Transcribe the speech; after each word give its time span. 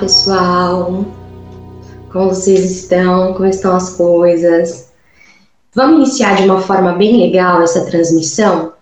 pessoal. 0.00 1.04
Como 2.10 2.30
vocês 2.30 2.70
estão? 2.70 3.34
Como 3.34 3.46
estão 3.46 3.76
as 3.76 3.90
coisas? 3.90 4.88
Vamos 5.74 6.08
iniciar 6.08 6.36
de 6.36 6.44
uma 6.44 6.60
forma 6.60 6.94
bem 6.94 7.20
legal 7.20 7.62
essa 7.62 7.84
transmissão? 7.84 8.72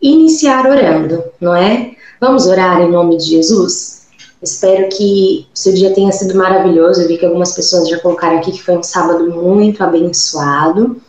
Iniciar 0.00 0.66
orando, 0.66 1.24
não 1.40 1.54
é? 1.54 1.94
Vamos 2.20 2.46
orar 2.46 2.80
em 2.80 2.90
nome 2.90 3.18
de 3.18 3.24
Jesus? 3.24 4.06
Espero 4.40 4.88
que 4.88 5.46
seu 5.52 5.74
dia 5.74 5.92
tenha 5.92 6.12
sido 6.12 6.34
maravilhoso. 6.36 7.02
Eu 7.02 7.08
vi 7.08 7.18
que 7.18 7.26
algumas 7.26 7.52
pessoas 7.52 7.88
já 7.88 7.98
colocaram 7.98 8.38
aqui 8.38 8.52
que 8.52 8.62
foi 8.62 8.76
um 8.78 8.82
sábado 8.82 9.28
muito 9.30 9.82
abençoado. 9.82 11.00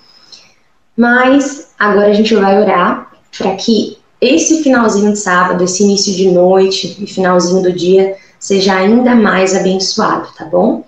Mas 0.97 1.69
agora 1.77 2.07
a 2.07 2.13
gente 2.13 2.33
vai 2.35 2.61
orar 2.61 3.11
para 3.37 3.55
que 3.55 3.97
esse 4.19 4.63
finalzinho 4.63 5.11
de 5.11 5.19
sábado, 5.19 5.63
esse 5.63 5.83
início 5.83 6.13
de 6.13 6.31
noite 6.31 6.97
e 7.01 7.07
finalzinho 7.07 7.61
do 7.61 7.71
dia 7.71 8.17
seja 8.45 8.75
ainda 8.75 9.15
mais 9.15 9.55
abençoado, 9.55 10.27
tá 10.37 10.45
bom? 10.45 10.83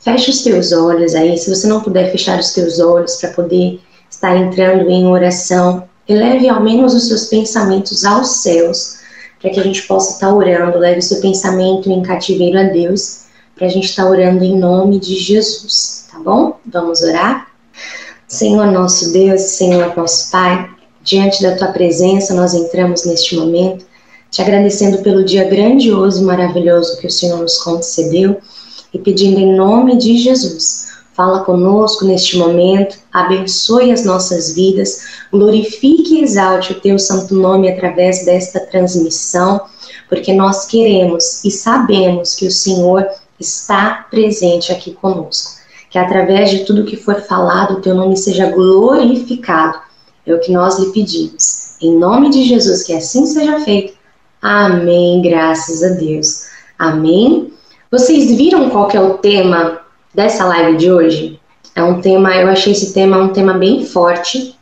Feche 0.00 0.30
os 0.30 0.42
teus 0.42 0.72
olhos 0.72 1.14
aí, 1.14 1.36
se 1.36 1.54
você 1.54 1.66
não 1.66 1.82
puder 1.82 2.10
fechar 2.10 2.40
os 2.40 2.54
teus 2.54 2.80
olhos 2.80 3.16
para 3.16 3.32
poder 3.32 3.80
estar 4.10 4.34
entrando 4.34 4.88
em 4.88 5.06
oração, 5.06 5.86
eleve 6.08 6.48
ao 6.48 6.62
menos 6.62 6.94
os 6.94 7.08
seus 7.08 7.26
pensamentos 7.26 8.02
aos 8.06 8.28
céus, 8.42 9.00
para 9.38 9.50
que 9.50 9.60
a 9.60 9.62
gente 9.62 9.82
possa 9.82 10.14
estar 10.14 10.34
orando, 10.34 10.78
leve 10.78 11.00
o 11.00 11.02
seu 11.02 11.20
pensamento 11.20 11.90
em 11.90 12.02
cativeiro 12.02 12.58
a 12.58 12.64
Deus, 12.64 13.24
para 13.54 13.66
a 13.66 13.70
gente 13.70 13.90
estar 13.90 14.08
orando 14.08 14.42
em 14.42 14.58
nome 14.58 14.98
de 14.98 15.14
Jesus, 15.16 16.08
tá 16.10 16.18
bom? 16.18 16.58
Vamos 16.64 17.02
orar? 17.02 17.46
Senhor 18.26 18.68
nosso 18.68 19.12
Deus, 19.12 19.42
Senhor 19.42 19.94
nosso 19.94 20.30
Pai, 20.30 20.66
diante 21.02 21.42
da 21.42 21.56
tua 21.56 21.72
presença 21.72 22.32
nós 22.32 22.54
entramos 22.54 23.04
neste 23.04 23.36
momento 23.36 23.91
te 24.32 24.40
agradecendo 24.40 25.02
pelo 25.02 25.22
dia 25.22 25.44
grandioso 25.44 26.22
e 26.22 26.24
maravilhoso 26.24 26.98
que 26.98 27.06
o 27.06 27.10
Senhor 27.10 27.38
nos 27.38 27.58
concedeu 27.58 28.40
e 28.92 28.98
pedindo 28.98 29.38
em 29.38 29.54
nome 29.54 29.94
de 29.98 30.16
Jesus, 30.16 30.88
fala 31.12 31.44
conosco 31.44 32.06
neste 32.06 32.38
momento, 32.38 32.96
abençoe 33.12 33.92
as 33.92 34.06
nossas 34.06 34.54
vidas, 34.54 35.02
glorifique 35.30 36.14
e 36.14 36.22
exalte 36.22 36.72
o 36.72 36.80
teu 36.80 36.98
santo 36.98 37.34
nome 37.34 37.70
através 37.70 38.24
desta 38.24 38.58
transmissão, 38.58 39.60
porque 40.08 40.32
nós 40.32 40.64
queremos 40.64 41.44
e 41.44 41.50
sabemos 41.50 42.34
que 42.34 42.46
o 42.46 42.50
Senhor 42.50 43.06
está 43.38 44.06
presente 44.10 44.72
aqui 44.72 44.92
conosco. 44.92 45.60
Que 45.90 45.98
através 45.98 46.50
de 46.50 46.60
tudo 46.64 46.86
que 46.86 46.96
for 46.96 47.20
falado, 47.20 47.74
o 47.74 47.80
teu 47.82 47.94
nome 47.94 48.16
seja 48.16 48.50
glorificado. 48.50 49.78
É 50.26 50.32
o 50.32 50.40
que 50.40 50.50
nós 50.50 50.78
lhe 50.78 50.90
pedimos. 50.90 51.76
Em 51.82 51.98
nome 51.98 52.30
de 52.30 52.44
Jesus, 52.44 52.82
que 52.82 52.94
assim 52.94 53.26
seja 53.26 53.60
feito 53.60 54.01
Amém, 54.42 55.22
graças 55.22 55.84
a 55.84 55.90
Deus. 55.90 56.48
Amém. 56.76 57.52
Vocês 57.92 58.36
viram 58.36 58.70
qual 58.70 58.88
que 58.88 58.96
é 58.96 59.00
o 59.00 59.14
tema 59.14 59.82
dessa 60.12 60.44
live 60.44 60.78
de 60.78 60.90
hoje? 60.90 61.40
É 61.76 61.82
um 61.84 62.00
tema, 62.00 62.34
eu 62.34 62.48
achei 62.48 62.72
esse 62.72 62.92
tema 62.92 63.18
um 63.18 63.28
tema 63.28 63.54
bem 63.54 63.86
forte, 63.86 64.58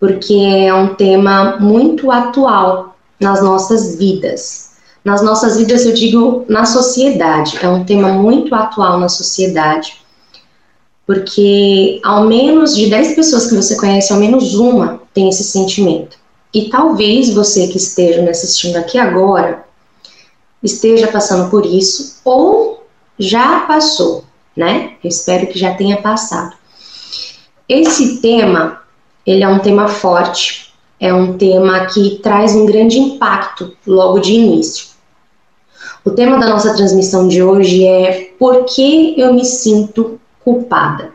porque 0.00 0.32
é 0.32 0.72
um 0.72 0.94
tema 0.94 1.58
muito 1.60 2.10
atual 2.10 2.96
nas 3.20 3.42
nossas 3.42 3.98
vidas. 3.98 4.70
Nas 5.04 5.20
nossas 5.20 5.58
vidas, 5.58 5.84
eu 5.84 5.92
digo 5.92 6.46
na 6.48 6.64
sociedade, 6.64 7.58
é 7.60 7.68
um 7.68 7.84
tema 7.84 8.08
muito 8.08 8.54
atual 8.54 8.98
na 8.98 9.10
sociedade, 9.10 9.98
porque 11.06 12.00
ao 12.02 12.24
menos 12.24 12.74
de 12.74 12.88
10 12.88 13.14
pessoas 13.14 13.48
que 13.48 13.54
você 13.54 13.76
conhece, 13.76 14.14
ao 14.14 14.18
menos 14.18 14.54
uma 14.54 15.02
tem 15.12 15.28
esse 15.28 15.44
sentimento. 15.44 16.23
E 16.54 16.70
talvez 16.70 17.34
você 17.34 17.66
que 17.66 17.76
esteja 17.76 18.22
me 18.22 18.30
assistindo 18.30 18.76
aqui 18.76 18.96
agora 18.96 19.64
esteja 20.62 21.08
passando 21.08 21.50
por 21.50 21.66
isso 21.66 22.20
ou 22.24 22.86
já 23.18 23.60
passou, 23.60 24.24
né? 24.56 24.92
Eu 25.02 25.08
espero 25.08 25.48
que 25.48 25.58
já 25.58 25.74
tenha 25.74 26.00
passado. 26.00 26.54
Esse 27.68 28.20
tema, 28.20 28.82
ele 29.26 29.42
é 29.42 29.48
um 29.48 29.58
tema 29.58 29.88
forte, 29.88 30.72
é 31.00 31.12
um 31.12 31.36
tema 31.36 31.86
que 31.86 32.20
traz 32.22 32.54
um 32.54 32.66
grande 32.66 32.98
impacto 33.00 33.76
logo 33.84 34.20
de 34.20 34.34
início. 34.34 34.94
O 36.04 36.10
tema 36.10 36.38
da 36.38 36.48
nossa 36.48 36.74
transmissão 36.74 37.26
de 37.26 37.42
hoje 37.42 37.84
é 37.84 38.32
Por 38.38 38.64
que 38.64 39.18
eu 39.18 39.34
me 39.34 39.44
sinto 39.44 40.20
culpada? 40.44 41.12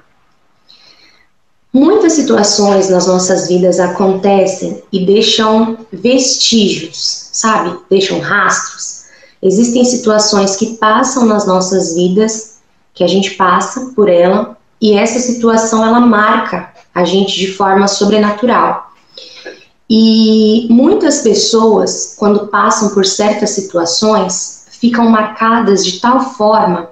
Muitas 1.72 2.14
situações 2.14 2.90
nas 2.90 3.06
nossas 3.06 3.48
vidas 3.48 3.80
acontecem 3.80 4.82
e 4.92 5.06
deixam 5.06 5.78
vestígios, 5.94 7.30
sabe? 7.32 7.78
Deixam 7.88 8.20
rastros. 8.20 9.06
Existem 9.42 9.86
situações 9.86 10.56
que 10.56 10.78
passam 10.78 11.26
nas 11.26 11.46
nossas 11.46 11.94
vidas, 11.94 12.58
que 12.94 13.04
a 13.04 13.08
gente 13.08 13.32
passa 13.32 13.92
por 13.96 14.10
ela, 14.10 14.58
e 14.82 14.94
essa 14.94 15.20
situação 15.20 15.86
ela 15.86 16.00
marca 16.00 16.74
a 16.94 17.06
gente 17.06 17.38
de 17.38 17.54
forma 17.54 17.88
sobrenatural. 17.88 18.92
E 19.88 20.68
muitas 20.72 21.22
pessoas, 21.22 22.16
quando 22.18 22.48
passam 22.48 22.90
por 22.90 23.06
certas 23.06 23.52
situações, 23.52 24.66
ficam 24.72 25.08
marcadas 25.08 25.86
de 25.86 26.00
tal 26.00 26.34
forma 26.34 26.90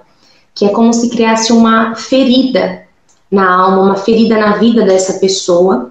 que 0.54 0.64
é 0.64 0.68
como 0.68 0.92
se 0.92 1.08
criasse 1.08 1.52
uma 1.52 1.94
ferida 1.94 2.87
na 3.30 3.50
alma, 3.50 3.82
uma 3.82 3.96
ferida 3.96 4.38
na 4.38 4.56
vida 4.56 4.84
dessa 4.84 5.14
pessoa. 5.14 5.90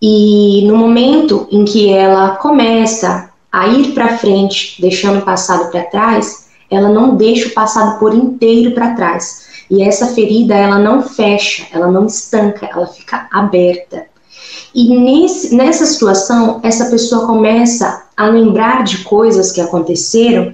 E 0.00 0.64
no 0.66 0.76
momento 0.76 1.46
em 1.50 1.64
que 1.64 1.88
ela 1.88 2.36
começa 2.36 3.30
a 3.50 3.68
ir 3.68 3.92
para 3.92 4.18
frente, 4.18 4.80
deixando 4.80 5.20
o 5.20 5.24
passado 5.24 5.70
para 5.70 5.84
trás, 5.84 6.48
ela 6.70 6.88
não 6.88 7.16
deixa 7.16 7.48
o 7.48 7.52
passado 7.52 7.98
por 7.98 8.14
inteiro 8.14 8.72
para 8.72 8.94
trás. 8.94 9.44
E 9.70 9.82
essa 9.82 10.08
ferida, 10.08 10.54
ela 10.54 10.78
não 10.78 11.02
fecha, 11.02 11.66
ela 11.72 11.90
não 11.90 12.06
estanca, 12.06 12.66
ela 12.66 12.86
fica 12.86 13.28
aberta. 13.32 14.06
E 14.74 14.88
nesse, 14.98 15.54
nessa 15.54 15.86
situação, 15.86 16.60
essa 16.62 16.90
pessoa 16.90 17.26
começa 17.26 18.04
a 18.16 18.26
lembrar 18.26 18.82
de 18.82 18.98
coisas 19.04 19.52
que 19.52 19.60
aconteceram 19.60 20.52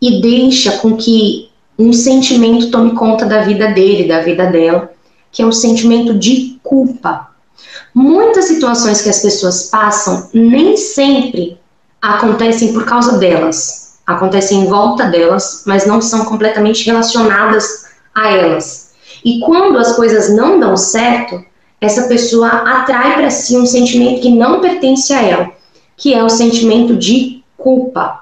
e 0.00 0.20
deixa 0.20 0.78
com 0.78 0.96
que 0.96 1.50
um 1.78 1.92
sentimento 1.92 2.70
tome 2.70 2.92
conta 2.92 3.24
da 3.24 3.42
vida 3.42 3.68
dele, 3.68 4.08
da 4.08 4.20
vida 4.20 4.46
dela, 4.46 4.92
que 5.34 5.42
é 5.42 5.46
o 5.46 5.52
sentimento 5.52 6.14
de 6.14 6.58
culpa. 6.62 7.28
Muitas 7.92 8.46
situações 8.46 9.02
que 9.02 9.08
as 9.08 9.20
pessoas 9.20 9.64
passam 9.64 10.30
nem 10.32 10.76
sempre 10.76 11.58
acontecem 12.00 12.72
por 12.72 12.84
causa 12.84 13.18
delas, 13.18 13.98
acontecem 14.06 14.60
em 14.60 14.66
volta 14.66 15.06
delas, 15.06 15.64
mas 15.66 15.86
não 15.86 16.00
são 16.00 16.24
completamente 16.24 16.86
relacionadas 16.86 17.86
a 18.14 18.30
elas. 18.30 18.92
E 19.24 19.40
quando 19.40 19.78
as 19.78 19.96
coisas 19.96 20.32
não 20.34 20.60
dão 20.60 20.76
certo, 20.76 21.44
essa 21.80 22.02
pessoa 22.04 22.48
atrai 22.48 23.14
para 23.14 23.30
si 23.30 23.56
um 23.56 23.66
sentimento 23.66 24.22
que 24.22 24.30
não 24.30 24.60
pertence 24.60 25.12
a 25.12 25.22
ela, 25.22 25.50
que 25.96 26.14
é 26.14 26.22
o 26.22 26.28
sentimento 26.28 26.96
de 26.96 27.42
culpa. 27.56 28.20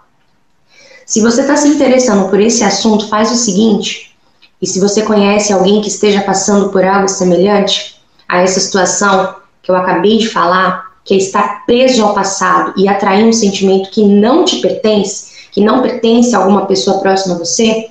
Se 1.05 1.21
você 1.21 1.43
está 1.43 1.57
se 1.57 1.69
interessando 1.69 2.31
por 2.31 2.41
esse 2.41 2.65
assunto, 2.65 3.09
faz 3.09 3.31
o 3.31 3.37
seguinte: 3.37 4.12
e 4.63 4.67
se 4.67 4.79
você 4.79 5.03
conhece 5.03 5.53
alguém 5.53 5.81
que 5.81 5.89
esteja 5.89 6.21
passando 6.21 6.71
por 6.71 6.85
algo 6.85 7.09
semelhante 7.09 8.01
a 8.29 8.43
essa 8.43 8.61
situação 8.61 9.35
que 9.61 9.73
eu 9.73 9.75
acabei 9.75 10.19
de 10.19 10.29
falar, 10.29 10.93
que 11.05 11.15
é 11.15 11.17
estar 11.17 11.67
preso 11.67 12.05
ao 12.05 12.15
passado 12.15 12.73
e 12.77 12.87
atrair 12.87 13.25
um 13.25 13.33
sentimento 13.33 13.91
que 13.91 14.05
não 14.05 14.45
te 14.45 14.61
pertence, 14.61 15.49
que 15.51 15.61
não 15.61 15.83
pertence 15.83 16.33
a 16.33 16.39
alguma 16.39 16.65
pessoa 16.67 17.01
próxima 17.01 17.35
a 17.35 17.39
você, 17.39 17.91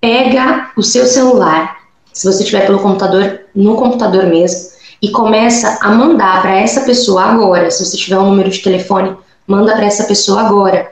pega 0.00 0.70
o 0.74 0.82
seu 0.82 1.04
celular, 1.04 1.76
se 2.14 2.26
você 2.26 2.42
tiver 2.44 2.64
pelo 2.64 2.78
computador, 2.78 3.40
no 3.54 3.76
computador 3.76 4.24
mesmo, 4.24 4.72
e 5.02 5.10
começa 5.10 5.78
a 5.82 5.90
mandar 5.90 6.40
para 6.40 6.56
essa 6.56 6.80
pessoa 6.80 7.24
agora, 7.24 7.70
se 7.70 7.84
você 7.84 7.96
tiver 7.98 8.18
um 8.18 8.30
número 8.30 8.48
de 8.48 8.62
telefone, 8.62 9.14
manda 9.46 9.74
para 9.74 9.84
essa 9.84 10.04
pessoa 10.04 10.40
agora 10.40 10.90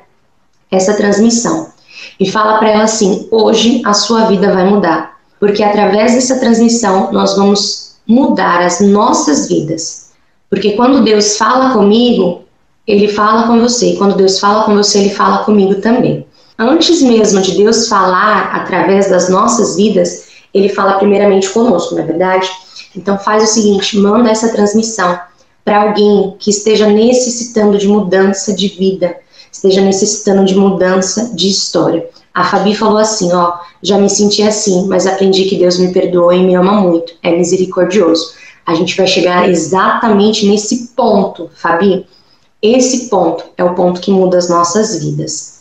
essa 0.70 0.94
transmissão 0.94 1.69
e 2.20 2.30
fala 2.30 2.58
para 2.58 2.68
ela 2.68 2.84
assim: 2.84 3.26
hoje 3.30 3.80
a 3.84 3.94
sua 3.94 4.26
vida 4.26 4.52
vai 4.52 4.68
mudar, 4.68 5.18
porque 5.40 5.64
através 5.64 6.14
dessa 6.14 6.38
transmissão 6.38 7.10
nós 7.10 7.34
vamos 7.34 7.96
mudar 8.06 8.60
as 8.60 8.80
nossas 8.80 9.48
vidas. 9.48 10.10
Porque 10.50 10.72
quando 10.72 11.02
Deus 11.02 11.38
fala 11.38 11.72
comigo, 11.72 12.42
ele 12.86 13.08
fala 13.08 13.46
com 13.46 13.58
você, 13.60 13.92
e 13.92 13.96
quando 13.96 14.16
Deus 14.16 14.38
fala 14.38 14.64
com 14.64 14.74
você, 14.74 14.98
ele 14.98 15.10
fala 15.10 15.44
comigo 15.44 15.76
também. 15.76 16.26
Antes 16.58 17.00
mesmo 17.00 17.40
de 17.40 17.56
Deus 17.56 17.88
falar 17.88 18.50
através 18.54 19.08
das 19.08 19.30
nossas 19.30 19.76
vidas, 19.76 20.28
ele 20.52 20.68
fala 20.68 20.98
primeiramente 20.98 21.48
conosco, 21.48 21.94
não 21.94 22.02
é 22.02 22.06
verdade? 22.06 22.50
Então 22.94 23.16
faz 23.18 23.44
o 23.44 23.46
seguinte, 23.46 23.96
manda 23.96 24.28
essa 24.28 24.50
transmissão 24.50 25.18
para 25.64 25.82
alguém 25.82 26.34
que 26.38 26.50
esteja 26.50 26.88
necessitando 26.88 27.78
de 27.78 27.86
mudança 27.86 28.52
de 28.52 28.68
vida, 28.68 29.16
esteja 29.50 29.80
necessitando 29.80 30.44
de 30.44 30.54
mudança 30.54 31.30
de 31.34 31.48
história. 31.48 32.08
A 32.32 32.44
Fabi 32.44 32.74
falou 32.74 32.98
assim, 32.98 33.32
ó, 33.32 33.54
já 33.82 33.98
me 33.98 34.08
senti 34.08 34.42
assim, 34.42 34.86
mas 34.86 35.06
aprendi 35.06 35.44
que 35.44 35.58
Deus 35.58 35.78
me 35.78 35.92
perdoa 35.92 36.34
e 36.34 36.44
me 36.44 36.54
ama 36.54 36.80
muito, 36.80 37.12
é 37.22 37.32
misericordioso. 37.36 38.34
A 38.64 38.74
gente 38.74 38.96
vai 38.96 39.06
chegar 39.06 39.48
exatamente 39.48 40.46
nesse 40.46 40.88
ponto, 40.94 41.50
Fabi. 41.54 42.06
Esse 42.62 43.08
ponto 43.08 43.44
é 43.56 43.64
o 43.64 43.74
ponto 43.74 44.00
que 44.00 44.10
muda 44.10 44.38
as 44.38 44.48
nossas 44.48 45.02
vidas. 45.02 45.60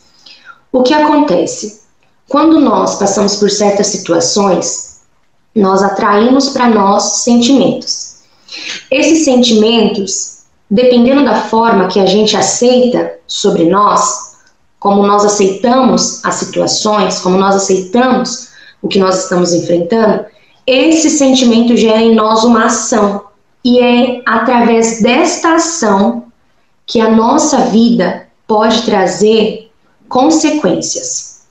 O 0.72 0.84
que 0.84 0.94
acontece? 0.94 1.82
Quando 2.28 2.60
nós 2.60 3.00
passamos 3.00 3.38
por 3.38 3.50
certas 3.50 3.88
situações, 3.88 5.00
nós 5.56 5.82
atraímos 5.82 6.50
para 6.50 6.70
nós 6.70 7.24
sentimentos. 7.24 8.20
Esses 8.92 9.26
sentimentos, 9.26 10.39
dependendo 10.70 11.26
da 11.26 11.36
forma 11.36 11.88
que 11.88 12.00
a 12.00 12.06
gente 12.06 12.38
aceita 12.38 13.14
sobre 13.28 13.66
nós, 13.66 14.38
como 14.80 15.06
nós 15.06 15.26
aceitamos 15.26 16.24
as 16.24 16.36
situações, 16.36 17.20
como 17.20 17.38
nós 17.38 17.56
aceitamos 17.56 18.50
o 18.82 18.88
que 18.88 19.00
nós 19.00 19.24
estamos 19.24 19.54
enfrentando, 19.54 20.26
esse 20.66 21.10
sentimento 21.10 21.76
gera 21.76 22.02
em 22.02 22.16
nós 22.16 22.44
uma 22.44 22.66
ação. 22.66 23.26
E 23.66 23.80
é 23.80 24.22
através 24.26 25.02
desta 25.02 25.56
ação 25.56 26.26
que 26.86 27.02
a 27.02 27.10
nossa 27.10 27.58
vida 27.66 28.28
pode 28.48 28.84
trazer 28.84 29.70
consequências. 30.08 31.42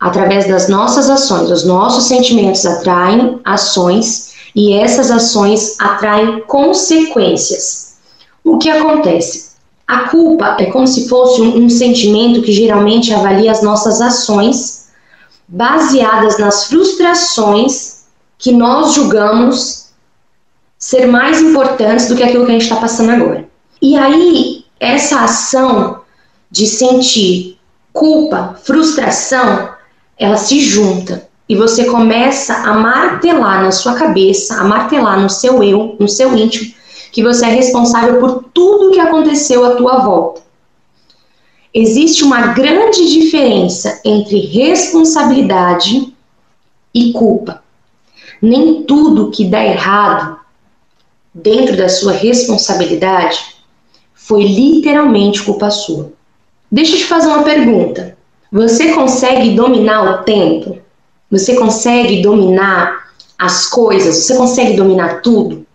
Através 0.00 0.46
das 0.46 0.68
nossas 0.68 1.10
ações, 1.10 1.50
os 1.50 1.64
nossos 1.64 2.04
sentimentos 2.04 2.64
atraem 2.64 3.40
ações 3.44 4.32
e 4.54 4.72
essas 4.72 5.10
ações 5.10 5.76
atraem 5.80 6.40
consequências. 6.42 7.87
O 8.44 8.58
que 8.58 8.70
acontece? 8.70 9.48
A 9.86 10.08
culpa 10.08 10.56
é 10.58 10.66
como 10.66 10.86
se 10.86 11.08
fosse 11.08 11.40
um, 11.40 11.64
um 11.64 11.70
sentimento 11.70 12.42
que 12.42 12.52
geralmente 12.52 13.12
avalia 13.12 13.50
as 13.50 13.62
nossas 13.62 14.00
ações 14.00 14.88
baseadas 15.48 16.38
nas 16.38 16.64
frustrações 16.64 18.04
que 18.36 18.52
nós 18.52 18.92
julgamos 18.92 19.88
ser 20.78 21.06
mais 21.06 21.40
importantes 21.40 22.06
do 22.06 22.14
que 22.14 22.22
aquilo 22.22 22.44
que 22.44 22.50
a 22.50 22.54
gente 22.54 22.62
está 22.62 22.76
passando 22.76 23.10
agora. 23.10 23.48
E 23.80 23.96
aí, 23.96 24.64
essa 24.78 25.22
ação 25.22 26.02
de 26.50 26.66
sentir 26.66 27.58
culpa, 27.92 28.56
frustração, 28.62 29.70
ela 30.18 30.36
se 30.36 30.60
junta 30.60 31.28
e 31.48 31.56
você 31.56 31.86
começa 31.86 32.54
a 32.54 32.74
martelar 32.74 33.62
na 33.62 33.72
sua 33.72 33.94
cabeça, 33.94 34.54
a 34.60 34.64
martelar 34.64 35.18
no 35.20 35.30
seu 35.30 35.62
eu, 35.62 35.96
no 35.98 36.08
seu 36.08 36.36
íntimo, 36.36 36.72
que 37.12 37.22
você 37.22 37.46
é 37.46 37.50
responsável 37.50 38.20
por 38.20 38.44
tudo 38.52 38.92
que 38.92 39.00
aconteceu 39.00 39.64
à 39.64 39.76
tua 39.76 39.98
volta. 40.00 40.42
Existe 41.72 42.24
uma 42.24 42.48
grande 42.48 43.08
diferença 43.08 44.00
entre 44.04 44.40
responsabilidade 44.40 46.14
e 46.94 47.12
culpa. 47.12 47.62
Nem 48.40 48.82
tudo 48.84 49.30
que 49.30 49.44
dá 49.44 49.64
errado 49.64 50.38
dentro 51.34 51.76
da 51.76 51.88
sua 51.88 52.12
responsabilidade 52.12 53.38
foi 54.14 54.44
literalmente 54.44 55.42
culpa 55.42 55.70
sua. 55.70 56.12
Deixa 56.70 56.94
eu 56.94 56.98
te 56.98 57.04
fazer 57.04 57.28
uma 57.28 57.42
pergunta. 57.42 58.16
Você 58.50 58.92
consegue 58.92 59.54
dominar 59.54 60.02
o 60.20 60.24
tempo? 60.24 60.78
Você 61.30 61.54
consegue 61.56 62.22
dominar 62.22 63.12
as 63.38 63.66
coisas? 63.66 64.16
Você 64.16 64.36
consegue 64.36 64.76
dominar 64.76 65.20
tudo? 65.20 65.66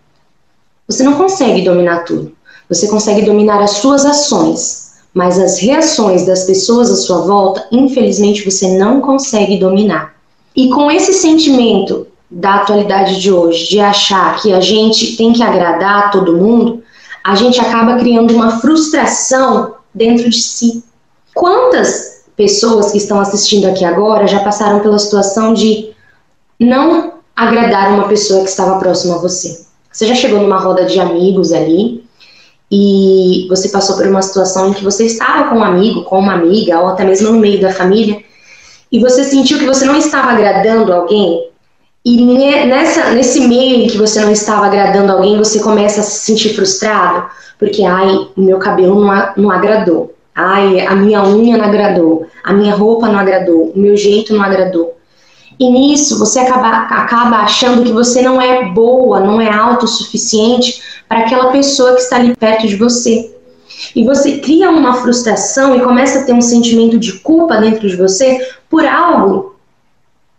Você 0.86 1.02
não 1.02 1.14
consegue 1.14 1.62
dominar 1.62 2.04
tudo. 2.04 2.32
Você 2.68 2.88
consegue 2.88 3.22
dominar 3.22 3.62
as 3.62 3.72
suas 3.72 4.04
ações, 4.04 4.94
mas 5.12 5.38
as 5.38 5.58
reações 5.58 6.26
das 6.26 6.44
pessoas 6.44 6.90
à 6.90 6.96
sua 6.96 7.18
volta, 7.22 7.66
infelizmente, 7.70 8.44
você 8.44 8.76
não 8.76 9.00
consegue 9.00 9.58
dominar. 9.58 10.14
E 10.56 10.68
com 10.70 10.90
esse 10.90 11.12
sentimento 11.12 12.06
da 12.30 12.56
atualidade 12.56 13.20
de 13.20 13.30
hoje, 13.30 13.68
de 13.68 13.80
achar 13.80 14.40
que 14.40 14.52
a 14.52 14.60
gente 14.60 15.16
tem 15.16 15.32
que 15.32 15.42
agradar 15.42 16.10
todo 16.10 16.36
mundo, 16.36 16.82
a 17.22 17.34
gente 17.34 17.60
acaba 17.60 17.96
criando 17.96 18.34
uma 18.34 18.60
frustração 18.60 19.74
dentro 19.94 20.28
de 20.28 20.40
si. 20.40 20.84
Quantas 21.34 22.24
pessoas 22.36 22.92
que 22.92 22.98
estão 22.98 23.20
assistindo 23.20 23.66
aqui 23.66 23.84
agora 23.84 24.26
já 24.26 24.40
passaram 24.40 24.80
pela 24.80 24.98
situação 24.98 25.54
de 25.54 25.92
não 26.58 27.14
agradar 27.34 27.92
uma 27.92 28.08
pessoa 28.08 28.42
que 28.42 28.50
estava 28.50 28.78
próxima 28.78 29.16
a 29.16 29.18
você? 29.18 29.63
Você 29.94 30.08
já 30.08 30.14
chegou 30.16 30.40
numa 30.40 30.58
roda 30.58 30.86
de 30.86 30.98
amigos 30.98 31.52
ali 31.52 32.04
e 32.68 33.46
você 33.48 33.68
passou 33.68 33.96
por 33.96 34.04
uma 34.08 34.22
situação 34.22 34.68
em 34.68 34.72
que 34.72 34.82
você 34.82 35.06
estava 35.06 35.48
com 35.48 35.58
um 35.58 35.62
amigo, 35.62 36.02
com 36.02 36.18
uma 36.18 36.32
amiga, 36.34 36.80
ou 36.80 36.88
até 36.88 37.04
mesmo 37.04 37.30
no 37.30 37.38
meio 37.38 37.60
da 37.60 37.70
família, 37.70 38.20
e 38.90 38.98
você 38.98 39.22
sentiu 39.22 39.56
que 39.56 39.64
você 39.64 39.84
não 39.84 39.96
estava 39.96 40.32
agradando 40.32 40.92
alguém, 40.92 41.48
e 42.04 42.20
nessa, 42.66 43.12
nesse 43.12 43.46
meio 43.46 43.84
em 43.84 43.86
que 43.86 43.96
você 43.96 44.20
não 44.20 44.32
estava 44.32 44.66
agradando 44.66 45.12
alguém, 45.12 45.38
você 45.38 45.60
começa 45.60 46.00
a 46.00 46.02
se 46.02 46.24
sentir 46.24 46.56
frustrado, 46.56 47.28
porque, 47.56 47.84
ai, 47.84 48.08
o 48.36 48.40
meu 48.40 48.58
cabelo 48.58 48.96
não, 48.96 49.32
não 49.36 49.50
agradou, 49.52 50.12
ai, 50.34 50.84
a 50.84 50.96
minha 50.96 51.22
unha 51.22 51.56
não 51.56 51.64
agradou, 51.64 52.26
a 52.42 52.52
minha 52.52 52.74
roupa 52.74 53.06
não 53.06 53.20
agradou, 53.20 53.70
o 53.70 53.78
meu 53.78 53.96
jeito 53.96 54.34
não 54.34 54.42
agradou. 54.42 54.96
E 55.58 55.70
nisso 55.70 56.18
você 56.18 56.40
acaba, 56.40 56.68
acaba 56.68 57.36
achando 57.38 57.84
que 57.84 57.92
você 57.92 58.22
não 58.22 58.40
é 58.40 58.64
boa, 58.66 59.20
não 59.20 59.40
é 59.40 59.52
autossuficiente 59.52 60.82
para 61.08 61.20
aquela 61.20 61.52
pessoa 61.52 61.94
que 61.94 62.00
está 62.00 62.16
ali 62.16 62.34
perto 62.34 62.66
de 62.66 62.76
você. 62.76 63.32
E 63.94 64.04
você 64.04 64.38
cria 64.38 64.70
uma 64.70 64.94
frustração 64.94 65.76
e 65.76 65.80
começa 65.80 66.20
a 66.20 66.24
ter 66.24 66.32
um 66.32 66.40
sentimento 66.40 66.98
de 66.98 67.14
culpa 67.20 67.56
dentro 67.56 67.88
de 67.88 67.96
você 67.96 68.48
por 68.68 68.84
algo 68.86 69.54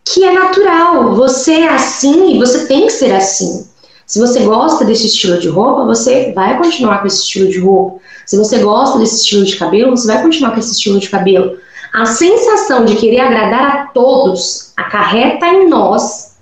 que 0.04 0.24
é 0.24 0.34
natural. 0.34 1.16
Você 1.16 1.54
é 1.54 1.70
assim 1.70 2.36
e 2.36 2.40
você 2.40 2.66
tem 2.66 2.86
que 2.86 2.94
ser 2.94 3.14
assim. 3.14 3.68
Se 4.06 4.20
você 4.20 4.42
gosta 4.42 4.86
desse 4.86 5.08
estilo 5.08 5.40
de 5.40 5.48
roupa, 5.48 5.84
você 5.84 6.32
vai 6.34 6.58
continuar 6.58 7.00
com 7.00 7.08
esse 7.08 7.24
estilo 7.24 7.50
de 7.50 7.60
roupa. 7.60 8.00
Se 8.26 8.38
você 8.38 8.60
gosta 8.60 9.00
desse 9.00 9.18
estilo 9.18 9.44
de 9.44 9.56
cabelo, 9.56 9.98
você 9.98 10.08
vai 10.08 10.22
continuar 10.22 10.52
com 10.52 10.60
esse 10.60 10.74
estilo 10.74 11.00
de 11.00 11.10
cabelo. 11.10 11.58
A 11.98 12.06
sensação 12.06 12.84
de 12.84 12.98
querer 12.98 13.22
agradar 13.22 13.68
a 13.68 13.86
todos 13.86 14.74
acarreta 14.76 15.48
em 15.48 15.70
nós 15.70 16.36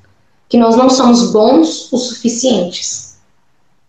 que 0.50 0.58
nós 0.58 0.76
não 0.76 0.90
somos 0.90 1.32
bons 1.32 1.94
o 1.94 1.98
suficientes. 2.00 3.18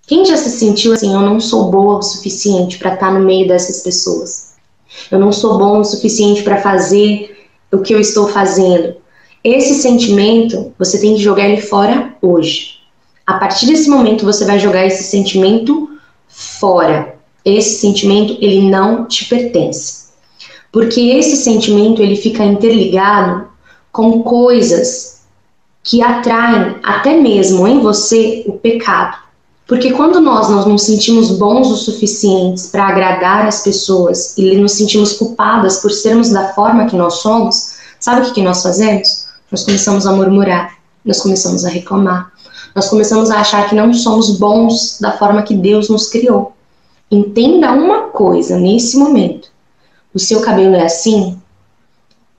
Quem 0.07 0.27
já 0.27 0.37
se 0.37 0.51
sentiu 0.51 0.93
assim, 0.93 1.15
eu 1.15 1.23
não 1.23 1.41
sou 1.41 1.71
boa 1.71 1.97
o 1.97 2.03
suficiente 2.03 2.77
para 2.77 2.93
estar 2.93 3.11
no 3.15 3.21
meio 3.21 3.49
dessas 3.49 3.83
pessoas? 3.83 4.57
Eu 5.11 5.19
não 5.19 5.33
sou 5.33 5.57
bom 5.57 5.81
o 5.81 5.85
suficiente 5.85 6.43
para 6.43 6.61
fazer 6.61 7.49
o 7.73 7.79
que 7.79 7.95
eu 7.95 7.99
estou 7.99 8.29
fazendo. 8.29 8.97
Esse 9.43 9.81
sentimento, 9.81 10.71
você 10.79 11.01
tem 11.01 11.15
que 11.15 11.23
jogar 11.23 11.49
ele 11.49 11.63
fora 11.63 12.15
hoje. 12.21 12.75
A 13.27 13.39
partir 13.39 13.65
desse 13.65 13.89
momento, 13.89 14.27
você 14.27 14.45
vai 14.45 14.59
jogar 14.59 14.85
esse 14.85 15.05
sentimento 15.05 15.99
fora. 16.29 17.15
Esse 17.43 17.81
sentimento, 17.81 18.37
ele 18.39 18.69
não 18.69 19.07
te 19.07 19.25
pertence. 19.25 20.04
Porque 20.75 21.01
esse 21.01 21.37
sentimento, 21.37 22.03
ele 22.03 22.17
fica 22.17 22.45
interligado 22.45 23.47
com 23.91 24.23
coisas 24.23 25.23
que 25.83 26.03
atraem 26.03 26.77
até 26.83 27.17
mesmo 27.17 27.67
em 27.67 27.81
você 27.81 28.45
o 28.47 28.55
pecado. 28.55 29.17
Porque 29.67 29.93
quando 29.93 30.21
nós, 30.21 30.51
nós 30.51 30.67
nos 30.67 30.83
sentimos 30.83 31.31
bons 31.31 31.69
o 31.69 31.77
suficientes 31.77 32.67
para 32.67 32.89
agradar 32.89 33.47
as 33.47 33.63
pessoas 33.63 34.37
e 34.37 34.57
nos 34.57 34.73
sentimos 34.73 35.13
culpadas 35.13 35.79
por 35.79 35.91
sermos 35.91 36.31
da 36.31 36.49
forma 36.53 36.87
que 36.87 36.97
nós 36.97 37.15
somos, 37.15 37.77
sabe 37.99 38.21
o 38.21 38.25
que, 38.25 38.35
que 38.35 38.43
nós 38.43 38.63
fazemos? 38.63 39.25
nós 39.55 39.63
começamos 39.63 40.05
a 40.05 40.13
murmurar, 40.13 40.77
nós 41.05 41.21
começamos 41.21 41.65
a 41.65 41.69
reclamar, 41.69 42.33
nós 42.75 42.89
começamos 42.89 43.31
a 43.31 43.39
achar 43.39 43.69
que 43.69 43.75
não 43.77 43.95
somos 43.95 44.37
bons 44.37 44.99
da 45.01 45.13
forma 45.13 45.45
que 45.45 45.55
Deus 45.55 45.89
nos 45.89 46.09
criou. 46.09 46.53
Entenda 47.09 47.71
uma 47.71 48.09
coisa 48.09 48.59
nesse 48.59 48.97
momento: 48.97 49.49
o 50.15 50.19
seu 50.19 50.41
cabelo 50.41 50.75
é 50.77 50.85
assim 50.85 51.39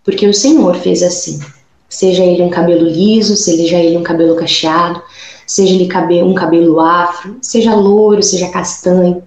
porque 0.06 0.28
o 0.28 0.34
Senhor 0.34 0.76
fez 0.76 1.02
assim. 1.02 1.40
Seja 1.90 2.24
ele 2.24 2.44
um 2.44 2.50
cabelo 2.50 2.88
liso, 2.88 3.36
seja 3.36 3.78
ele 3.78 3.98
um 3.98 4.04
cabelo 4.04 4.36
cacheado, 4.36 5.02
seja 5.48 5.74
ele 5.74 5.92
um 6.24 6.36
cabelo 6.36 6.80
afro, 6.80 7.38
seja 7.42 7.74
louro, 7.74 8.22
seja 8.22 8.50
castanho. 8.50 9.24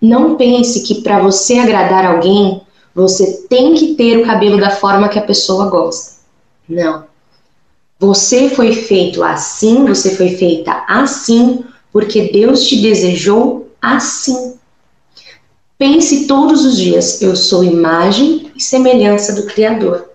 Não 0.00 0.36
pense 0.36 0.82
que 0.82 1.00
para 1.00 1.20
você 1.20 1.58
agradar 1.58 2.04
alguém, 2.04 2.60
você 2.94 3.46
tem 3.48 3.74
que 3.74 3.94
ter 3.94 4.18
o 4.18 4.26
cabelo 4.26 4.60
da 4.60 4.70
forma 4.70 5.08
que 5.08 5.18
a 5.18 5.22
pessoa 5.22 5.70
gosta. 5.70 6.20
Não. 6.68 7.04
Você 7.98 8.50
foi 8.50 8.72
feito 8.72 9.22
assim, 9.22 9.86
você 9.86 10.14
foi 10.16 10.30
feita 10.30 10.84
assim, 10.88 11.64
porque 11.92 12.30
Deus 12.32 12.66
te 12.66 12.82
desejou 12.82 13.70
assim. 13.80 14.54
Pense 15.82 16.28
todos 16.28 16.64
os 16.64 16.76
dias: 16.76 17.20
eu 17.20 17.34
sou 17.34 17.64
imagem 17.64 18.52
e 18.54 18.62
semelhança 18.62 19.32
do 19.32 19.46
Criador. 19.46 20.10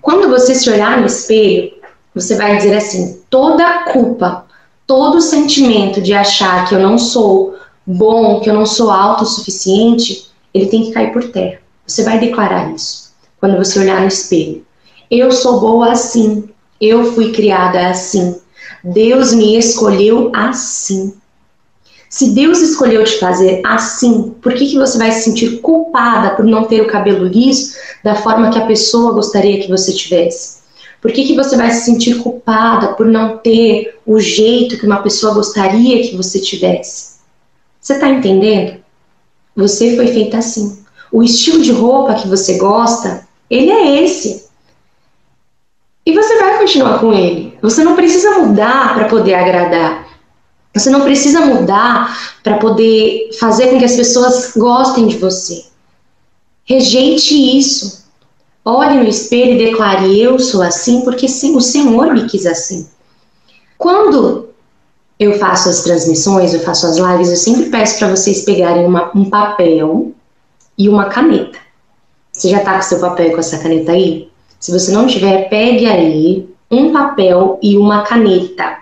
Quando 0.00 0.30
você 0.30 0.54
se 0.54 0.70
olhar 0.70 0.98
no 0.98 1.04
espelho, 1.04 1.72
você 2.14 2.36
vai 2.36 2.56
dizer 2.56 2.78
assim: 2.78 3.20
toda 3.28 3.84
culpa, 3.92 4.46
todo 4.86 5.20
sentimento 5.20 6.00
de 6.00 6.14
achar 6.14 6.66
que 6.66 6.74
eu 6.74 6.78
não 6.78 6.96
sou 6.96 7.54
bom, 7.86 8.40
que 8.40 8.48
eu 8.48 8.54
não 8.54 8.64
sou 8.64 8.90
autossuficiente, 8.90 10.30
ele 10.54 10.64
tem 10.64 10.84
que 10.84 10.92
cair 10.92 11.12
por 11.12 11.24
terra. 11.24 11.58
Você 11.86 12.02
vai 12.02 12.18
declarar 12.18 12.72
isso 12.72 13.12
quando 13.38 13.58
você 13.58 13.78
olhar 13.78 14.00
no 14.00 14.08
espelho. 14.08 14.64
Eu 15.10 15.30
sou 15.32 15.60
boa 15.60 15.92
assim. 15.92 16.48
Eu 16.80 17.12
fui 17.12 17.30
criada 17.30 17.90
assim. 17.90 18.40
Deus 18.82 19.34
me 19.34 19.54
escolheu 19.54 20.30
assim. 20.34 21.12
Se 22.12 22.28
Deus 22.28 22.60
escolheu 22.60 23.02
te 23.04 23.18
fazer 23.18 23.62
assim, 23.64 24.34
por 24.42 24.52
que, 24.52 24.66
que 24.66 24.76
você 24.76 24.98
vai 24.98 25.10
se 25.10 25.22
sentir 25.22 25.62
culpada 25.62 26.36
por 26.36 26.44
não 26.44 26.64
ter 26.64 26.82
o 26.82 26.86
cabelo 26.86 27.24
liso 27.24 27.74
da 28.04 28.14
forma 28.14 28.50
que 28.50 28.58
a 28.58 28.66
pessoa 28.66 29.14
gostaria 29.14 29.62
que 29.62 29.70
você 29.70 29.94
tivesse? 29.94 30.58
Por 31.00 31.10
que, 31.10 31.24
que 31.24 31.34
você 31.34 31.56
vai 31.56 31.70
se 31.70 31.86
sentir 31.86 32.18
culpada 32.18 32.88
por 32.88 33.06
não 33.06 33.38
ter 33.38 33.98
o 34.04 34.20
jeito 34.20 34.76
que 34.76 34.84
uma 34.84 35.02
pessoa 35.02 35.32
gostaria 35.32 36.02
que 36.02 36.14
você 36.14 36.38
tivesse? 36.38 37.14
Você 37.80 37.94
está 37.94 38.10
entendendo? 38.10 38.76
Você 39.56 39.96
foi 39.96 40.08
feita 40.08 40.36
assim. 40.36 40.84
O 41.10 41.22
estilo 41.22 41.62
de 41.62 41.72
roupa 41.72 42.16
que 42.16 42.28
você 42.28 42.58
gosta, 42.58 43.26
ele 43.48 43.70
é 43.70 44.04
esse. 44.04 44.48
E 46.04 46.12
você 46.12 46.38
vai 46.38 46.58
continuar 46.58 46.98
com 46.98 47.10
ele. 47.14 47.56
Você 47.62 47.82
não 47.82 47.96
precisa 47.96 48.40
mudar 48.40 48.94
para 48.94 49.06
poder 49.06 49.32
agradar. 49.32 50.11
Você 50.74 50.90
não 50.90 51.02
precisa 51.02 51.40
mudar 51.40 52.36
para 52.42 52.58
poder 52.58 53.30
fazer 53.38 53.68
com 53.68 53.78
que 53.78 53.84
as 53.84 53.96
pessoas 53.96 54.52
gostem 54.56 55.06
de 55.06 55.18
você. 55.18 55.64
Rejeite 56.64 57.58
isso. 57.58 58.02
Olhe 58.64 58.94
no 58.94 59.08
espelho 59.08 59.52
e 59.52 59.66
declare: 59.66 60.20
Eu 60.20 60.38
sou 60.38 60.62
assim 60.62 61.02
porque 61.02 61.26
o 61.26 61.60
Senhor 61.60 62.14
me 62.14 62.26
quis 62.26 62.46
assim. 62.46 62.88
Quando 63.76 64.48
eu 65.18 65.38
faço 65.38 65.68
as 65.68 65.82
transmissões, 65.82 66.54
eu 66.54 66.60
faço 66.60 66.86
as 66.86 66.96
lives, 66.96 67.30
eu 67.30 67.36
sempre 67.36 67.68
peço 67.68 67.98
para 67.98 68.08
vocês 68.08 68.44
pegarem 68.44 68.86
uma, 68.86 69.10
um 69.14 69.28
papel 69.28 70.12
e 70.78 70.88
uma 70.88 71.06
caneta. 71.06 71.58
Você 72.32 72.48
já 72.48 72.58
está 72.58 72.76
com 72.76 72.82
seu 72.82 72.98
papel 72.98 73.26
e 73.26 73.30
com 73.32 73.40
essa 73.40 73.58
caneta 73.58 73.92
aí? 73.92 74.30
Se 74.58 74.72
você 74.72 74.90
não 74.92 75.06
tiver, 75.06 75.48
pegue 75.48 75.86
aí 75.86 76.48
um 76.70 76.92
papel 76.92 77.58
e 77.62 77.76
uma 77.76 78.02
caneta 78.02 78.78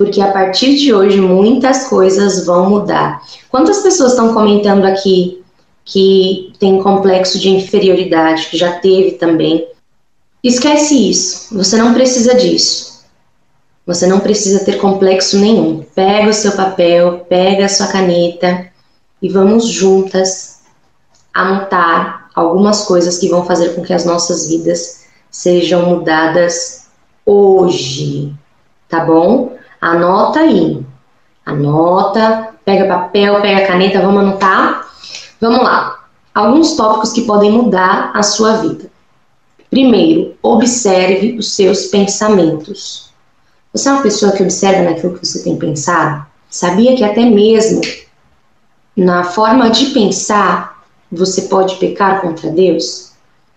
porque 0.00 0.22
a 0.22 0.32
partir 0.32 0.76
de 0.76 0.94
hoje 0.94 1.20
muitas 1.20 1.86
coisas 1.86 2.46
vão 2.46 2.70
mudar. 2.70 3.22
Quantas 3.50 3.80
pessoas 3.80 4.12
estão 4.12 4.32
comentando 4.32 4.86
aqui 4.86 5.44
que 5.84 6.54
tem 6.58 6.82
complexo 6.82 7.38
de 7.38 7.50
inferioridade, 7.50 8.46
que 8.46 8.56
já 8.56 8.72
teve 8.78 9.18
também? 9.18 9.68
Esquece 10.42 11.10
isso, 11.10 11.54
você 11.54 11.76
não 11.76 11.92
precisa 11.92 12.34
disso. 12.34 13.04
Você 13.86 14.06
não 14.06 14.20
precisa 14.20 14.64
ter 14.64 14.78
complexo 14.78 15.38
nenhum. 15.38 15.84
Pega 15.94 16.30
o 16.30 16.32
seu 16.32 16.52
papel, 16.52 17.26
pega 17.28 17.66
a 17.66 17.68
sua 17.68 17.88
caneta 17.88 18.68
e 19.20 19.28
vamos 19.28 19.66
juntas 19.66 20.62
anotar 21.34 22.30
algumas 22.34 22.84
coisas 22.86 23.18
que 23.18 23.28
vão 23.28 23.44
fazer 23.44 23.74
com 23.74 23.82
que 23.82 23.92
as 23.92 24.06
nossas 24.06 24.48
vidas 24.48 25.04
sejam 25.30 25.84
mudadas 25.90 26.86
hoje, 27.26 28.32
tá 28.88 29.04
bom? 29.04 29.59
Anota 29.80 30.40
aí. 30.40 30.84
Anota, 31.46 32.50
pega 32.64 32.86
papel, 32.86 33.40
pega 33.40 33.66
caneta, 33.66 34.00
vamos 34.00 34.20
anotar? 34.20 34.86
Vamos 35.40 35.62
lá. 35.62 36.04
Alguns 36.34 36.76
tópicos 36.76 37.12
que 37.12 37.22
podem 37.22 37.50
mudar 37.50 38.10
a 38.14 38.22
sua 38.22 38.58
vida. 38.58 38.90
Primeiro, 39.70 40.34
observe 40.42 41.38
os 41.38 41.54
seus 41.54 41.86
pensamentos. 41.86 43.10
Você 43.72 43.88
é 43.88 43.92
uma 43.92 44.02
pessoa 44.02 44.32
que 44.32 44.42
observa 44.42 44.82
naquilo 44.82 45.18
que 45.18 45.26
você 45.26 45.42
tem 45.42 45.56
pensado? 45.56 46.26
Sabia 46.50 46.94
que 46.96 47.04
até 47.04 47.24
mesmo 47.24 47.80
na 48.94 49.24
forma 49.24 49.70
de 49.70 49.86
pensar 49.86 50.84
você 51.10 51.42
pode 51.42 51.76
pecar 51.76 52.20
contra 52.20 52.50
Deus? 52.50 53.12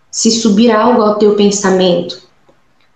Se 0.09 0.31
subir 0.31 0.71
algo 0.71 1.01
ao 1.01 1.15
teu 1.15 1.35
pensamento, 1.35 2.21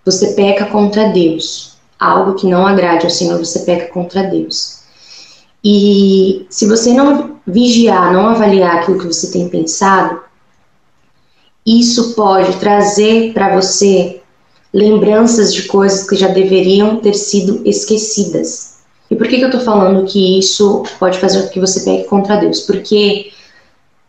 você 0.05 0.33
peca 0.33 0.67
contra 0.67 1.09
Deus 1.09 1.76
algo 1.99 2.35
que 2.35 2.47
não 2.47 2.65
agrade 2.65 3.05
ao 3.05 3.09
Senhor, 3.09 3.37
você 3.37 3.59
peca 3.59 3.91
contra 3.91 4.23
Deus. 4.23 4.79
E 5.63 6.45
se 6.49 6.67
você 6.67 6.93
não 6.93 7.37
vigiar, 7.45 8.13
não 8.13 8.27
avaliar 8.27 8.77
aquilo 8.77 8.99
que 8.99 9.07
você 9.07 9.31
tem 9.31 9.49
pensado, 9.49 10.21
isso 11.65 12.13
pode 12.13 12.57
trazer 12.57 13.33
para 13.33 13.55
você 13.55 14.21
lembranças 14.73 15.53
de 15.53 15.63
coisas 15.63 16.07
que 16.07 16.15
já 16.15 16.27
deveriam 16.27 16.97
ter 16.97 17.13
sido 17.13 17.61
esquecidas. 17.65 18.77
E 19.09 19.15
por 19.15 19.27
que, 19.27 19.37
que 19.37 19.43
eu 19.43 19.49
estou 19.49 19.61
falando 19.61 20.05
que 20.05 20.39
isso 20.39 20.83
pode 20.99 21.17
fazer 21.19 21.43
com 21.43 21.49
que 21.49 21.59
você 21.59 21.81
peque 21.81 22.07
contra 22.07 22.37
Deus? 22.37 22.61
Porque 22.61 23.31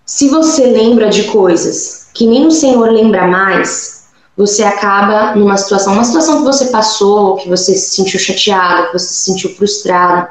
se 0.04 0.28
você 0.28 0.66
lembra 0.66 1.08
de 1.08 1.24
coisas 1.24 2.08
que 2.14 2.26
nem 2.26 2.46
o 2.46 2.50
Senhor 2.50 2.90
lembra 2.90 3.26
mais, 3.26 3.97
você 4.38 4.62
acaba 4.62 5.34
numa 5.34 5.56
situação, 5.56 5.94
uma 5.94 6.04
situação 6.04 6.38
que 6.38 6.44
você 6.44 6.66
passou, 6.66 7.34
que 7.38 7.48
você 7.48 7.74
se 7.74 7.96
sentiu 7.96 8.20
chateada, 8.20 8.86
que 8.86 8.92
você 8.92 9.08
se 9.08 9.24
sentiu 9.24 9.50
frustrada, 9.50 10.30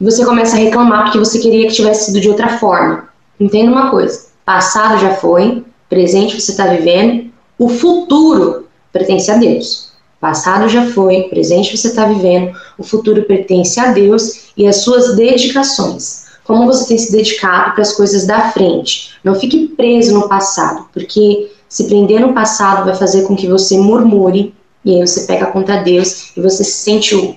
e 0.00 0.04
você 0.04 0.24
começa 0.24 0.56
a 0.56 0.58
reclamar 0.58 1.04
porque 1.04 1.18
você 1.18 1.38
queria 1.38 1.68
que 1.68 1.74
tivesse 1.74 2.06
sido 2.06 2.18
de 2.18 2.30
outra 2.30 2.56
forma. 2.56 3.10
Entenda 3.38 3.70
uma 3.70 3.90
coisa: 3.90 4.28
passado 4.42 4.98
já 4.98 5.16
foi, 5.16 5.62
presente 5.86 6.40
você 6.40 6.52
está 6.52 6.66
vivendo, 6.68 7.30
o 7.58 7.68
futuro 7.68 8.66
pertence 8.90 9.30
a 9.30 9.36
Deus. 9.36 9.92
Passado 10.18 10.66
já 10.66 10.86
foi, 10.86 11.24
presente 11.24 11.76
você 11.76 11.88
está 11.88 12.06
vivendo, 12.06 12.56
o 12.78 12.82
futuro 12.82 13.22
pertence 13.24 13.78
a 13.78 13.92
Deus 13.92 14.52
e 14.56 14.66
as 14.66 14.76
suas 14.76 15.14
dedicações. 15.14 16.22
Como 16.44 16.64
você 16.64 16.88
tem 16.88 16.96
se 16.96 17.12
dedicado 17.12 17.72
para 17.72 17.82
as 17.82 17.92
coisas 17.92 18.26
da 18.26 18.50
frente. 18.50 19.10
Não 19.22 19.34
fique 19.34 19.68
preso 19.68 20.14
no 20.14 20.28
passado, 20.28 20.86
porque 20.92 21.50
se 21.72 21.84
prender 21.84 22.20
no 22.20 22.34
passado 22.34 22.84
vai 22.84 22.94
fazer 22.94 23.22
com 23.22 23.34
que 23.34 23.46
você 23.46 23.78
murmure 23.78 24.54
e 24.84 24.94
aí 24.94 25.06
você 25.06 25.22
pega 25.22 25.46
contra 25.46 25.82
Deus 25.82 26.36
e 26.36 26.40
você 26.42 26.62
sente 26.62 27.14
o, 27.14 27.34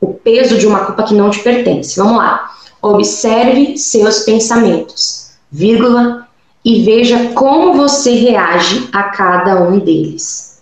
o 0.00 0.14
peso 0.14 0.58
de 0.58 0.66
uma 0.66 0.80
culpa 0.80 1.04
que 1.04 1.14
não 1.14 1.30
te 1.30 1.38
pertence. 1.38 1.96
Vamos 1.96 2.16
lá. 2.16 2.50
Observe 2.82 3.78
seus 3.78 4.24
pensamentos, 4.24 5.30
vírgula, 5.48 6.26
e 6.64 6.82
veja 6.84 7.32
como 7.34 7.74
você 7.74 8.10
reage 8.16 8.88
a 8.92 9.04
cada 9.04 9.62
um 9.62 9.78
deles. 9.78 10.60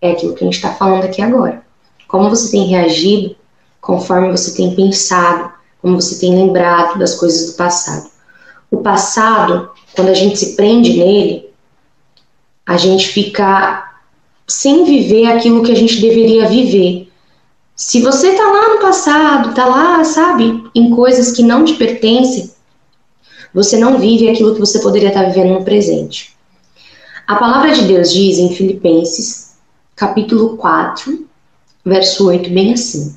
É 0.00 0.12
aquilo 0.12 0.34
que 0.34 0.42
a 0.42 0.46
gente 0.46 0.56
está 0.56 0.70
falando 0.70 1.04
aqui 1.04 1.20
agora. 1.20 1.62
Como 2.08 2.30
você 2.30 2.50
tem 2.50 2.68
reagido 2.68 3.36
conforme 3.82 4.30
você 4.30 4.56
tem 4.56 4.74
pensado, 4.74 5.52
como 5.82 6.00
você 6.00 6.18
tem 6.18 6.34
lembrado 6.34 6.98
das 6.98 7.16
coisas 7.16 7.50
do 7.50 7.56
passado. 7.58 8.08
O 8.70 8.78
passado, 8.78 9.68
quando 9.94 10.08
a 10.08 10.14
gente 10.14 10.38
se 10.38 10.56
prende 10.56 10.96
nele, 10.96 11.49
a 12.66 12.76
gente 12.76 13.08
fica 13.08 13.90
sem 14.46 14.84
viver 14.84 15.26
aquilo 15.26 15.62
que 15.62 15.72
a 15.72 15.76
gente 15.76 16.00
deveria 16.00 16.48
viver. 16.48 17.08
Se 17.76 18.00
você 18.02 18.34
tá 18.34 18.42
lá 18.42 18.74
no 18.74 18.80
passado, 18.80 19.54
tá 19.54 19.64
lá, 19.64 20.04
sabe, 20.04 20.64
em 20.74 20.90
coisas 20.90 21.32
que 21.32 21.42
não 21.42 21.64
te 21.64 21.74
pertencem, 21.74 22.50
você 23.54 23.78
não 23.78 23.98
vive 23.98 24.28
aquilo 24.28 24.54
que 24.54 24.60
você 24.60 24.78
poderia 24.80 25.08
estar 25.08 25.24
vivendo 25.24 25.54
no 25.54 25.64
presente. 25.64 26.36
A 27.26 27.36
palavra 27.36 27.72
de 27.72 27.82
Deus 27.82 28.12
diz 28.12 28.38
em 28.38 28.54
Filipenses, 28.54 29.56
capítulo 29.96 30.56
4, 30.56 31.26
verso 31.84 32.26
8, 32.26 32.50
bem 32.50 32.72
assim: 32.72 33.16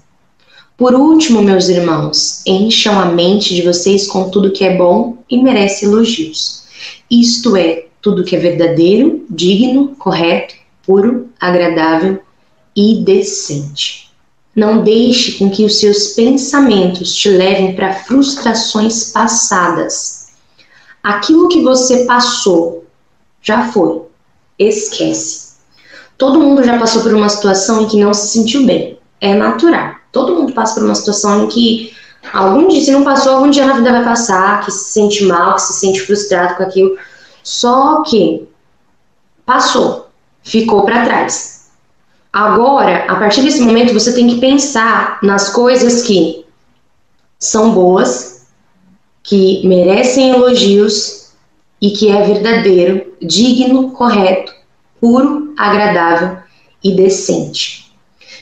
Por 0.77 0.93
último, 0.93 1.41
meus 1.41 1.67
irmãos, 1.67 2.41
encham 2.45 2.99
a 2.99 3.05
mente 3.05 3.55
de 3.55 3.63
vocês 3.63 4.07
com 4.07 4.29
tudo 4.29 4.51
que 4.51 4.63
é 4.63 4.77
bom 4.77 5.17
e 5.29 5.41
merece 5.41 5.85
elogios. 5.85 6.63
Isto 7.09 7.55
é, 7.57 7.87
tudo 8.03 8.25
que 8.25 8.35
é 8.35 8.39
verdadeiro, 8.39 9.25
digno, 9.29 9.95
correto, 9.95 10.53
puro, 10.85 11.29
agradável 11.39 12.19
e 12.75 13.01
decente. 13.01 14.11
Não 14.53 14.83
deixe 14.83 15.39
com 15.39 15.49
que 15.49 15.63
os 15.63 15.79
seus 15.79 16.09
pensamentos 16.09 17.15
te 17.15 17.29
levem 17.29 17.73
para 17.75 17.93
frustrações 17.93 19.11
passadas. 19.11 20.27
Aquilo 21.01 21.47
que 21.47 21.63
você 21.63 22.03
passou 22.03 22.85
já 23.41 23.71
foi. 23.71 24.01
Esquece. 24.59 25.53
Todo 26.17 26.39
mundo 26.39 26.63
já 26.63 26.77
passou 26.77 27.01
por 27.01 27.13
uma 27.13 27.29
situação 27.29 27.83
em 27.83 27.87
que 27.87 27.99
não 27.99 28.13
se 28.13 28.27
sentiu 28.27 28.65
bem. 28.65 28.99
É 29.21 29.33
natural. 29.33 29.95
Todo 30.11 30.35
mundo 30.35 30.53
passa 30.53 30.75
por 30.75 30.83
uma 30.83 30.93
situação 30.93 31.45
em 31.45 31.47
que 31.47 31.93
algum 32.33 32.67
dia, 32.67 32.81
se 32.81 32.91
não 32.91 33.03
passou, 33.03 33.33
algum 33.33 33.49
dia 33.49 33.65
na 33.65 33.73
vida 33.73 33.91
vai 33.91 34.03
passar, 34.03 34.63
que 34.63 34.71
se 34.71 34.91
sente 34.91 35.23
mal, 35.23 35.55
que 35.55 35.61
se 35.61 35.73
sente 35.79 36.01
frustrado 36.01 36.55
com 36.55 36.63
aquilo 36.63 36.97
só 37.43 38.01
que 38.03 38.47
passou, 39.45 40.07
ficou 40.41 40.83
para 40.83 41.05
trás. 41.05 41.69
Agora, 42.31 43.05
a 43.07 43.15
partir 43.15 43.43
desse 43.43 43.61
momento, 43.61 43.93
você 43.93 44.13
tem 44.13 44.27
que 44.27 44.39
pensar 44.39 45.19
nas 45.21 45.49
coisas 45.49 46.01
que 46.01 46.45
são 47.37 47.71
boas, 47.73 48.47
que 49.21 49.65
merecem 49.67 50.31
elogios 50.31 51.33
e 51.81 51.91
que 51.91 52.09
é 52.09 52.25
verdadeiro, 52.25 53.13
digno, 53.21 53.91
correto, 53.91 54.53
puro, 54.99 55.53
agradável 55.57 56.37
e 56.83 56.95
decente. 56.95 57.93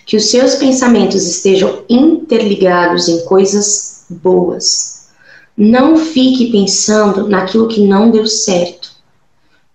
Que 0.05 0.15
os 0.15 0.29
seus 0.29 0.55
pensamentos 0.55 1.25
estejam 1.25 1.84
interligados 1.89 3.08
em 3.08 3.25
coisas 3.25 4.05
boas. 4.10 5.10
Não 5.58 5.98
fique 5.98 6.51
pensando 6.51 7.27
naquilo 7.27 7.67
que 7.67 7.86
não 7.86 8.10
deu 8.10 8.25
certo. 8.25 8.90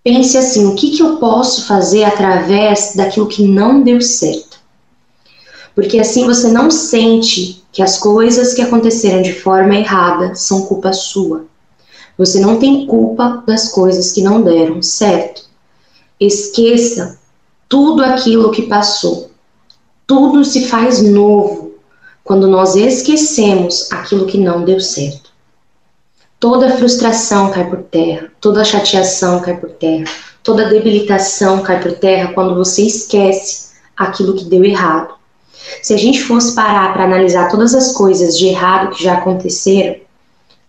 Pense 0.07 0.37
assim: 0.37 0.65
o 0.65 0.73
que, 0.73 0.91
que 0.91 1.03
eu 1.03 1.17
posso 1.17 1.65
fazer 1.65 2.05
através 2.05 2.93
daquilo 2.95 3.27
que 3.27 3.45
não 3.45 3.83
deu 3.83 3.99
certo? 3.99 4.57
Porque 5.75 5.99
assim 5.99 6.25
você 6.25 6.47
não 6.47 6.71
sente 6.71 7.61
que 7.73 7.81
as 7.81 7.97
coisas 7.97 8.53
que 8.53 8.61
aconteceram 8.61 9.21
de 9.21 9.33
forma 9.33 9.75
errada 9.75 10.33
são 10.33 10.61
culpa 10.61 10.93
sua. 10.93 11.45
Você 12.17 12.39
não 12.39 12.57
tem 12.57 12.87
culpa 12.87 13.43
das 13.45 13.67
coisas 13.67 14.13
que 14.13 14.21
não 14.21 14.41
deram 14.41 14.81
certo. 14.81 15.43
Esqueça 16.17 17.19
tudo 17.67 18.01
aquilo 18.01 18.51
que 18.51 18.61
passou. 18.61 19.29
Tudo 20.07 20.45
se 20.45 20.67
faz 20.67 21.01
novo 21.01 21.73
quando 22.23 22.47
nós 22.47 22.77
esquecemos 22.77 23.91
aquilo 23.91 24.25
que 24.25 24.37
não 24.37 24.63
deu 24.63 24.79
certo. 24.79 25.33
Toda 26.39 26.77
frustração 26.77 27.49
cai 27.49 27.67
por 27.67 27.79
terra, 27.79 28.31
toda 28.39 28.63
chateação 28.63 29.39
cai 29.39 29.57
por 29.57 29.71
terra, 29.71 30.05
toda 30.43 30.69
debilitação 30.69 31.63
cai 31.63 31.81
por 31.81 31.93
terra 31.93 32.31
quando 32.33 32.53
você 32.53 32.83
esquece 32.83 33.71
aquilo 33.95 34.35
que 34.35 34.45
deu 34.45 34.63
errado. 34.63 35.15
Se 35.81 35.95
a 35.95 35.97
gente 35.97 36.21
fosse 36.21 36.53
parar 36.53 36.93
para 36.93 37.05
analisar 37.05 37.49
todas 37.49 37.73
as 37.73 37.91
coisas 37.91 38.37
de 38.37 38.47
errado 38.47 38.91
que 38.91 39.03
já 39.03 39.15
aconteceram, 39.15 39.95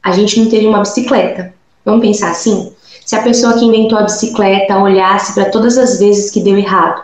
a 0.03 0.13
gente 0.13 0.41
não 0.41 0.49
teria 0.49 0.71
uma 0.71 0.81
bicicleta. 0.81 1.53
Vamos 1.85 2.01
pensar 2.01 2.31
assim? 2.31 2.73
Se 3.05 3.15
a 3.15 3.23
pessoa 3.23 3.53
que 3.53 3.65
inventou 3.67 3.99
a 3.99 4.05
bicicleta 4.05 4.79
olhasse 4.79 5.35
para 5.35 5.51
todas 5.51 5.77
as 5.77 5.99
vezes 5.99 6.31
que 6.31 6.41
deu 6.41 6.57
errado 6.57 7.03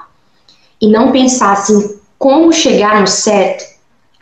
e 0.80 0.88
não 0.88 1.12
pensasse 1.12 1.72
em 1.74 1.98
como 2.18 2.50
chegar 2.50 2.98
no 2.98 3.06
certo, 3.06 3.73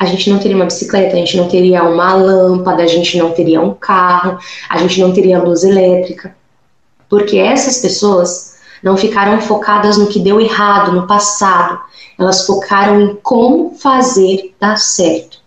a 0.03 0.05
gente 0.05 0.29
não 0.29 0.39
teria 0.41 0.57
uma 0.57 0.65
bicicleta, 0.65 1.15
a 1.15 1.19
gente 1.19 1.37
não 1.37 1.47
teria 1.47 1.85
uma 1.85 2.13
lâmpada, 2.13 2.83
a 2.83 2.87
gente 2.89 3.17
não 3.17 3.31
teria 3.31 3.61
um 3.61 3.73
carro, 3.73 4.37
a 4.69 4.77
gente 4.79 5.01
não 5.01 5.13
teria 5.13 5.41
luz 5.41 5.63
elétrica. 5.63 6.35
Porque 7.09 7.39
essas 7.39 7.79
pessoas 7.79 8.57
não 8.83 8.97
ficaram 8.97 9.41
focadas 9.41 9.97
no 9.97 10.09
que 10.09 10.19
deu 10.19 10.41
errado 10.41 10.91
no 10.91 11.07
passado, 11.07 11.79
elas 12.19 12.45
focaram 12.45 13.01
em 13.01 13.15
como 13.23 13.77
fazer 13.77 14.53
dar 14.61 14.77
certo. 14.77 15.39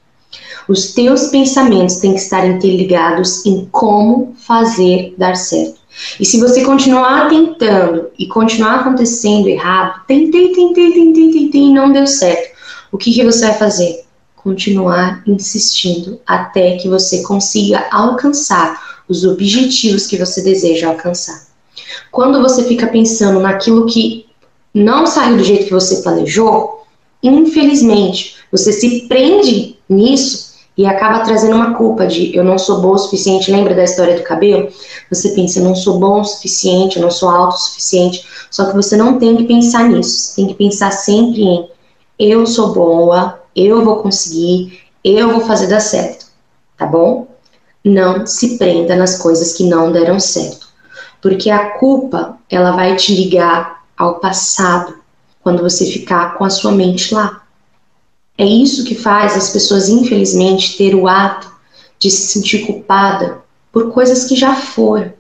Os 0.70 0.94
teus 0.94 1.28
pensamentos 1.28 1.98
têm 1.98 2.14
que 2.14 2.22
estar 2.22 2.48
interligados 2.48 3.46
em 3.46 3.68
como 3.70 4.36
fazer 4.38 5.14
dar 5.18 5.36
certo. 5.36 5.82
E 6.18 6.26
se 6.26 6.40
você 6.40 6.64
continuar 6.64 7.28
tentando 7.28 8.08
e 8.18 8.26
continuar 8.28 8.76
acontecendo 8.76 9.50
errado, 9.50 10.02
tentei, 10.08 10.54
tentei, 10.54 10.94
tentei, 10.94 11.32
tentei 11.32 11.74
não 11.74 11.92
deu 11.92 12.08
certo, 12.08 12.56
o 12.90 12.98
que, 12.98 13.12
que 13.12 13.24
você 13.24 13.48
vai 13.48 13.58
fazer? 13.58 14.05
Continuar 14.46 15.24
insistindo 15.26 16.22
até 16.24 16.78
que 16.78 16.88
você 16.88 17.24
consiga 17.24 17.84
alcançar 17.92 19.02
os 19.10 19.26
objetivos 19.26 20.06
que 20.06 20.18
você 20.18 20.44
deseja 20.44 20.88
alcançar. 20.88 21.48
Quando 22.12 22.40
você 22.40 22.64
fica 22.64 22.86
pensando 22.86 23.40
naquilo 23.40 23.88
que 23.88 24.28
não 24.72 25.08
saiu 25.08 25.38
do 25.38 25.44
jeito 25.44 25.66
que 25.66 25.74
você 25.74 26.00
planejou, 26.04 26.86
infelizmente, 27.24 28.36
você 28.52 28.72
se 28.72 29.08
prende 29.08 29.80
nisso 29.90 30.54
e 30.78 30.86
acaba 30.86 31.22
trazendo 31.22 31.56
uma 31.56 31.74
culpa 31.74 32.06
de 32.06 32.36
eu 32.36 32.44
não 32.44 32.60
sou 32.60 32.82
boa 32.82 32.94
o 32.94 33.00
suficiente. 33.00 33.50
Lembra 33.50 33.74
da 33.74 33.84
história 33.84 34.16
do 34.16 34.22
cabelo? 34.22 34.70
Você 35.10 35.30
pensa, 35.30 35.58
eu 35.58 35.64
não 35.64 35.74
sou 35.74 35.98
bom 35.98 36.22
o 36.22 36.24
suficiente, 36.24 36.98
eu 36.98 37.02
não 37.02 37.10
sou 37.10 37.30
alto 37.30 37.56
o 37.56 37.58
suficiente. 37.58 38.24
Só 38.52 38.66
que 38.66 38.76
você 38.76 38.96
não 38.96 39.18
tem 39.18 39.36
que 39.38 39.46
pensar 39.46 39.90
nisso. 39.90 40.20
Você 40.20 40.36
tem 40.36 40.48
que 40.50 40.54
pensar 40.54 40.92
sempre 40.92 41.42
em 41.42 41.68
eu 42.20 42.46
sou 42.46 42.74
boa, 42.74 43.42
eu 43.56 43.84
vou 43.84 44.02
conseguir, 44.02 44.80
eu 45.04 45.32
vou 45.32 45.42
fazer 45.42 45.68
dar 45.68 45.80
certo. 45.80 46.26
Tá 46.78 46.86
bom? 46.86 47.28
Não 47.84 48.26
se 48.26 48.58
prenda 48.58 48.96
nas 48.96 49.18
coisas 49.18 49.54
que 49.54 49.64
não 49.64 49.92
deram 49.92 50.20
certo. 50.20 50.68
Porque 51.22 51.50
a 51.50 51.72
culpa, 51.72 52.38
ela 52.50 52.72
vai 52.72 52.96
te 52.96 53.16
ligar 53.16 53.84
ao 53.98 54.20
passado 54.20 54.96
quando 55.42 55.62
você 55.62 55.86
ficar 55.86 56.38
com 56.38 56.44
a 56.44 56.50
sua 56.50 56.72
mente 56.72 57.14
lá. 57.14 57.44
É 58.38 58.46
isso 58.46 58.84
que 58.84 58.96
faz 58.96 59.38
as 59.38 59.50
pessoas, 59.50 59.88
infelizmente, 59.88 60.78
ter 60.78 60.94
o 60.94 61.08
ato 61.08 61.50
de 61.98 62.12
se 62.12 62.28
sentir 62.28 62.66
culpada 62.66 63.42
por 63.72 63.92
coisas 63.92 64.26
que 64.26 64.36
já 64.36 64.56
foram. 64.56 65.14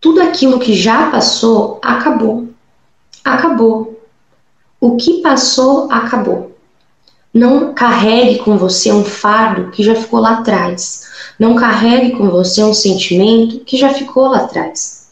Tudo 0.00 0.22
aquilo 0.22 0.58
que 0.58 0.74
já 0.74 1.10
passou, 1.10 1.78
acabou. 1.82 2.48
Acabou. 3.24 4.00
O 4.80 4.96
que 4.96 5.20
passou, 5.20 5.90
acabou. 5.90 6.55
Não 7.36 7.74
carregue 7.74 8.38
com 8.38 8.56
você 8.56 8.90
um 8.90 9.04
fardo 9.04 9.70
que 9.70 9.82
já 9.82 9.94
ficou 9.94 10.20
lá 10.20 10.38
atrás. 10.38 11.02
Não 11.38 11.54
carregue 11.54 12.12
com 12.12 12.30
você 12.30 12.64
um 12.64 12.72
sentimento 12.72 13.60
que 13.60 13.76
já 13.76 13.92
ficou 13.92 14.28
lá 14.28 14.38
atrás. 14.38 15.08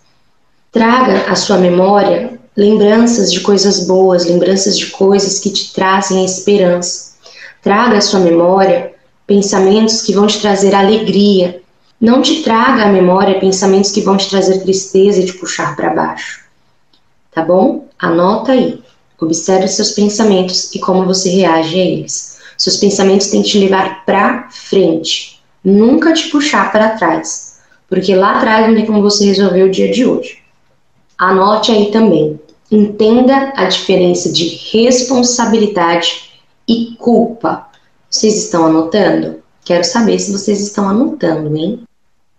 Traga 0.72 1.30
à 1.30 1.37
sua 1.37 1.58
memória 1.58 2.40
lembranças 2.56 3.30
de 3.30 3.40
coisas 3.40 3.87
boas, 3.87 4.24
lembranças 4.24 4.78
de 4.78 4.87
coisas 4.87 5.38
que 5.38 5.50
te 5.50 5.74
trazem 5.74 6.24
esperança. 6.24 7.12
Traga 7.62 7.98
à 7.98 8.00
sua 8.00 8.20
memória 8.20 8.94
pensamentos 9.26 10.00
que 10.00 10.14
vão 10.14 10.26
te 10.26 10.40
trazer 10.40 10.74
alegria. 10.74 11.60
Não 12.00 12.22
te 12.22 12.42
traga 12.42 12.84
à 12.84 12.88
memória 12.88 13.38
pensamentos 13.38 13.92
que 13.92 14.00
vão 14.00 14.16
te 14.16 14.30
trazer 14.30 14.62
tristeza 14.62 15.20
e 15.20 15.26
te 15.26 15.34
puxar 15.34 15.76
para 15.76 15.90
baixo. 15.90 16.40
Tá 17.30 17.42
bom? 17.42 17.87
Anota 17.98 18.52
aí. 18.52 18.82
Observe 19.20 19.68
seus 19.68 19.92
pensamentos 19.92 20.74
e 20.74 20.79
como 20.79 21.07
você 21.07 21.31
reage 21.31 21.81
a 21.81 21.85
eles. 21.85 22.38
Seus 22.57 22.77
pensamentos 22.77 23.29
têm 23.29 23.42
que 23.42 23.50
te 23.50 23.59
levar 23.59 24.05
para 24.05 24.48
frente, 24.50 25.40
nunca 25.64 26.12
te 26.12 26.29
puxar 26.29 26.70
para 26.70 26.90
trás, 26.90 27.61
porque 27.88 28.14
lá 28.14 28.37
atrás 28.37 28.66
não 28.66 28.74
tem 28.74 28.87
como 28.87 29.03
você 29.03 29.27
resolver 29.27 29.62
o 29.64 29.70
dia 29.70 29.90
de 29.90 30.07
hoje. 30.07 30.38
Anote 31.18 31.72
aí 31.72 31.90
também. 31.90 32.40
Entenda 32.70 33.53
a 33.57 33.66
diferença 33.66 34.33
de 34.33 34.48
responsabilidade 34.72 36.31
e 36.66 36.96
culpa. 36.98 37.68
Vocês 38.11 38.37
estão 38.37 38.66
anotando? 38.66 39.42
Quero 39.64 39.85
saber 39.85 40.18
se 40.18 40.33
vocês 40.33 40.61
estão 40.61 40.88
anotando, 40.88 41.57
hein? 41.57 41.81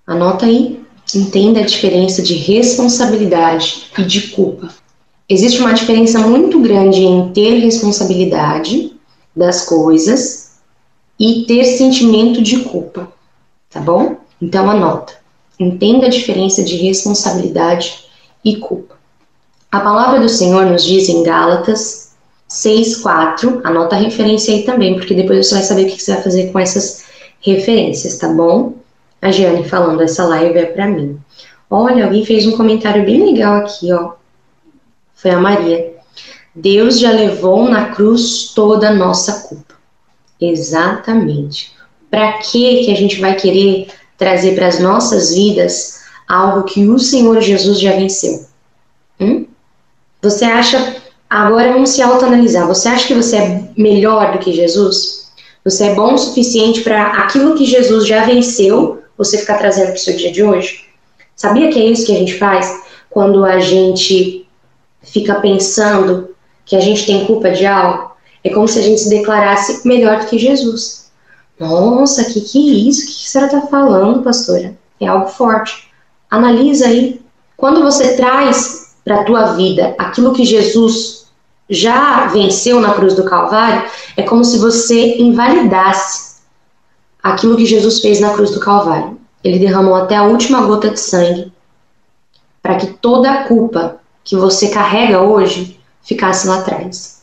Anota 0.06 0.46
aí. 0.46 0.84
Entenda 1.14 1.60
a 1.60 1.66
diferença 1.66 2.22
de 2.22 2.34
responsabilidade 2.34 3.92
e 3.98 4.04
de 4.04 4.30
culpa. 4.30 4.70
Existe 5.28 5.60
uma 5.60 5.74
diferença 5.74 6.20
muito 6.20 6.60
grande 6.60 7.02
em 7.02 7.32
ter 7.32 7.60
responsabilidade 7.60 8.94
das 9.36 9.66
coisas 9.66 10.52
e 11.20 11.46
ter 11.48 11.64
sentimento 11.64 12.42
de 12.42 12.60
culpa, 12.60 13.12
tá 13.70 13.80
bom? 13.80 14.18
Então 14.40 14.70
anota. 14.70 15.14
Entenda 15.60 16.06
a 16.06 16.10
diferença 16.10 16.64
de 16.64 16.76
responsabilidade 16.76 18.06
e 18.44 18.58
culpa. 18.58 18.96
A 19.72 19.80
palavra 19.80 20.20
do 20.20 20.30
Senhor 20.30 20.66
nos 20.68 20.84
diz 20.84 21.10
em 21.10 21.24
Gálatas 21.24 22.14
6,4, 22.50 23.62
anota 23.64 23.96
a 23.96 24.00
referência 24.00 24.54
aí 24.54 24.64
também, 24.64 24.94
porque 24.94 25.16
depois 25.16 25.48
você 25.48 25.56
vai 25.56 25.64
saber 25.64 25.84
o 25.84 25.86
que 25.88 26.02
você 26.02 26.14
vai 26.14 26.24
fazer 26.24 26.52
com 26.52 26.60
essas 26.60 27.06
referências, 27.42 28.18
tá 28.18 28.28
bom? 28.28 28.74
A 29.22 29.32
Giane 29.32 29.68
falando, 29.68 30.02
essa 30.02 30.26
live 30.26 30.60
é 30.60 30.66
para 30.66 30.88
mim. 30.88 31.18
Olha, 31.70 32.06
alguém 32.06 32.24
fez 32.24 32.46
um 32.46 32.56
comentário 32.56 33.04
bem 33.04 33.26
legal 33.26 33.56
aqui, 33.56 33.92
ó. 33.92 34.14
Foi 35.26 35.32
a 35.32 35.40
Maria. 35.40 35.92
Deus 36.54 37.00
já 37.00 37.10
levou 37.10 37.68
na 37.68 37.86
cruz 37.86 38.52
toda 38.54 38.90
a 38.90 38.94
nossa 38.94 39.48
culpa. 39.48 39.74
Exatamente. 40.40 41.72
Para 42.12 42.34
que 42.34 42.86
que 42.86 42.92
a 42.92 42.96
gente 42.96 43.20
vai 43.20 43.34
querer 43.34 43.88
trazer 44.20 44.54
para 44.54 44.68
as 44.68 44.80
nossas 44.80 45.34
vidas 45.34 46.04
algo 46.28 46.62
que 46.62 46.88
o 46.88 47.00
Senhor 47.00 47.42
Jesus 47.42 47.80
já 47.80 47.94
venceu? 47.94 48.46
Hum? 49.20 49.48
Você 50.22 50.46
acha, 50.46 50.96
agora 51.28 51.74
vamos 51.74 51.90
se 51.90 52.04
autoanalisar, 52.04 52.68
você 52.68 52.88
acha 52.88 53.08
que 53.08 53.16
você 53.16 53.38
é 53.38 53.64
melhor 53.76 54.32
do 54.32 54.38
que 54.38 54.54
Jesus? 54.54 55.32
Você 55.64 55.86
é 55.86 55.96
bom 55.96 56.14
o 56.14 56.20
suficiente 56.20 56.82
para 56.82 57.04
aquilo 57.14 57.56
que 57.56 57.66
Jesus 57.66 58.06
já 58.06 58.26
venceu, 58.26 59.02
você 59.18 59.40
ficar 59.40 59.58
trazendo 59.58 59.88
para 59.88 59.96
o 59.96 59.98
seu 59.98 60.16
dia 60.16 60.32
de 60.32 60.44
hoje? 60.44 60.86
Sabia 61.36 61.72
que 61.72 61.80
é 61.80 61.86
isso 61.86 62.06
que 62.06 62.16
a 62.16 62.20
gente 62.20 62.38
faz 62.38 62.72
quando 63.10 63.44
a 63.44 63.58
gente 63.58 64.45
fica 65.06 65.36
pensando 65.36 66.36
que 66.66 66.76
a 66.76 66.80
gente 66.80 67.06
tem 67.06 67.26
culpa 67.26 67.52
de 67.52 67.66
algo? 67.66 68.12
É 68.44 68.50
como 68.50 68.68
se 68.68 68.80
a 68.80 68.82
gente 68.82 69.02
se 69.02 69.10
declarasse 69.10 69.88
melhor 69.88 70.20
do 70.20 70.26
que 70.28 70.38
Jesus. 70.38 71.10
Nossa, 71.60 72.26
que 72.26 72.42
que 72.42 72.70
é 72.70 72.90
isso? 72.90 73.04
O 73.04 73.08
que, 73.08 73.14
que 73.14 73.26
a 73.26 73.30
senhora 73.30 73.56
está 73.56 73.68
falando, 73.68 74.24
pastora? 74.24 74.78
É 75.00 75.08
algo 75.08 75.28
forte. 75.28 75.90
Analisa 76.30 76.88
aí. 76.88 77.22
Quando 77.56 77.82
você 77.82 78.16
traz 78.16 78.96
para 79.04 79.22
a 79.22 79.24
tua 79.24 79.54
vida 79.54 79.96
aquilo 79.98 80.34
que 80.34 80.44
Jesus 80.44 81.28
já 81.70 82.28
venceu 82.28 82.80
na 82.80 82.94
cruz 82.94 83.16
do 83.16 83.24
Calvário, 83.24 83.90
é 84.18 84.24
como 84.24 84.44
se 84.44 84.58
você 84.58 85.18
invalidasse 85.18 86.36
aquilo 87.24 87.58
que 87.58 87.66
Jesus 87.66 88.00
fez 88.02 88.20
na 88.20 88.34
cruz 88.34 88.52
do 88.52 88.60
Calvário. 88.60 89.18
Ele 89.44 89.60
derramou 89.60 89.96
até 89.96 90.16
a 90.16 90.24
última 90.24 90.62
gota 90.62 90.90
de 90.90 91.00
sangue 91.00 91.52
para 92.62 92.76
que 92.76 92.88
toda 92.88 93.32
a 93.32 93.44
culpa 93.44 94.00
que 94.26 94.36
você 94.36 94.68
carrega 94.68 95.22
hoje 95.22 95.80
ficasse 96.04 96.48
lá 96.48 96.58
atrás. 96.60 97.22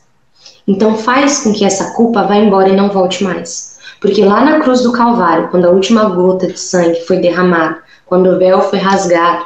Então 0.67 0.97
faz 0.97 1.41
com 1.41 1.53
que 1.53 1.65
essa 1.65 1.93
culpa 1.93 2.23
vá 2.23 2.37
embora 2.37 2.69
e 2.69 2.77
não 2.77 2.89
volte 2.89 3.23
mais. 3.23 3.77
Porque 4.01 4.25
lá 4.25 4.45
na 4.45 4.61
cruz 4.61 4.81
do 4.83 4.93
Calvário, 4.93 5.49
quando 5.49 5.67
a 5.67 5.71
última 5.71 6.05
gota 6.05 6.47
de 6.47 6.59
sangue 6.59 7.05
foi 7.05 7.19
derramada, 7.19 7.83
quando 8.07 8.31
o 8.31 8.39
véu 8.39 8.63
foi 8.63 8.79
rasgado, 8.79 9.45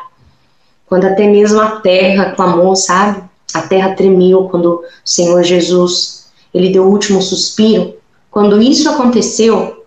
quando 0.86 1.06
até 1.06 1.26
mesmo 1.26 1.60
a 1.60 1.80
terra 1.80 2.32
clamou, 2.32 2.76
sabe? 2.76 3.22
A 3.52 3.62
terra 3.62 3.94
tremeu 3.94 4.48
quando 4.48 4.74
o 4.74 4.84
Senhor 5.04 5.42
Jesus, 5.42 6.28
ele 6.52 6.70
deu 6.70 6.84
o 6.84 6.90
último 6.90 7.20
suspiro. 7.22 7.96
Quando 8.30 8.60
isso 8.60 8.88
aconteceu, 8.88 9.84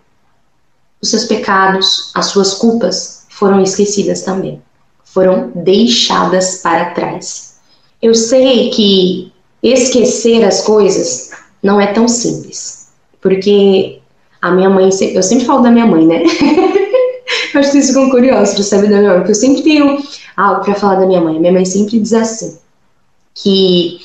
os 1.00 1.10
seus 1.10 1.24
pecados, 1.24 2.10
as 2.14 2.26
suas 2.26 2.54
culpas 2.54 3.26
foram 3.28 3.62
esquecidas 3.62 4.22
também, 4.22 4.60
foram 5.04 5.50
deixadas 5.54 6.56
para 6.62 6.90
trás. 6.90 7.49
Eu 8.02 8.14
sei 8.14 8.70
que 8.70 9.32
esquecer 9.62 10.44
as 10.44 10.62
coisas 10.62 11.30
não 11.62 11.80
é 11.80 11.88
tão 11.88 12.08
simples, 12.08 12.88
porque 13.20 14.00
a 14.40 14.50
minha 14.50 14.70
mãe, 14.70 14.88
eu 15.14 15.22
sempre 15.22 15.44
falo 15.44 15.62
da 15.62 15.70
minha 15.70 15.86
mãe, 15.86 16.06
né? 16.06 16.22
eu 17.52 17.60
acho 17.60 17.70
que 17.70 17.72
vocês 17.72 17.88
ficam 17.88 18.10
curiosos 18.10 18.54
para 18.54 18.64
saber 18.64 18.88
da 18.88 18.98
minha 18.98 19.10
mãe, 19.10 19.18
porque 19.18 19.32
eu 19.32 19.34
sempre 19.34 19.62
tenho 19.62 19.98
algo 20.36 20.64
para 20.64 20.74
falar 20.74 20.96
da 20.96 21.06
minha 21.06 21.20
mãe. 21.20 21.38
Minha 21.38 21.52
mãe 21.52 21.64
sempre 21.64 22.00
diz 22.00 22.14
assim, 22.14 22.58
que 23.34 24.00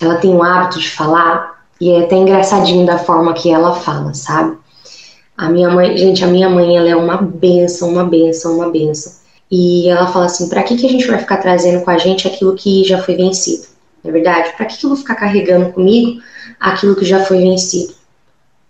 ela 0.00 0.16
tem 0.16 0.34
o 0.34 0.42
hábito 0.42 0.78
de 0.78 0.90
falar, 0.90 1.66
e 1.80 1.90
é 1.90 2.04
até 2.04 2.14
engraçadinho 2.16 2.86
da 2.86 2.98
forma 2.98 3.32
que 3.32 3.50
ela 3.50 3.74
fala, 3.74 4.14
sabe? 4.14 4.56
A 5.36 5.48
minha 5.48 5.70
mãe, 5.70 5.96
gente, 5.96 6.22
a 6.22 6.28
minha 6.28 6.48
mãe, 6.48 6.76
ela 6.76 6.88
é 6.88 6.94
uma 6.94 7.16
benção, 7.16 7.88
uma 7.88 8.04
benção, 8.04 8.54
uma 8.54 8.70
benção. 8.70 9.12
E 9.54 9.86
ela 9.86 10.06
fala 10.06 10.24
assim: 10.24 10.48
para 10.48 10.62
que, 10.62 10.78
que 10.78 10.86
a 10.86 10.88
gente 10.88 11.06
vai 11.06 11.18
ficar 11.18 11.36
trazendo 11.36 11.84
com 11.84 11.90
a 11.90 11.98
gente 11.98 12.26
aquilo 12.26 12.54
que 12.54 12.82
já 12.84 13.02
foi 13.02 13.16
vencido? 13.16 13.66
Não 14.02 14.08
é 14.08 14.12
verdade? 14.12 14.54
Para 14.56 14.64
que, 14.64 14.78
que 14.78 14.86
eu 14.86 14.88
vou 14.88 14.96
ficar 14.96 15.14
carregando 15.14 15.70
comigo 15.72 16.22
aquilo 16.58 16.96
que 16.96 17.04
já 17.04 17.22
foi 17.26 17.42
vencido? 17.42 17.94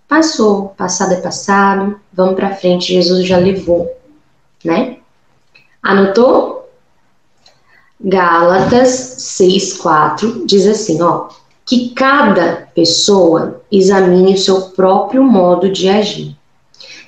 Passou, 0.08 0.70
passado 0.70 1.14
é 1.14 1.20
passado, 1.20 2.00
vamos 2.12 2.34
para 2.34 2.56
frente, 2.56 2.92
Jesus 2.92 3.24
já 3.26 3.38
levou, 3.38 3.96
né? 4.64 4.96
Anotou? 5.80 6.68
Gálatas 8.00 8.88
6:4 9.20 10.44
diz 10.44 10.66
assim, 10.66 11.00
ó, 11.00 11.28
que 11.64 11.90
cada 11.90 12.68
pessoa 12.74 13.62
examine 13.70 14.34
o 14.34 14.38
seu 14.38 14.62
próprio 14.70 15.22
modo 15.22 15.70
de 15.70 15.88
agir. 15.88 16.36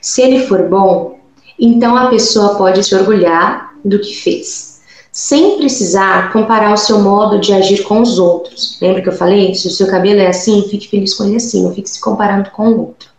Se 0.00 0.22
ele 0.22 0.46
for 0.46 0.68
bom, 0.68 1.18
então 1.58 1.96
a 1.96 2.08
pessoa 2.08 2.54
pode 2.56 2.84
se 2.84 2.94
orgulhar 2.94 3.63
do 3.84 3.98
que 3.98 4.14
fez, 4.14 4.80
sem 5.12 5.58
precisar 5.58 6.32
comparar 6.32 6.72
o 6.72 6.76
seu 6.76 7.00
modo 7.00 7.38
de 7.38 7.52
agir 7.52 7.82
com 7.84 8.00
os 8.00 8.18
outros. 8.18 8.78
Lembra 8.80 9.02
que 9.02 9.08
eu 9.08 9.12
falei? 9.12 9.54
Se 9.54 9.68
o 9.68 9.70
seu 9.70 9.86
cabelo 9.86 10.20
é 10.20 10.28
assim, 10.28 10.66
fique 10.68 10.88
feliz 10.88 11.14
com 11.14 11.24
ele 11.24 11.36
assim, 11.36 11.62
não 11.62 11.74
fique 11.74 11.90
se 11.90 12.00
comparando 12.00 12.50
com 12.50 12.68
o 12.68 12.80
outro. 12.80 13.10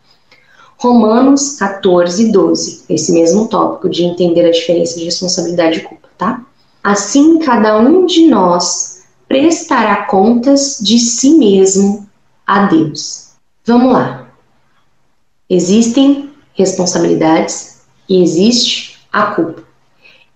Romanos 0.77 1.57
14, 1.57 2.31
12, 2.31 2.83
esse 2.89 3.11
mesmo 3.13 3.47
tópico 3.47 3.89
de 3.89 4.03
entender 4.03 4.45
a 4.45 4.51
diferença 4.51 4.99
de 4.99 5.05
responsabilidade 5.05 5.79
e 5.79 5.83
culpa, 5.83 6.09
tá? 6.17 6.43
Assim, 6.83 7.39
cada 7.39 7.79
um 7.79 8.05
de 8.05 8.27
nós 8.27 9.03
prestará 9.27 10.05
contas 10.05 10.77
de 10.81 10.99
si 10.99 11.31
mesmo 11.37 12.07
a 12.45 12.65
Deus. 12.65 13.29
Vamos 13.65 13.93
lá. 13.93 14.29
Existem 15.49 16.29
responsabilidades 16.53 17.81
e 18.07 18.21
existe 18.21 18.99
a 19.11 19.27
culpa. 19.27 19.63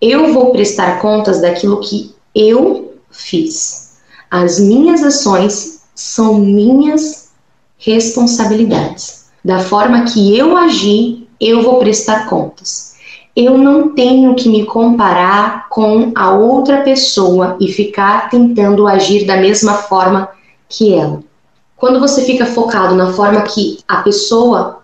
Eu 0.02 0.34
vou 0.34 0.52
prestar 0.52 1.02
contas 1.02 1.42
daquilo 1.42 1.82
que 1.82 2.16
eu 2.34 2.94
fiz. 3.12 3.98
As 4.32 4.60
minhas 4.60 5.04
ações 5.04 5.82
são 5.94 6.36
minhas 6.36 7.32
responsabilidades. 7.78 9.26
Da 9.44 9.60
forma 9.60 10.06
que 10.06 10.38
eu 10.38 10.56
agi, 10.56 11.28
eu 11.40 11.64
vou 11.64 11.80
prestar 11.80 12.30
contas. 12.30 12.96
Eu 13.36 13.58
não 13.58 13.94
tenho 13.94 14.36
que 14.36 14.48
me 14.48 14.66
comparar 14.66 15.68
com 15.70 16.12
a 16.16 16.34
outra 16.34 16.82
pessoa 16.82 17.58
e 17.60 17.72
ficar 17.72 18.30
tentando 18.30 18.88
agir 18.88 19.26
da 19.26 19.38
mesma 19.38 19.74
forma 19.74 20.30
que 20.70 20.94
ela. 20.94 21.22
Quando 21.76 22.00
você 22.00 22.24
fica 22.24 22.46
focado 22.46 22.96
na 22.96 23.12
forma 23.14 23.42
que 23.42 23.80
a 23.88 23.98
pessoa 23.98 24.80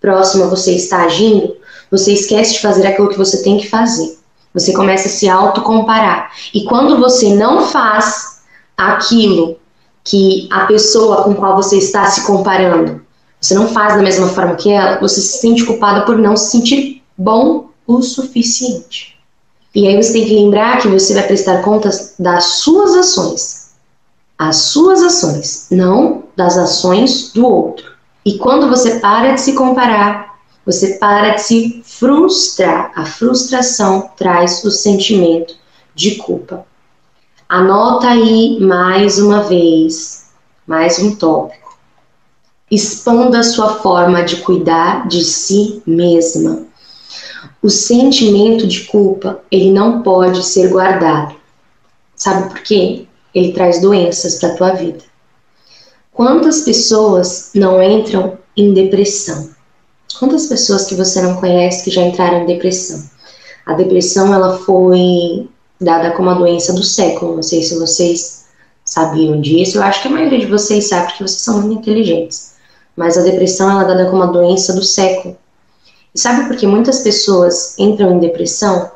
próxima 0.00 0.46
você 0.46 0.74
está 0.74 1.04
agindo, 1.04 1.56
você 1.90 2.12
esquece 2.12 2.54
de 2.54 2.60
fazer 2.60 2.86
aquilo 2.86 3.08
que 3.08 3.18
você 3.18 3.42
tem 3.42 3.58
que 3.58 3.68
fazer. 3.68 4.21
Você 4.54 4.72
começa 4.72 5.08
a 5.08 5.10
se 5.10 5.28
autocomparar. 5.28 6.30
E 6.52 6.64
quando 6.64 6.98
você 6.98 7.34
não 7.34 7.66
faz 7.66 8.42
aquilo 8.76 9.56
que 10.04 10.48
a 10.50 10.66
pessoa 10.66 11.22
com 11.22 11.34
qual 11.34 11.56
você 11.56 11.78
está 11.78 12.04
se 12.06 12.26
comparando, 12.26 13.02
você 13.40 13.54
não 13.54 13.68
faz 13.68 13.94
da 13.94 14.02
mesma 14.02 14.28
forma 14.28 14.54
que 14.54 14.70
ela, 14.70 15.00
você 15.00 15.20
se 15.20 15.38
sente 15.38 15.64
culpada 15.64 16.02
por 16.02 16.18
não 16.18 16.36
se 16.36 16.50
sentir 16.50 17.02
bom 17.16 17.70
o 17.86 18.02
suficiente. 18.02 19.18
E 19.74 19.88
aí 19.88 19.96
você 19.96 20.12
tem 20.12 20.26
que 20.26 20.34
lembrar 20.34 20.78
que 20.78 20.88
você 20.88 21.14
vai 21.14 21.26
prestar 21.26 21.62
contas 21.62 22.14
das 22.18 22.44
suas 22.44 22.94
ações. 22.94 23.72
As 24.38 24.56
suas 24.56 25.02
ações, 25.02 25.66
não 25.70 26.24
das 26.36 26.58
ações 26.58 27.32
do 27.32 27.46
outro. 27.46 27.92
E 28.24 28.38
quando 28.38 28.68
você 28.68 29.00
para 29.00 29.32
de 29.32 29.40
se 29.40 29.54
comparar, 29.54 30.31
você 30.64 30.94
para 30.94 31.30
de 31.30 31.42
se 31.42 31.82
frustrar. 31.84 32.92
A 32.94 33.04
frustração 33.04 34.10
traz 34.16 34.64
o 34.64 34.70
sentimento 34.70 35.54
de 35.94 36.16
culpa. 36.16 36.64
Anota 37.48 38.08
aí 38.08 38.58
mais 38.60 39.18
uma 39.18 39.42
vez, 39.42 40.30
mais 40.66 40.98
um 40.98 41.14
tópico. 41.16 41.76
Expanda 42.70 43.42
sua 43.42 43.74
forma 43.80 44.22
de 44.22 44.36
cuidar 44.36 45.06
de 45.06 45.22
si 45.22 45.82
mesma. 45.86 46.64
O 47.62 47.68
sentimento 47.68 48.66
de 48.66 48.84
culpa, 48.84 49.42
ele 49.50 49.70
não 49.70 50.02
pode 50.02 50.44
ser 50.44 50.70
guardado. 50.70 51.34
Sabe 52.16 52.48
por 52.48 52.62
quê? 52.62 53.06
Ele 53.34 53.52
traz 53.52 53.80
doenças 53.80 54.36
para 54.36 54.56
tua 54.56 54.72
vida. 54.72 55.04
Quantas 56.12 56.62
pessoas 56.62 57.50
não 57.54 57.82
entram 57.82 58.38
em 58.56 58.72
depressão? 58.72 59.50
Quantas 60.18 60.46
pessoas 60.46 60.86
que 60.86 60.94
você 60.94 61.20
não 61.20 61.36
conhece 61.36 61.84
que 61.84 61.90
já 61.90 62.02
entraram 62.02 62.42
em 62.42 62.46
depressão? 62.46 63.02
A 63.66 63.74
depressão 63.74 64.32
ela 64.32 64.58
foi 64.58 65.48
dada 65.80 66.12
como 66.12 66.30
a 66.30 66.34
doença 66.34 66.72
do 66.72 66.82
século. 66.82 67.36
Não 67.36 67.42
sei 67.42 67.62
se 67.62 67.78
vocês 67.78 68.46
sabiam 68.84 69.40
disso. 69.40 69.78
Eu 69.78 69.82
acho 69.82 70.02
que 70.02 70.08
a 70.08 70.10
maioria 70.10 70.38
de 70.38 70.46
vocês 70.46 70.88
sabe 70.88 71.06
porque 71.06 71.24
vocês 71.24 71.42
são 71.42 71.60
muito 71.60 71.80
inteligentes. 71.80 72.54
Mas 72.96 73.16
a 73.16 73.22
depressão 73.22 73.70
ela 73.70 73.82
é 73.82 73.86
dada 73.86 74.10
como 74.10 74.22
a 74.22 74.26
doença 74.26 74.72
do 74.72 74.82
século. 74.82 75.36
E 76.14 76.20
sabe 76.20 76.46
por 76.46 76.56
que 76.56 76.66
muitas 76.66 77.00
pessoas 77.00 77.78
entram 77.78 78.12
em 78.12 78.20
depressão? 78.20 78.90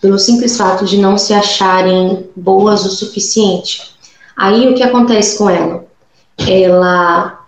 Pelo 0.00 0.18
simples 0.18 0.56
fato 0.56 0.84
de 0.84 0.98
não 0.98 1.16
se 1.16 1.32
acharem 1.32 2.28
boas 2.34 2.84
o 2.84 2.90
suficiente. 2.90 3.94
Aí 4.36 4.68
o 4.68 4.74
que 4.74 4.82
acontece 4.82 5.38
com 5.38 5.48
ela? 5.48 5.84
ela 6.38 7.46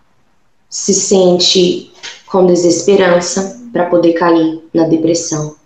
se 0.69 0.95
sente 0.95 1.93
com 2.27 2.47
desesperança 2.47 3.61
para 3.73 3.87
poder 3.87 4.13
cair 4.15 4.63
na 4.73 4.85
depressão. 4.85 5.57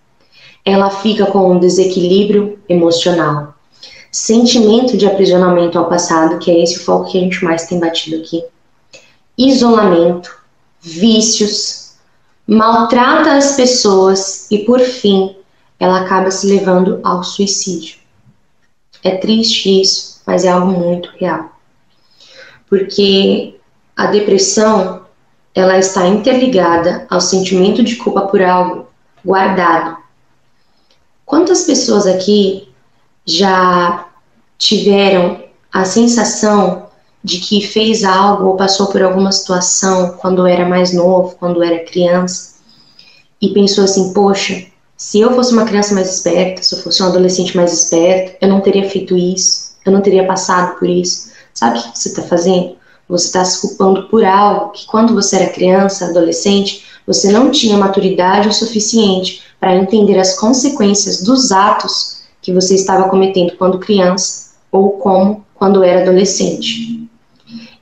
Ela 0.64 0.90
fica 0.90 1.26
com 1.26 1.52
um 1.52 1.58
desequilíbrio 1.58 2.58
emocional, 2.68 3.54
sentimento 4.12 4.96
de 4.96 5.06
aprisionamento 5.06 5.78
ao 5.78 5.88
passado, 5.88 6.38
que 6.38 6.50
é 6.50 6.62
esse 6.62 6.78
o 6.78 6.84
foco 6.84 7.10
que 7.10 7.18
a 7.18 7.20
gente 7.20 7.44
mais 7.44 7.66
tem 7.66 7.78
batido 7.78 8.16
aqui, 8.16 8.44
isolamento, 9.38 10.36
vícios, 10.80 11.94
maltrata 12.46 13.36
as 13.36 13.56
pessoas 13.56 14.50
e, 14.50 14.58
por 14.58 14.80
fim, 14.80 15.36
ela 15.78 16.00
acaba 16.00 16.30
se 16.30 16.46
levando 16.46 17.00
ao 17.02 17.24
suicídio. 17.24 17.98
É 19.02 19.16
triste 19.16 19.80
isso, 19.80 20.20
mas 20.26 20.44
é 20.44 20.48
algo 20.48 20.72
muito 20.72 21.10
real 21.18 21.60
porque 22.70 23.56
a 23.96 24.06
depressão 24.06 25.02
ela 25.54 25.78
está 25.78 26.06
interligada 26.06 27.06
ao 27.10 27.20
sentimento 27.20 27.82
de 27.82 27.96
culpa 27.96 28.22
por 28.22 28.42
algo 28.42 28.86
guardado. 29.24 29.96
Quantas 31.24 31.64
pessoas 31.64 32.06
aqui 32.06 32.68
já 33.24 34.06
tiveram 34.58 35.44
a 35.72 35.84
sensação 35.84 36.88
de 37.22 37.38
que 37.38 37.66
fez 37.66 38.02
algo 38.02 38.48
ou 38.48 38.56
passou 38.56 38.86
por 38.86 39.02
alguma 39.02 39.30
situação 39.30 40.16
quando 40.18 40.46
era 40.46 40.68
mais 40.68 40.92
novo, 40.92 41.36
quando 41.38 41.62
era 41.62 41.84
criança, 41.84 42.54
e 43.40 43.50
pensou 43.50 43.84
assim: 43.84 44.12
poxa, 44.12 44.66
se 44.96 45.20
eu 45.20 45.34
fosse 45.34 45.52
uma 45.52 45.64
criança 45.64 45.94
mais 45.94 46.14
esperta, 46.14 46.62
se 46.62 46.74
eu 46.74 46.82
fosse 46.82 47.02
um 47.02 47.06
adolescente 47.06 47.56
mais 47.56 47.72
esperto, 47.72 48.36
eu 48.40 48.48
não 48.48 48.60
teria 48.60 48.88
feito 48.88 49.16
isso, 49.16 49.76
eu 49.84 49.92
não 49.92 50.00
teria 50.00 50.26
passado 50.26 50.78
por 50.78 50.88
isso. 50.88 51.30
Sabe 51.54 51.78
o 51.78 51.82
que 51.82 51.98
você 51.98 52.08
está 52.08 52.22
fazendo? 52.22 52.76
Você 53.10 53.26
está 53.26 53.44
se 53.44 53.60
culpando 53.60 54.04
por 54.04 54.24
algo 54.24 54.70
que, 54.70 54.86
quando 54.86 55.14
você 55.14 55.36
era 55.36 55.50
criança, 55.50 56.06
adolescente, 56.06 56.84
você 57.04 57.32
não 57.32 57.50
tinha 57.50 57.76
maturidade 57.76 58.48
o 58.48 58.52
suficiente 58.52 59.42
para 59.58 59.74
entender 59.74 60.16
as 60.18 60.38
consequências 60.38 61.20
dos 61.20 61.50
atos 61.50 62.20
que 62.40 62.52
você 62.52 62.76
estava 62.76 63.08
cometendo 63.08 63.56
quando 63.56 63.80
criança 63.80 64.50
ou 64.70 64.90
como 64.92 65.44
quando 65.54 65.82
era 65.82 66.02
adolescente. 66.02 67.08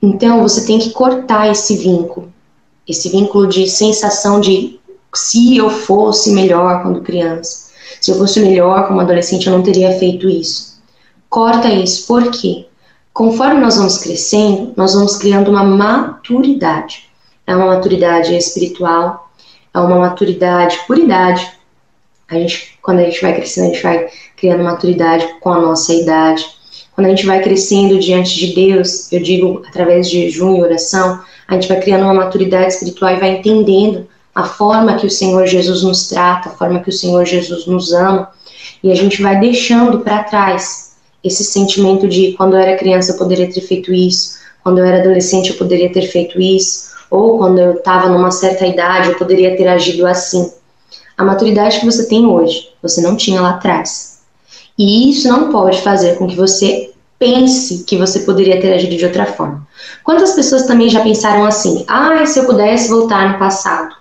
Então, 0.01 0.41
você 0.41 0.65
tem 0.65 0.79
que 0.79 0.89
cortar 0.89 1.51
esse 1.51 1.77
vínculo, 1.77 2.33
esse 2.87 3.09
vínculo 3.09 3.47
de 3.47 3.69
sensação 3.69 4.39
de 4.39 4.79
se 5.13 5.57
eu 5.57 5.69
fosse 5.69 6.31
melhor 6.31 6.81
quando 6.81 7.01
criança, 7.01 7.69
se 8.01 8.09
eu 8.09 8.17
fosse 8.17 8.39
melhor 8.39 8.87
como 8.87 8.99
adolescente, 8.99 9.45
eu 9.45 9.53
não 9.53 9.61
teria 9.61 9.97
feito 9.99 10.27
isso. 10.27 10.79
Corta 11.29 11.69
isso, 11.69 12.07
por 12.07 12.31
quê? 12.31 12.65
Conforme 13.19 13.59
nós 13.59 13.75
vamos 13.75 13.97
crescendo, 13.97 14.71
nós 14.77 14.93
vamos 14.93 15.17
criando 15.17 15.51
uma 15.51 15.61
maturidade. 15.61 17.09
É 17.45 17.53
uma 17.53 17.65
maturidade 17.65 18.33
espiritual, 18.33 19.29
é 19.73 19.77
uma 19.77 19.97
maturidade 19.97 20.79
por 20.87 20.97
idade. 20.97 21.45
A 22.29 22.35
gente, 22.35 22.79
quando 22.81 22.99
a 22.99 23.03
gente 23.03 23.21
vai 23.21 23.35
crescendo, 23.35 23.65
a 23.65 23.73
gente 23.73 23.83
vai 23.83 24.07
criando 24.37 24.63
maturidade 24.63 25.27
com 25.41 25.51
a 25.51 25.59
nossa 25.59 25.93
idade. 25.93 26.45
Quando 26.95 27.07
a 27.07 27.09
gente 27.09 27.25
vai 27.25 27.43
crescendo 27.43 27.99
diante 27.99 28.37
de 28.37 28.55
Deus, 28.55 29.11
eu 29.11 29.21
digo 29.21 29.63
através 29.67 30.09
de 30.09 30.21
jejum 30.21 30.55
e 30.55 30.61
oração, 30.61 31.21
a 31.45 31.55
gente 31.55 31.67
vai 31.67 31.81
criando 31.81 32.05
uma 32.05 32.13
maturidade 32.13 32.71
espiritual 32.71 33.11
e 33.11 33.19
vai 33.19 33.31
entendendo 33.31 34.07
a 34.33 34.45
forma 34.45 34.95
que 34.95 35.05
o 35.05 35.11
Senhor 35.11 35.45
Jesus 35.45 35.83
nos 35.83 36.07
trata, 36.07 36.47
a 36.47 36.53
forma 36.53 36.79
que 36.79 36.89
o 36.89 36.93
Senhor 36.93 37.25
Jesus 37.25 37.65
nos 37.65 37.91
ama, 37.91 38.31
e 38.81 38.89
a 38.89 38.95
gente 38.95 39.21
vai 39.21 39.37
deixando 39.41 39.99
para 39.99 40.23
trás 40.23 40.88
esse 41.23 41.43
sentimento 41.43 42.07
de 42.07 42.33
quando 42.33 42.53
eu 42.53 42.59
era 42.59 42.77
criança 42.77 43.11
eu 43.11 43.17
poderia 43.17 43.51
ter 43.51 43.61
feito 43.61 43.93
isso, 43.93 44.39
quando 44.63 44.79
eu 44.79 44.85
era 44.85 44.99
adolescente 44.99 45.51
eu 45.51 45.57
poderia 45.57 45.91
ter 45.91 46.03
feito 46.03 46.39
isso, 46.39 46.89
ou 47.09 47.37
quando 47.37 47.59
eu 47.59 47.73
estava 47.73 48.09
numa 48.09 48.31
certa 48.31 48.65
idade 48.65 49.09
eu 49.09 49.17
poderia 49.17 49.55
ter 49.57 49.67
agido 49.67 50.05
assim. 50.05 50.51
A 51.17 51.23
maturidade 51.23 51.79
que 51.79 51.85
você 51.85 52.07
tem 52.07 52.25
hoje, 52.25 52.69
você 52.81 53.01
não 53.01 53.15
tinha 53.15 53.41
lá 53.41 53.51
atrás. 53.51 54.19
E 54.77 55.09
isso 55.09 55.27
não 55.27 55.51
pode 55.51 55.81
fazer 55.81 56.17
com 56.17 56.25
que 56.25 56.35
você 56.35 56.93
pense 57.19 57.83
que 57.83 57.97
você 57.97 58.21
poderia 58.21 58.61
ter 58.61 58.73
agido 58.73 58.95
de 58.95 59.05
outra 59.05 59.25
forma. 59.25 59.67
Quantas 60.05 60.31
pessoas 60.31 60.65
também 60.65 60.89
já 60.89 61.01
pensaram 61.01 61.45
assim: 61.45 61.83
ah, 61.87 62.25
se 62.25 62.39
eu 62.39 62.45
pudesse 62.45 62.87
voltar 62.87 63.33
no 63.33 63.37
passado? 63.37 63.93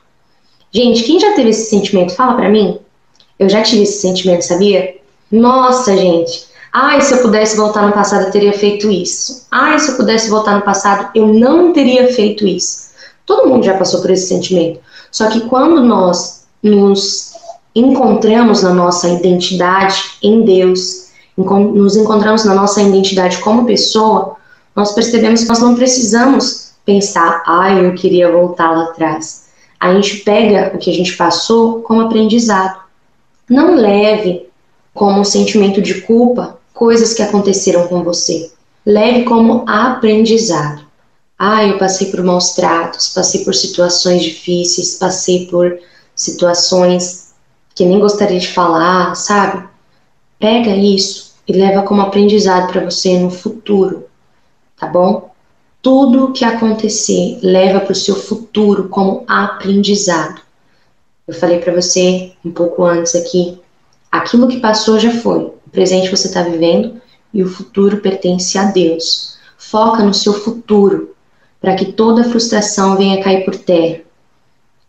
Gente, 0.71 1.03
quem 1.03 1.19
já 1.19 1.35
teve 1.35 1.51
esse 1.51 1.69
sentimento? 1.69 2.15
Fala 2.15 2.35
para 2.35 2.49
mim. 2.49 2.79
Eu 3.39 3.49
já 3.49 3.63
tive 3.63 3.83
esse 3.83 4.01
sentimento, 4.01 4.43
sabia? 4.43 4.97
Nossa, 5.31 5.97
gente. 5.97 6.47
Ai, 6.81 7.01
se 7.01 7.13
eu 7.13 7.19
pudesse 7.19 7.57
voltar 7.57 7.85
no 7.85 7.93
passado, 7.93 8.27
eu 8.27 8.31
teria 8.31 8.53
feito 8.53 8.89
isso. 8.89 9.49
Ai, 9.51 9.81
se 9.81 9.91
eu 9.91 9.97
pudesse 9.97 10.31
voltar 10.31 10.55
no 10.55 10.63
passado, 10.63 11.11
eu 11.13 11.27
não 11.27 11.73
teria 11.73 12.13
feito 12.13 12.47
isso. 12.47 12.91
Todo 13.27 13.49
mundo 13.49 13.65
já 13.65 13.77
passou 13.77 14.01
por 14.01 14.13
esse 14.13 14.29
sentimento. 14.29 14.79
Só 15.11 15.29
que 15.29 15.41
quando 15.49 15.83
nós 15.83 16.47
nos 16.63 17.33
encontramos 17.75 18.63
na 18.63 18.73
nossa 18.73 19.09
identidade 19.09 20.05
em 20.23 20.45
Deus, 20.45 21.09
nos 21.37 21.97
encontramos 21.97 22.45
na 22.45 22.55
nossa 22.55 22.81
identidade 22.81 23.39
como 23.39 23.67
pessoa, 23.67 24.37
nós 24.77 24.93
percebemos 24.93 25.43
que 25.43 25.49
nós 25.49 25.59
não 25.59 25.75
precisamos 25.75 26.75
pensar, 26.85 27.43
ai, 27.45 27.85
eu 27.85 27.93
queria 27.95 28.31
voltar 28.31 28.71
lá 28.71 28.85
atrás. 28.85 29.49
A 29.81 29.93
gente 29.95 30.19
pega 30.19 30.71
o 30.73 30.79
que 30.79 30.91
a 30.91 30.95
gente 30.95 31.17
passou 31.17 31.83
como 31.83 32.03
aprendizado. 32.03 32.79
Não 33.51 33.75
leve 33.75 34.47
como 34.95 35.19
um 35.19 35.25
sentimento 35.25 35.83
de 35.83 36.03
culpa 36.03 36.58
coisas 36.79 37.13
que 37.13 37.23
aconteceram 37.23 37.89
com 37.89 38.05
você. 38.05 38.53
Leve 38.87 39.25
como 39.25 39.65
aprendizado. 39.69 40.87
Ah, 41.37 41.67
eu 41.67 41.77
passei 41.77 42.09
por 42.09 42.23
maus 42.23 42.51
tratos, 42.51 43.09
passei 43.09 43.45
por 43.45 43.53
situações 43.53 44.23
difíceis, 44.23 44.95
passei 44.95 45.47
por 45.47 45.77
situações 46.15 47.35
que 47.75 47.85
nem 47.85 47.99
gostaria 47.99 48.39
de 48.39 48.53
falar, 48.53 49.17
sabe? 49.17 49.69
Pega 50.39 50.71
isso 50.71 51.35
e 51.49 51.53
leva 51.53 51.83
como 51.83 52.01
aprendizado 52.01 52.71
para 52.71 52.85
você 52.85 53.19
no 53.19 53.31
futuro, 53.31 54.07
tá 54.79 54.87
bom? 54.87 55.33
Tudo 55.83 56.33
que 56.33 56.45
acontecer 56.45 57.41
leva 57.43 57.81
para 57.81 57.93
o 57.93 57.97
seu 57.97 58.15
futuro 58.15 58.89
como 58.89 59.25
aprendizado. 59.27 60.41
Eu 61.27 61.35
falei 61.35 61.59
para 61.59 61.75
você 61.75 62.35
um 62.45 62.53
pouco 62.53 62.85
antes 62.85 63.17
aqui, 63.17 63.61
aquilo 64.13 64.47
que 64.47 64.61
passou 64.61 64.99
já 65.01 65.11
foi, 65.11 65.58
o 65.69 65.71
presente 65.71 66.11
você 66.11 66.29
está 66.29 66.43
vivendo 66.43 66.99
e 67.33 67.43
o 67.43 67.49
futuro 67.49 67.99
pertence 67.99 68.57
a 68.57 68.65
Deus. 68.65 69.37
Foca 69.59 70.03
no 70.03 70.15
seu 70.15 70.33
futuro 70.33 71.15
para 71.61 71.75
que 71.75 71.93
toda 71.93 72.25
frustração 72.25 72.97
venha 72.97 73.23
cair 73.23 73.45
por 73.45 73.55
terra 73.55 74.01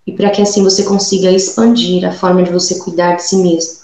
e 0.08 0.14
para 0.14 0.30
que 0.30 0.42
assim 0.42 0.64
você 0.64 0.84
consiga 0.84 1.30
expandir 1.32 2.08
a 2.08 2.14
forma 2.14 2.44
de 2.44 2.52
você 2.52 2.80
cuidar 2.80 3.16
de 3.16 3.24
si 3.24 3.36
mesmo, 3.36 3.80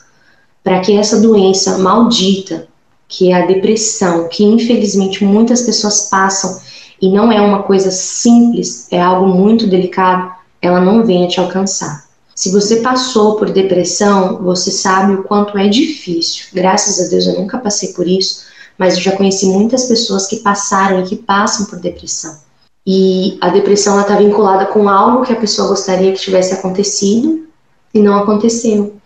para 0.64 0.80
que 0.80 0.98
essa 0.98 1.20
doença 1.20 1.78
maldita, 1.78 2.66
que 3.10 3.30
é 3.30 3.34
a 3.34 3.46
depressão, 3.46 4.30
que 4.30 4.46
infelizmente 4.46 5.24
muitas 5.26 5.64
pessoas 5.64 6.08
passam 6.10 6.62
e 7.02 7.10
não 7.10 7.30
é 7.30 7.42
uma 7.42 7.64
coisa 7.64 7.92
simples, 7.92 8.88
é 8.90 9.02
algo 9.02 9.28
muito 9.28 9.68
delicado, 9.68 10.34
ela 10.62 10.80
não 10.80 11.06
venha 11.06 11.28
te 11.28 11.42
alcançar. 11.42 12.05
Se 12.36 12.52
você 12.52 12.82
passou 12.82 13.38
por 13.38 13.50
depressão, 13.50 14.44
você 14.44 14.70
sabe 14.70 15.14
o 15.14 15.24
quanto 15.24 15.58
é 15.58 15.70
difícil. 15.70 16.48
Graças 16.54 17.00
a 17.00 17.10
Deus 17.10 17.26
eu 17.26 17.40
nunca 17.40 17.58
passei 17.58 17.94
por 17.94 18.06
isso, 18.06 18.44
mas 18.78 18.96
eu 18.96 19.02
já 19.02 19.16
conheci 19.16 19.46
muitas 19.46 19.86
pessoas 19.86 20.28
que 20.28 20.38
passaram 20.38 21.00
e 21.00 21.08
que 21.08 21.16
passam 21.16 21.66
por 21.66 21.80
depressão. 21.80 22.38
E 22.86 23.38
a 23.40 23.48
depressão 23.48 24.00
está 24.02 24.18
vinculada 24.18 24.66
com 24.66 24.90
algo 24.90 25.24
que 25.24 25.32
a 25.32 25.38
pessoa 25.38 25.70
gostaria 25.70 26.12
que 26.12 26.20
tivesse 26.20 26.54
acontecido 26.54 27.48
e 27.94 28.00
não 28.00 28.18
aconteceu. 28.18 28.98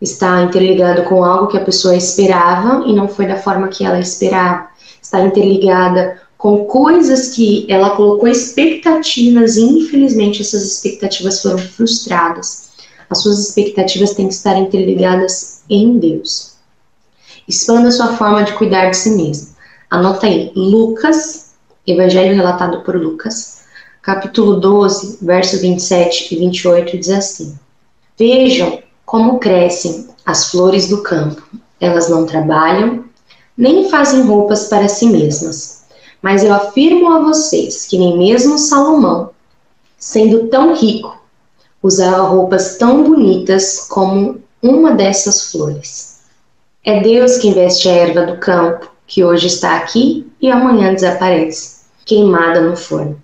Está 0.00 0.42
interligado 0.42 1.04
com 1.04 1.24
algo 1.24 1.46
que 1.46 1.56
a 1.56 1.64
pessoa 1.64 1.94
esperava 1.94 2.84
e 2.84 2.92
não 2.92 3.06
foi 3.06 3.26
da 3.26 3.36
forma 3.36 3.68
que 3.68 3.84
ela 3.84 4.00
esperava. 4.00 4.66
Está 5.00 5.20
interligada 5.24 6.20
com 6.36 6.64
coisas 6.64 7.28
que 7.28 7.64
ela 7.70 7.90
colocou 7.90 8.28
expectativas 8.28 9.56
e 9.56 9.62
infelizmente 9.62 10.42
essas 10.42 10.64
expectativas 10.64 11.40
foram 11.40 11.58
frustradas. 11.58 12.71
As 13.12 13.18
suas 13.18 13.38
expectativas 13.40 14.14
têm 14.14 14.26
que 14.26 14.32
estar 14.32 14.56
interligadas 14.56 15.64
em 15.68 15.98
Deus. 15.98 16.54
Expanda 17.46 17.90
sua 17.90 18.16
forma 18.16 18.42
de 18.42 18.54
cuidar 18.54 18.88
de 18.88 18.96
si 18.96 19.10
mesmo. 19.10 19.54
Anota 19.90 20.26
aí, 20.26 20.50
Lucas 20.56 21.52
Evangelho 21.86 22.34
relatado 22.34 22.80
por 22.80 22.96
Lucas, 22.96 23.64
capítulo 24.00 24.58
12, 24.58 25.18
versos 25.20 25.60
27 25.60 26.34
e 26.34 26.38
28, 26.38 26.96
diz 26.96 27.10
assim: 27.10 27.58
Vejam 28.18 28.82
como 29.04 29.38
crescem 29.38 30.08
as 30.24 30.50
flores 30.50 30.88
do 30.88 31.02
campo. 31.02 31.42
Elas 31.78 32.08
não 32.08 32.24
trabalham, 32.24 33.04
nem 33.54 33.90
fazem 33.90 34.22
roupas 34.22 34.68
para 34.68 34.88
si 34.88 35.04
mesmas. 35.04 35.84
Mas 36.22 36.42
eu 36.42 36.54
afirmo 36.54 37.12
a 37.12 37.18
vocês 37.18 37.84
que 37.84 37.98
nem 37.98 38.16
mesmo 38.16 38.56
Salomão, 38.56 39.32
sendo 39.98 40.46
tão 40.46 40.74
rico, 40.74 41.21
usava 41.82 42.22
roupas 42.22 42.76
tão 42.76 43.02
bonitas 43.02 43.86
como 43.88 44.40
uma 44.62 44.92
dessas 44.92 45.50
flores. 45.50 46.20
É 46.84 47.00
Deus 47.00 47.38
que 47.38 47.52
veste 47.52 47.88
a 47.88 47.92
erva 47.92 48.26
do 48.26 48.38
campo, 48.38 48.90
que 49.06 49.24
hoje 49.24 49.48
está 49.48 49.76
aqui 49.76 50.30
e 50.40 50.50
amanhã 50.50 50.94
desaparece 50.94 51.82
queimada 52.04 52.60
no 52.60 52.76
forno. 52.76 53.20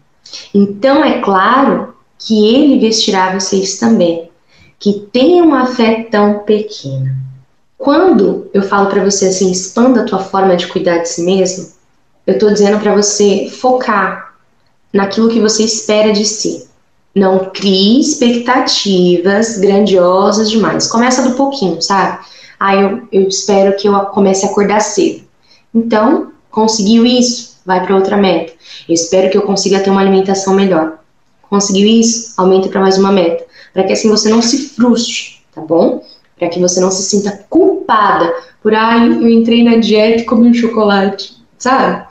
Então 0.54 1.04
é 1.04 1.20
claro 1.20 1.94
que 2.18 2.54
ele 2.54 2.78
vestirá 2.78 3.32
vocês 3.32 3.78
também, 3.78 4.30
que 4.78 5.06
tenham 5.12 5.46
uma 5.46 5.66
fé 5.66 6.06
tão 6.10 6.40
pequena. 6.40 7.16
Quando 7.76 8.50
eu 8.52 8.62
falo 8.62 8.88
para 8.88 9.04
você 9.04 9.26
assim, 9.26 9.50
expanda 9.50 10.02
a 10.02 10.04
tua 10.04 10.18
forma 10.18 10.56
de 10.56 10.66
cuidar 10.66 10.98
de 10.98 11.08
si 11.08 11.22
mesmo, 11.22 11.72
eu 12.26 12.34
estou 12.34 12.52
dizendo 12.52 12.78
para 12.78 12.94
você 12.94 13.48
focar 13.48 14.34
naquilo 14.92 15.30
que 15.30 15.40
você 15.40 15.62
espera 15.62 16.12
de 16.12 16.24
si. 16.24 16.67
Não 17.18 17.50
crie 17.50 18.00
expectativas 18.00 19.58
grandiosas 19.58 20.50
demais. 20.50 20.86
Começa 20.86 21.22
do 21.22 21.34
pouquinho, 21.34 21.80
sabe? 21.82 22.18
Ah, 22.60 22.74
eu, 22.74 23.02
eu 23.10 23.28
espero 23.28 23.76
que 23.76 23.88
eu 23.88 23.98
comece 24.06 24.46
a 24.46 24.50
acordar 24.50 24.80
cedo. 24.80 25.22
Então, 25.74 26.32
conseguiu 26.50 27.04
isso? 27.04 27.48
vai 27.68 27.84
para 27.84 27.94
outra 27.94 28.16
meta. 28.16 28.54
Eu 28.88 28.94
espero 28.94 29.30
que 29.30 29.36
eu 29.36 29.42
consiga 29.42 29.80
ter 29.80 29.90
uma 29.90 30.00
alimentação 30.00 30.54
melhor. 30.54 31.00
Conseguiu 31.50 31.86
isso? 31.86 32.32
Aumenta 32.38 32.66
para 32.70 32.80
mais 32.80 32.96
uma 32.96 33.12
meta. 33.12 33.44
Para 33.74 33.84
que 33.84 33.92
assim 33.92 34.08
você 34.08 34.30
não 34.30 34.40
se 34.40 34.70
frustre, 34.70 35.36
tá 35.54 35.60
bom? 35.60 36.02
Para 36.38 36.48
que 36.48 36.58
você 36.58 36.80
não 36.80 36.90
se 36.90 37.02
sinta 37.02 37.44
culpada 37.50 38.32
por, 38.62 38.74
ai, 38.74 39.00
ah, 39.00 39.06
eu 39.06 39.28
entrei 39.28 39.62
na 39.62 39.76
dieta 39.76 40.22
e 40.22 40.24
comi 40.24 40.48
um 40.48 40.54
chocolate, 40.54 41.36
sabe? 41.58 42.06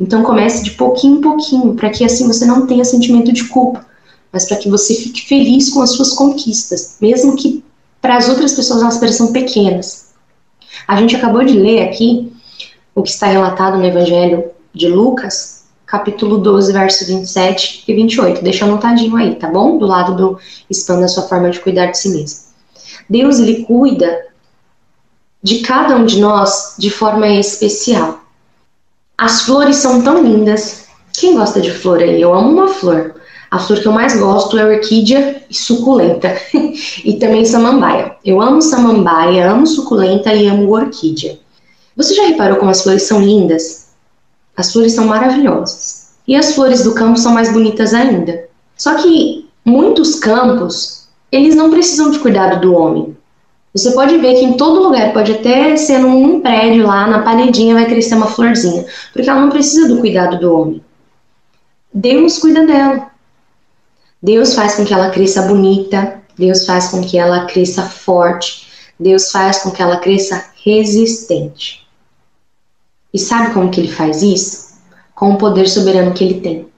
Então 0.00 0.22
comece 0.22 0.62
de 0.62 0.70
pouquinho 0.72 1.18
em 1.18 1.20
pouquinho, 1.20 1.74
para 1.74 1.90
que 1.90 2.04
assim 2.04 2.28
você 2.28 2.46
não 2.46 2.66
tenha 2.66 2.84
sentimento 2.84 3.32
de 3.32 3.48
culpa, 3.48 3.84
mas 4.32 4.46
para 4.46 4.58
que 4.58 4.68
você 4.68 4.94
fique 4.94 5.26
feliz 5.26 5.70
com 5.70 5.82
as 5.82 5.90
suas 5.90 6.12
conquistas, 6.12 6.96
mesmo 7.00 7.36
que 7.36 7.64
para 8.00 8.16
as 8.16 8.28
outras 8.28 8.54
pessoas 8.54 8.82
elas 8.82 8.98
pareçam 8.98 9.32
pequenas. 9.32 10.10
A 10.86 10.96
gente 10.96 11.16
acabou 11.16 11.44
de 11.44 11.58
ler 11.58 11.82
aqui 11.82 12.32
o 12.94 13.02
que 13.02 13.10
está 13.10 13.26
relatado 13.26 13.78
no 13.78 13.84
Evangelho 13.84 14.50
de 14.72 14.88
Lucas, 14.88 15.64
capítulo 15.86 16.38
12, 16.38 16.72
verso 16.72 17.06
27 17.06 17.84
e 17.86 17.94
28. 17.94 18.42
Deixa 18.42 18.64
anotadinho 18.64 19.16
aí, 19.16 19.34
tá 19.34 19.48
bom? 19.48 19.76
Do 19.76 19.86
lado 19.86 20.14
do 20.16 20.38
expanda 20.68 21.04
a 21.04 21.08
sua 21.08 21.24
forma 21.24 21.50
de 21.50 21.60
cuidar 21.60 21.86
de 21.86 21.98
si 21.98 22.08
mesmo. 22.10 22.50
Deus, 23.08 23.38
ele 23.38 23.64
cuida 23.64 24.26
de 25.42 25.60
cada 25.60 25.96
um 25.96 26.04
de 26.04 26.20
nós 26.20 26.74
de 26.78 26.90
forma 26.90 27.28
especial. 27.28 28.20
As 29.18 29.42
flores 29.42 29.76
são 29.76 30.02
tão 30.02 30.22
lindas. 30.22 30.86
Quem 31.12 31.34
gosta 31.34 31.60
de 31.60 31.72
flor 31.72 31.98
aí? 32.00 32.20
Eu 32.20 32.32
amo 32.32 32.52
uma 32.52 32.68
flor. 32.68 33.19
A 33.50 33.58
flor 33.58 33.80
que 33.80 33.88
eu 33.88 33.92
mais 33.92 34.16
gosto 34.16 34.56
é 34.56 34.64
orquídea 34.64 35.42
e 35.50 35.54
suculenta. 35.54 36.36
e 37.04 37.14
também 37.18 37.44
samambaia. 37.44 38.16
Eu 38.24 38.40
amo 38.40 38.62
samambaia, 38.62 39.50
amo 39.50 39.66
suculenta 39.66 40.32
e 40.32 40.46
amo 40.46 40.70
orquídea. 40.70 41.38
Você 41.96 42.14
já 42.14 42.26
reparou 42.26 42.58
como 42.58 42.70
as 42.70 42.82
flores 42.82 43.02
são 43.02 43.20
lindas? 43.20 43.88
As 44.56 44.72
flores 44.72 44.92
são 44.92 45.06
maravilhosas. 45.06 46.10
E 46.28 46.36
as 46.36 46.54
flores 46.54 46.84
do 46.84 46.94
campo 46.94 47.18
são 47.18 47.32
mais 47.32 47.52
bonitas 47.52 47.92
ainda. 47.92 48.44
Só 48.76 48.94
que 48.94 49.48
muitos 49.64 50.14
campos 50.16 51.08
eles 51.32 51.56
não 51.56 51.70
precisam 51.70 52.10
de 52.10 52.18
cuidado 52.18 52.60
do 52.60 52.74
homem. 52.74 53.16
Você 53.72 53.92
pode 53.92 54.16
ver 54.18 54.34
que 54.34 54.44
em 54.44 54.56
todo 54.56 54.82
lugar, 54.82 55.12
pode 55.12 55.32
até 55.32 55.76
ser 55.76 55.98
num 55.98 56.40
prédio 56.40 56.86
lá, 56.86 57.06
na 57.06 57.22
paredinha 57.22 57.74
vai 57.74 57.86
crescer 57.86 58.16
uma 58.16 58.26
florzinha, 58.26 58.84
porque 59.12 59.30
ela 59.30 59.40
não 59.40 59.48
precisa 59.48 59.88
do 59.88 60.00
cuidado 60.00 60.40
do 60.40 60.52
homem. 60.52 60.82
Deus 61.92 62.38
cuida 62.38 62.66
dela. 62.66 63.09
Deus 64.22 64.54
faz 64.54 64.74
com 64.74 64.84
que 64.84 64.92
ela 64.92 65.10
cresça 65.10 65.42
bonita, 65.42 66.20
Deus 66.36 66.66
faz 66.66 66.88
com 66.88 67.00
que 67.00 67.18
ela 67.18 67.46
cresça 67.46 67.82
forte, 67.82 68.68
Deus 68.98 69.30
faz 69.30 69.62
com 69.62 69.70
que 69.70 69.80
ela 69.80 69.96
cresça 69.96 70.44
resistente. 70.62 71.86
E 73.12 73.18
sabe 73.18 73.54
como 73.54 73.70
que 73.70 73.80
ele 73.80 73.90
faz 73.90 74.22
isso? 74.22 74.74
Com 75.14 75.32
o 75.32 75.38
poder 75.38 75.68
soberano 75.68 76.12
que 76.12 76.22
ele 76.22 76.40
tem. 76.40 76.68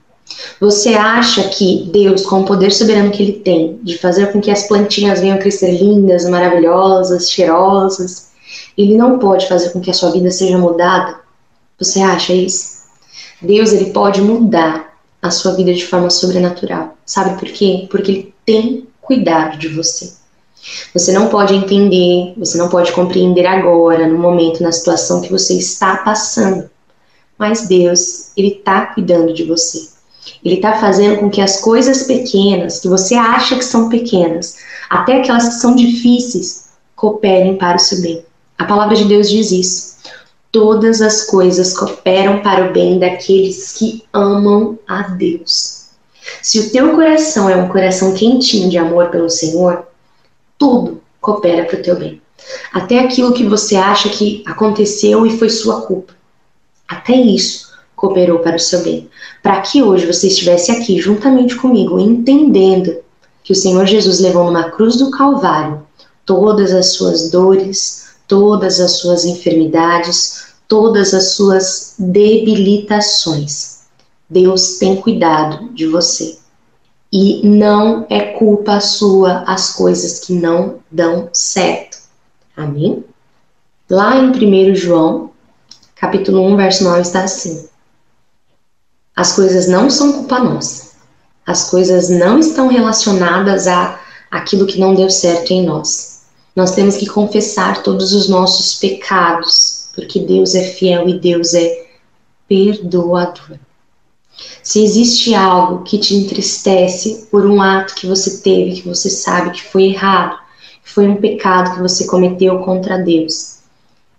Você 0.59 0.95
acha 0.95 1.49
que 1.49 1.89
Deus, 1.91 2.25
com 2.25 2.41
o 2.41 2.45
poder 2.45 2.71
soberano 2.71 3.11
que 3.11 3.21
ele 3.21 3.33
tem, 3.33 3.77
de 3.83 3.97
fazer 3.97 4.31
com 4.31 4.39
que 4.39 4.49
as 4.49 4.67
plantinhas 4.67 5.19
venham 5.19 5.37
crescer 5.37 5.71
lindas, 5.71 6.27
maravilhosas, 6.27 7.29
cheirosas, 7.29 8.31
ele 8.77 8.97
não 8.97 9.19
pode 9.19 9.47
fazer 9.47 9.71
com 9.71 9.81
que 9.81 9.91
a 9.91 9.93
sua 9.93 10.11
vida 10.11 10.31
seja 10.31 10.57
mudada? 10.57 11.19
Você 11.77 11.99
acha 11.99 12.33
isso? 12.33 12.83
Deus, 13.41 13.73
ele 13.73 13.91
pode 13.91 14.21
mudar 14.21 14.92
a 15.23 15.31
sua 15.31 15.53
vida 15.53 15.73
de 15.73 15.87
forma 15.87 16.09
sobrenatural. 16.09 16.97
Sabe 17.05 17.39
por 17.39 17.49
quê? 17.49 17.87
Porque 17.89 18.11
ele 18.11 18.33
tem 18.45 18.87
cuidado 19.01 19.57
de 19.57 19.69
você. 19.69 20.11
Você 20.93 21.13
não 21.13 21.29
pode 21.29 21.55
entender, 21.55 22.33
você 22.37 22.57
não 22.57 22.67
pode 22.69 22.91
compreender 22.91 23.45
agora, 23.45 24.07
no 24.07 24.17
momento, 24.17 24.61
na 24.61 24.71
situação 24.71 25.21
que 25.21 25.31
você 25.31 25.57
está 25.57 25.97
passando. 25.97 26.69
Mas 27.37 27.67
Deus, 27.67 28.31
Ele 28.35 28.49
está 28.49 28.87
cuidando 28.87 29.33
de 29.33 29.43
você. 29.43 29.89
Ele 30.43 30.55
está 30.55 30.73
fazendo 30.73 31.19
com 31.19 31.29
que 31.29 31.41
as 31.41 31.61
coisas 31.61 32.03
pequenas, 32.03 32.79
que 32.79 32.87
você 32.87 33.15
acha 33.15 33.55
que 33.55 33.65
são 33.65 33.89
pequenas, 33.89 34.57
até 34.89 35.19
aquelas 35.19 35.47
que 35.47 35.55
são 35.55 35.75
difíceis, 35.75 36.69
cooperem 36.95 37.57
para 37.57 37.77
o 37.77 37.79
seu 37.79 38.01
bem. 38.01 38.25
A 38.57 38.65
palavra 38.65 38.95
de 38.95 39.05
Deus 39.05 39.29
diz 39.29 39.51
isso. 39.51 39.93
Todas 40.53 41.01
as 41.01 41.25
coisas 41.25 41.75
cooperam 41.75 42.41
para 42.41 42.69
o 42.69 42.71
bem 42.71 42.99
daqueles 42.99 43.73
que 43.73 44.03
amam 44.13 44.77
a 44.87 45.01
Deus. 45.01 45.87
Se 46.41 46.59
o 46.59 46.69
teu 46.69 46.93
coração 46.95 47.49
é 47.49 47.55
um 47.55 47.67
coração 47.67 48.13
quentinho 48.13 48.69
de 48.69 48.77
amor 48.77 49.09
pelo 49.09 49.29
Senhor, 49.29 49.87
tudo 50.57 51.01
coopera 51.19 51.65
para 51.65 51.79
o 51.79 51.81
teu 51.81 51.97
bem. 51.97 52.21
Até 52.71 52.99
aquilo 52.99 53.33
que 53.33 53.43
você 53.43 53.75
acha 53.75 54.09
que 54.09 54.43
aconteceu 54.45 55.25
e 55.25 55.37
foi 55.37 55.49
sua 55.49 55.81
culpa. 55.81 56.13
Até 56.87 57.15
isso 57.15 57.73
cooperou 57.95 58.39
para 58.39 58.55
o 58.57 58.59
seu 58.59 58.83
bem. 58.83 59.09
Para 59.41 59.61
que 59.61 59.81
hoje 59.81 60.05
você 60.05 60.27
estivesse 60.27 60.71
aqui 60.71 60.99
juntamente 60.99 61.55
comigo, 61.55 61.99
entendendo 61.99 62.97
que 63.43 63.53
o 63.53 63.55
Senhor 63.55 63.87
Jesus 63.87 64.19
levou 64.19 64.45
numa 64.45 64.69
cruz 64.69 64.97
do 64.97 65.09
Calvário 65.09 65.81
todas 66.25 66.73
as 66.73 66.93
suas 66.93 67.31
dores, 67.31 68.12
todas 68.33 68.79
as 68.79 68.93
suas 68.93 69.25
enfermidades, 69.25 70.55
todas 70.67 71.13
as 71.13 71.33
suas 71.33 71.93
debilitações. 71.99 73.81
Deus 74.27 74.79
tem 74.79 74.99
cuidado 74.99 75.69
de 75.69 75.85
você. 75.85 76.39
E 77.11 77.47
não 77.47 78.07
é 78.09 78.33
culpa 78.33 78.79
sua 78.79 79.43
as 79.45 79.75
coisas 79.75 80.17
que 80.17 80.33
não 80.33 80.79
dão 80.89 81.29
certo. 81.31 81.99
Amém? 82.57 83.05
Lá 83.87 84.15
em 84.17 84.31
1 84.31 84.73
João, 84.73 85.29
capítulo 85.93 86.41
1, 86.41 86.57
verso 86.57 86.83
9, 86.85 87.01
está 87.01 87.23
assim: 87.23 87.69
as 89.15 89.33
coisas 89.33 89.67
não 89.67 89.91
são 89.91 90.11
culpa 90.11 90.39
nossa. 90.39 90.93
As 91.45 91.69
coisas 91.69 92.09
não 92.09 92.39
estão 92.39 92.67
relacionadas 92.67 93.67
a 93.67 93.99
aquilo 94.31 94.65
que 94.65 94.79
não 94.79 94.95
deu 94.95 95.11
certo 95.11 95.51
em 95.51 95.63
nós. 95.63 96.12
Nós 96.55 96.71
temos 96.71 96.97
que 96.97 97.05
confessar 97.05 97.81
todos 97.81 98.13
os 98.13 98.29
nossos 98.29 98.75
pecados, 98.75 99.89
porque 99.95 100.19
Deus 100.19 100.55
é 100.55 100.63
fiel 100.63 101.09
e 101.09 101.19
Deus 101.19 101.53
é 101.53 101.87
perdoador. 102.47 103.57
Se 104.61 104.83
existe 104.83 105.33
algo 105.33 105.83
que 105.83 105.97
te 105.97 106.15
entristece 106.15 107.27
por 107.31 107.45
um 107.45 107.61
ato 107.61 107.95
que 107.95 108.07
você 108.07 108.41
teve, 108.41 108.81
que 108.81 108.87
você 108.87 109.09
sabe 109.09 109.51
que 109.51 109.63
foi 109.63 109.85
errado, 109.85 110.37
que 110.83 110.89
foi 110.89 111.07
um 111.07 111.17
pecado 111.17 111.75
que 111.75 111.81
você 111.81 112.05
cometeu 112.05 112.59
contra 112.59 112.97
Deus, 112.97 113.59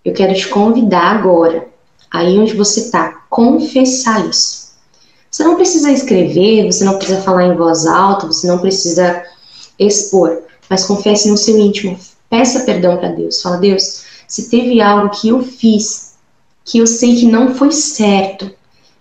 eu 0.04 0.12
quero 0.12 0.34
te 0.34 0.48
convidar 0.48 1.16
agora, 1.16 1.68
aí 2.10 2.38
onde 2.38 2.54
você 2.54 2.80
está, 2.80 3.24
confessar 3.28 4.28
isso 4.28 4.64
você 5.34 5.42
não 5.42 5.56
precisa 5.56 5.90
escrever, 5.90 6.64
você 6.70 6.84
não 6.84 6.96
precisa 6.96 7.20
falar 7.20 7.46
em 7.46 7.56
voz 7.56 7.86
alta, 7.86 8.24
você 8.24 8.46
não 8.46 8.60
precisa 8.60 9.24
expor, 9.76 10.44
mas 10.70 10.84
confesse 10.84 11.28
no 11.28 11.36
seu 11.36 11.58
íntimo. 11.58 11.98
Peça 12.34 12.64
perdão 12.64 12.96
para 12.96 13.10
Deus. 13.10 13.40
Fala, 13.40 13.58
Deus, 13.58 14.02
se 14.26 14.50
teve 14.50 14.80
algo 14.80 15.08
que 15.10 15.28
eu 15.28 15.40
fiz, 15.40 16.16
que 16.64 16.78
eu 16.78 16.86
sei 16.86 17.14
que 17.14 17.26
não 17.26 17.54
foi 17.54 17.70
certo, 17.70 18.50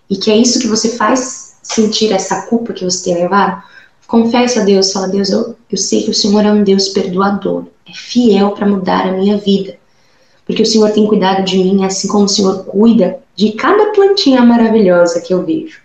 e 0.08 0.15
que 0.15 0.30
é 0.30 0.38
isso 0.38 0.60
que 0.60 0.67
você 0.67 0.89
faz 0.89 1.58
sentir 1.63 2.13
essa 2.13 2.43
culpa 2.43 2.74
que 2.74 2.86
você 2.86 3.06
tem 3.06 3.24
levado, 3.24 3.63
confesse 4.06 4.60
a 4.60 4.63
Deus. 4.63 4.93
Fala, 4.93 5.08
Deus, 5.08 5.32
eu, 5.32 5.56
eu 5.67 5.78
sei 5.80 6.04
que 6.04 6.12
o 6.12 6.13
Senhor 6.13 6.46
é 6.46 6.52
um 6.52 6.63
Deus 6.63 6.89
perdoador, 6.89 7.65
é 7.89 7.93
fiel 7.96 8.52
para 8.52 8.67
mudar 8.67 9.08
a 9.08 9.13
minha 9.13 9.39
vida. 9.39 9.78
Porque 10.46 10.62
o 10.62 10.67
Senhor 10.67 10.91
tem 10.91 11.08
cuidado 11.08 11.43
de 11.43 11.58
mim, 11.58 11.84
assim 11.84 12.08
como 12.08 12.26
o 12.26 12.30
Senhor 12.30 12.65
cuida 12.65 13.17
de 13.36 13.54
cada 13.54 13.93
plantinha 13.93 14.43
maravilhosa 14.43 15.19
que 15.22 15.34
eu 15.34 15.43
vejo. 15.43 15.82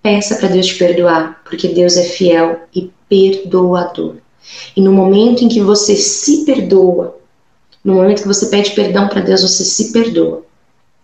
Peça 0.00 0.36
para 0.36 0.46
Deus 0.46 0.66
te 0.66 0.76
perdoar, 0.76 1.42
porque 1.42 1.66
Deus 1.66 1.96
é 1.96 2.04
fiel 2.04 2.60
e 2.72 2.88
perdoador. 3.08 4.14
E 4.76 4.80
no 4.80 4.92
momento 4.92 5.44
em 5.44 5.48
que 5.48 5.60
você 5.60 5.96
se 5.96 6.44
perdoa, 6.44 7.16
no 7.84 7.94
momento 7.94 8.22
que 8.22 8.28
você 8.28 8.46
pede 8.46 8.70
perdão 8.70 9.08
para 9.08 9.20
Deus, 9.20 9.42
você 9.42 9.64
se 9.64 9.92
perdoa. 9.92 10.42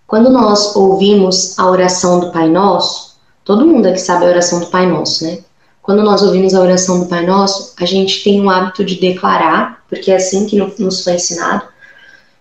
Quando 0.06 0.30
nós 0.30 0.74
ouvimos 0.74 1.58
a 1.58 1.70
oração 1.70 2.18
do 2.20 2.32
Pai 2.32 2.48
Nosso, 2.48 3.16
todo 3.44 3.66
mundo 3.66 3.86
aqui 3.86 4.00
sabe 4.00 4.24
a 4.24 4.28
oração 4.28 4.60
do 4.60 4.66
Pai 4.66 4.86
Nosso, 4.86 5.24
né? 5.24 5.38
Quando 5.82 6.02
nós 6.02 6.22
ouvimos 6.22 6.54
a 6.54 6.60
oração 6.60 7.00
do 7.00 7.06
Pai 7.06 7.24
Nosso, 7.24 7.74
a 7.78 7.84
gente 7.84 8.22
tem 8.24 8.44
o 8.44 8.50
hábito 8.50 8.84
de 8.84 8.96
declarar, 8.96 9.84
porque 9.88 10.10
é 10.10 10.16
assim 10.16 10.46
que 10.46 10.56
nos 10.56 11.04
foi 11.04 11.14
ensinado, 11.14 11.64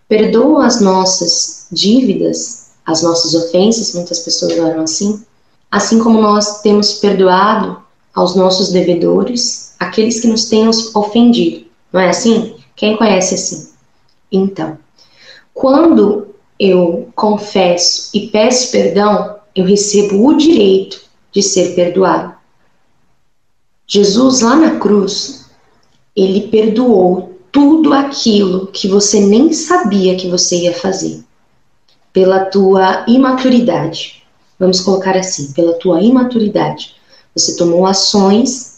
perdoa 0.08 0.66
as 0.66 0.82
nossas 0.82 1.68
dívidas, 1.72 2.72
as 2.86 3.04
nossas 3.04 3.36
ofensas, 3.36 3.94
muitas 3.94 4.20
pessoas 4.20 4.58
oram 4.58 4.82
assim, 4.82 5.24
assim 5.72 6.00
como 6.00 6.20
nós 6.22 6.62
temos 6.62 6.94
perdoado 6.94 7.78
aos 8.16 8.36
nossos 8.36 8.70
devedores, 8.70 9.69
aqueles 9.80 10.20
que 10.20 10.28
nos 10.28 10.46
tenham 10.46 10.72
ofendido. 10.94 11.66
Não 11.92 12.02
é 12.02 12.10
assim? 12.10 12.56
Quem 12.76 12.98
conhece 12.98 13.36
assim? 13.36 13.70
Então, 14.32 14.78
quando 15.54 16.28
eu 16.60 17.10
confesso 17.16 18.10
e 18.14 18.28
peço 18.28 18.72
perdão, 18.72 19.38
eu 19.56 19.66
recebo 19.66 20.28
o 20.28 20.36
direito 20.36 21.02
de 21.32 21.42
ser 21.42 21.76
perdoado. 21.76 22.34
Jesus 23.88 24.42
lá 24.42 24.56
na 24.56 24.80
cruz, 24.80 25.50
ele 26.16 26.48
perdoou 26.50 27.40
tudo 27.52 27.94
aquilo 27.94 28.68
que 28.68 28.88
você 28.88 29.20
nem 29.20 29.52
sabia 29.52 30.16
que 30.16 30.30
você 30.30 30.64
ia 30.64 30.74
fazer, 30.74 31.24
pela 32.14 32.46
tua 32.46 33.06
imaturidade 33.08 34.20
vamos 34.60 34.82
colocar 34.82 35.16
assim, 35.16 35.54
pela 35.54 35.74
tua 35.74 36.02
imaturidade. 36.02 36.96
Você 37.34 37.56
tomou 37.56 37.86
ações 37.86 38.69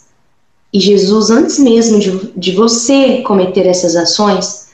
e 0.72 0.80
Jesus, 0.80 1.30
antes 1.30 1.58
mesmo 1.58 1.98
de, 1.98 2.32
de 2.34 2.52
você 2.52 3.20
cometer 3.22 3.66
essas 3.66 3.94
ações, 3.94 4.68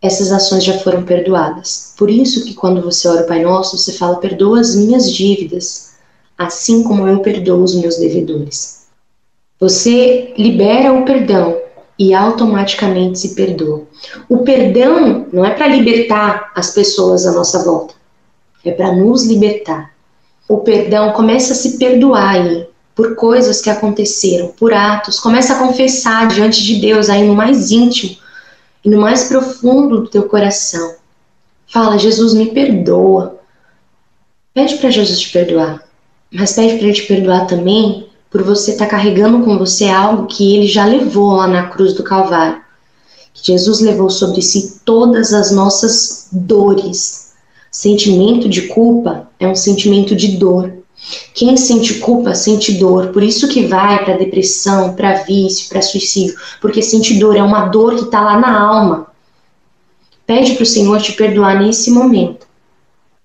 essas 0.00 0.30
ações 0.30 0.62
já 0.62 0.78
foram 0.78 1.02
perdoadas. 1.02 1.94
Por 1.98 2.08
isso 2.08 2.44
que 2.44 2.54
quando 2.54 2.80
você 2.80 3.08
ora 3.08 3.22
o 3.22 3.26
Pai 3.26 3.42
Nosso, 3.42 3.76
você 3.76 3.92
fala, 3.92 4.16
perdoa 4.16 4.60
as 4.60 4.76
minhas 4.76 5.12
dívidas, 5.12 5.94
assim 6.38 6.82
como 6.84 7.08
eu 7.08 7.20
perdoo 7.20 7.62
os 7.62 7.74
meus 7.74 7.96
devedores. 7.96 8.86
Você 9.58 10.32
libera 10.38 10.92
o 10.92 11.04
perdão 11.04 11.58
e 11.98 12.14
automaticamente 12.14 13.18
se 13.18 13.34
perdoa. 13.34 13.82
O 14.28 14.38
perdão 14.38 15.26
não 15.32 15.44
é 15.44 15.50
para 15.50 15.66
libertar 15.66 16.52
as 16.54 16.70
pessoas 16.70 17.26
à 17.26 17.32
nossa 17.32 17.64
volta, 17.64 17.94
é 18.64 18.70
para 18.70 18.94
nos 18.94 19.24
libertar 19.24 19.96
o 20.48 20.58
perdão, 20.58 21.12
começa 21.12 21.52
a 21.52 21.56
se 21.56 21.78
perdoar 21.78 22.36
aí 22.36 22.68
por 22.96 23.14
coisas 23.14 23.60
que 23.60 23.70
aconteceram, 23.70 24.48
por 24.48 24.72
atos, 24.74 25.20
começa 25.20 25.52
a 25.52 25.58
confessar 25.58 26.26
diante 26.26 26.64
de 26.64 26.80
Deus 26.80 27.08
aí 27.08 27.24
no 27.24 27.36
mais 27.36 27.70
íntimo 27.70 28.16
e 28.84 28.90
no 28.90 29.00
mais 29.00 29.24
profundo 29.24 30.00
do 30.00 30.08
teu 30.08 30.24
coração. 30.24 30.96
Fala, 31.68 31.98
Jesus, 31.98 32.34
me 32.34 32.46
perdoa. 32.46 33.38
Pede 34.52 34.78
para 34.78 34.90
Jesus 34.90 35.20
te 35.20 35.30
perdoar, 35.30 35.84
mas 36.32 36.54
pede 36.54 36.78
para 36.78 36.86
ele 36.86 36.94
te 36.94 37.06
perdoar 37.06 37.46
também 37.46 38.08
por 38.30 38.42
você 38.42 38.72
estar 38.72 38.86
tá 38.86 38.90
carregando 38.92 39.44
com 39.44 39.56
você 39.58 39.86
algo 39.88 40.26
que 40.26 40.56
ele 40.56 40.66
já 40.66 40.84
levou 40.84 41.32
lá 41.32 41.46
na 41.46 41.68
cruz 41.68 41.92
do 41.92 42.02
Calvário. 42.02 42.60
Jesus 43.32 43.80
levou 43.80 44.10
sobre 44.10 44.40
si 44.42 44.80
todas 44.84 45.32
as 45.32 45.52
nossas 45.52 46.28
dores, 46.32 47.26
Sentimento 47.76 48.48
de 48.48 48.68
culpa 48.68 49.28
é 49.38 49.46
um 49.46 49.54
sentimento 49.54 50.16
de 50.16 50.38
dor. 50.38 50.72
Quem 51.34 51.56
sente 51.56 51.94
culpa 52.00 52.34
sente 52.34 52.72
dor, 52.72 53.08
por 53.08 53.22
isso 53.22 53.48
que 53.48 53.66
vai 53.66 54.04
para 54.04 54.16
depressão, 54.16 54.94
para 54.94 55.22
vício, 55.24 55.68
para 55.68 55.82
suicídio, 55.82 56.34
porque 56.60 56.82
sente 56.82 57.18
dor 57.18 57.36
é 57.36 57.42
uma 57.42 57.66
dor 57.66 57.94
que 57.94 58.04
está 58.04 58.20
lá 58.20 58.38
na 58.38 58.60
alma. 58.60 59.06
Pede 60.26 60.54
para 60.54 60.64
o 60.64 60.66
Senhor 60.66 61.00
te 61.00 61.12
perdoar 61.12 61.62
nesse 61.62 61.90
momento, 61.90 62.46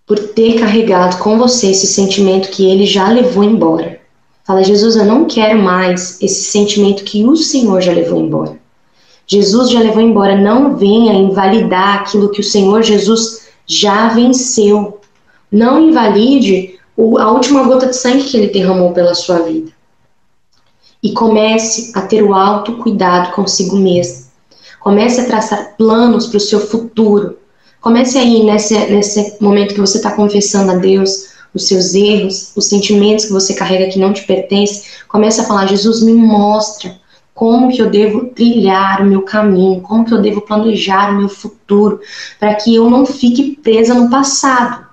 por 0.06 0.20
ter 0.20 0.60
carregado 0.60 1.18
com 1.18 1.38
você 1.38 1.72
esse 1.72 1.88
sentimento 1.88 2.52
que 2.52 2.70
Ele 2.70 2.86
já 2.86 3.10
levou 3.10 3.44
embora. 3.44 4.00
Fala, 4.44 4.64
Jesus, 4.64 4.96
eu 4.96 5.06
não 5.06 5.26
quero 5.26 5.58
mais 5.58 6.22
esse 6.22 6.44
sentimento 6.44 7.04
que 7.04 7.24
o 7.24 7.36
Senhor 7.36 7.82
já 7.82 7.94
levou 7.94 8.20
embora. 8.20 8.60
Jesus 9.26 9.70
já 9.70 9.80
levou 9.80 10.02
embora, 10.02 10.38
não 10.38 10.76
venha 10.76 11.14
invalidar 11.14 12.00
aquilo 12.00 12.30
que 12.30 12.42
o 12.42 12.44
Senhor 12.44 12.84
Jesus 12.84 13.48
já 13.66 14.10
venceu. 14.10 15.00
Não 15.50 15.80
invalide 15.80 16.81
a 16.98 17.32
última 17.32 17.64
gota 17.64 17.88
de 17.88 17.96
sangue 17.96 18.24
que 18.24 18.38
ele 18.38 18.48
derramou 18.48 18.92
pela 18.92 19.16
sua 19.16 19.40
vida. 19.40 19.72
E 21.02 21.14
comece 21.14 21.92
a 21.96 22.02
ter 22.02 22.22
o 22.24 22.34
alto 22.34 22.78
cuidado 22.78 23.34
consigo 23.34 23.76
mesmo. 23.76 24.26
Comece 24.80 25.22
a 25.22 25.26
traçar 25.26 25.76
planos 25.78 26.28
para 26.28 26.38
o 26.38 26.42
seu 26.42 26.60
futuro. 26.60 27.38
Comece 27.80 28.18
aí 28.18 28.44
nesse, 28.44 28.78
nesse 28.78 29.38
momento 29.42 29.74
que 29.74 29.80
você 29.80 29.98
está 29.98 30.12
confessando 30.12 30.72
a 30.72 30.76
Deus 30.76 31.32
os 31.54 31.68
seus 31.68 31.94
erros, 31.94 32.54
os 32.56 32.66
sentimentos 32.66 33.26
que 33.26 33.34
você 33.34 33.54
carrega 33.54 33.92
que 33.92 34.00
não 34.00 34.14
te 34.14 34.24
pertencem. 34.24 34.84
Comece 35.08 35.42
a 35.42 35.44
falar: 35.44 35.66
Jesus, 35.68 36.02
me 36.02 36.14
mostra 36.14 37.00
como 37.34 37.72
que 37.72 37.82
eu 37.82 37.90
devo 37.90 38.28
trilhar 38.28 39.02
o 39.02 39.06
meu 39.06 39.24
caminho, 39.24 39.82
como 39.82 40.06
que 40.06 40.14
eu 40.14 40.22
devo 40.22 40.42
planejar 40.42 41.12
o 41.12 41.18
meu 41.18 41.30
futuro, 41.30 42.00
para 42.40 42.54
que 42.56 42.76
eu 42.76 42.90
não 42.90 43.06
fique 43.06 43.56
presa 43.64 43.94
no 43.94 44.10
passado. 44.10 44.91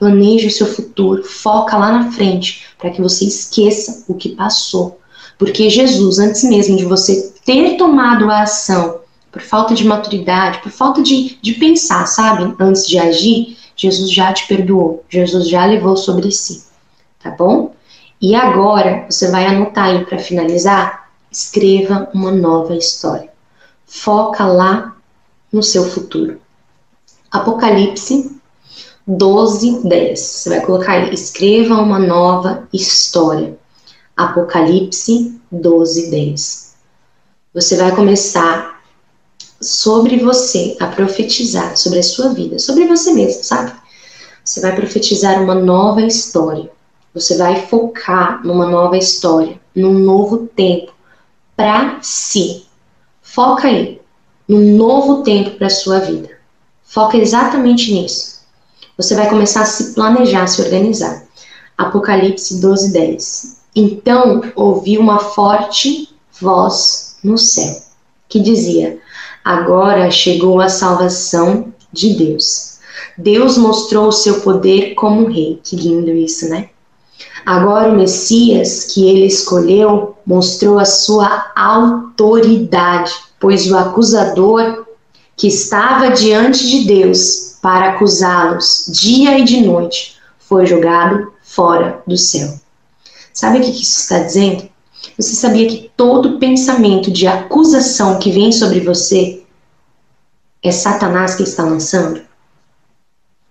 Planeje 0.00 0.46
o 0.46 0.50
seu 0.50 0.66
futuro, 0.66 1.22
foca 1.22 1.76
lá 1.76 1.92
na 1.92 2.10
frente, 2.10 2.64
para 2.78 2.90
que 2.90 3.02
você 3.02 3.26
esqueça 3.26 4.02
o 4.08 4.14
que 4.14 4.30
passou. 4.30 4.98
Porque 5.38 5.68
Jesus, 5.68 6.18
antes 6.18 6.42
mesmo 6.42 6.78
de 6.78 6.86
você 6.86 7.34
ter 7.44 7.76
tomado 7.76 8.30
a 8.30 8.42
ação, 8.42 9.00
por 9.30 9.42
falta 9.42 9.74
de 9.74 9.86
maturidade, 9.86 10.60
por 10.62 10.72
falta 10.72 11.02
de, 11.02 11.38
de 11.42 11.52
pensar, 11.52 12.06
sabe, 12.06 12.54
antes 12.58 12.86
de 12.86 12.98
agir, 12.98 13.58
Jesus 13.76 14.10
já 14.10 14.32
te 14.32 14.48
perdoou, 14.48 15.04
Jesus 15.06 15.46
já 15.46 15.66
levou 15.66 15.98
sobre 15.98 16.32
si, 16.32 16.64
tá 17.22 17.30
bom? 17.30 17.74
E 18.20 18.34
agora, 18.34 19.04
você 19.08 19.30
vai 19.30 19.44
anotar 19.44 19.88
aí 19.88 20.04
para 20.06 20.18
finalizar, 20.18 21.10
escreva 21.30 22.08
uma 22.14 22.32
nova 22.32 22.74
história. 22.74 23.30
Foca 23.86 24.46
lá 24.46 24.96
no 25.52 25.62
seu 25.62 25.84
futuro. 25.84 26.40
Apocalipse 27.30 28.39
12, 29.06 29.80
10. 29.88 30.20
Você 30.20 30.48
vai 30.48 30.60
colocar 30.60 30.92
aí, 30.92 31.12
escreva 31.12 31.74
uma 31.74 31.98
nova 31.98 32.68
história. 32.72 33.58
Apocalipse 34.16 35.40
12, 35.50 36.10
10. 36.10 36.74
Você 37.54 37.76
vai 37.76 37.94
começar 37.94 38.80
sobre 39.60 40.18
você 40.18 40.76
a 40.78 40.86
profetizar, 40.86 41.76
sobre 41.76 41.98
a 41.98 42.02
sua 42.02 42.28
vida, 42.28 42.58
sobre 42.58 42.86
você 42.86 43.12
mesmo, 43.12 43.42
sabe? 43.42 43.72
Você 44.44 44.60
vai 44.60 44.74
profetizar 44.74 45.42
uma 45.42 45.54
nova 45.54 46.02
história. 46.02 46.70
Você 47.12 47.36
vai 47.36 47.66
focar 47.66 48.44
numa 48.46 48.66
nova 48.66 48.96
história, 48.96 49.60
num 49.74 49.92
novo 49.92 50.46
tempo 50.54 50.92
para 51.56 51.98
si. 52.02 52.66
Foca 53.20 53.68
aí, 53.68 54.00
num 54.46 54.76
novo 54.76 55.22
tempo 55.22 55.58
para 55.58 55.68
sua 55.68 55.98
vida. 55.98 56.30
Foca 56.84 57.16
exatamente 57.16 57.92
nisso 57.92 58.39
você 59.00 59.14
vai 59.14 59.30
começar 59.30 59.62
a 59.62 59.66
se 59.66 59.94
planejar, 59.94 60.42
a 60.42 60.46
se 60.46 60.60
organizar. 60.60 61.24
Apocalipse 61.76 62.60
12, 62.60 62.92
10. 62.92 63.56
Então 63.74 64.42
ouvi 64.54 64.98
uma 64.98 65.18
forte 65.18 66.14
voz 66.38 67.16
no 67.24 67.38
céu, 67.38 67.80
que 68.28 68.38
dizia: 68.40 68.98
Agora 69.42 70.10
chegou 70.10 70.60
a 70.60 70.68
salvação 70.68 71.72
de 71.90 72.12
Deus. 72.12 72.78
Deus 73.16 73.56
mostrou 73.56 74.08
o 74.08 74.12
seu 74.12 74.42
poder 74.42 74.94
como 74.94 75.28
rei. 75.28 75.58
Que 75.64 75.76
lindo 75.76 76.10
isso, 76.10 76.50
né? 76.50 76.68
Agora 77.46 77.90
o 77.90 77.96
Messias 77.96 78.92
que 78.92 79.08
ele 79.08 79.26
escolheu 79.26 80.14
mostrou 80.26 80.78
a 80.78 80.84
sua 80.84 81.50
autoridade, 81.56 83.12
pois 83.38 83.70
o 83.70 83.76
acusador 83.76 84.84
que 85.34 85.48
estava 85.48 86.10
diante 86.10 86.68
de 86.68 86.84
Deus 86.84 87.49
para 87.60 87.90
acusá-los 87.90 88.86
dia 88.88 89.38
e 89.38 89.44
de 89.44 89.60
noite, 89.60 90.16
foi 90.38 90.66
jogado 90.66 91.32
fora 91.42 92.02
do 92.06 92.16
céu. 92.16 92.58
Sabe 93.32 93.58
o 93.58 93.62
que 93.62 93.70
isso 93.70 94.00
está 94.00 94.18
dizendo? 94.20 94.68
Você 95.16 95.34
sabia 95.34 95.68
que 95.68 95.90
todo 95.96 96.38
pensamento 96.38 97.10
de 97.10 97.26
acusação 97.26 98.18
que 98.18 98.30
vem 98.30 98.50
sobre 98.52 98.80
você 98.80 99.42
é 100.62 100.70
Satanás 100.70 101.34
que 101.34 101.42
está 101.42 101.62
lançando? 101.62 102.22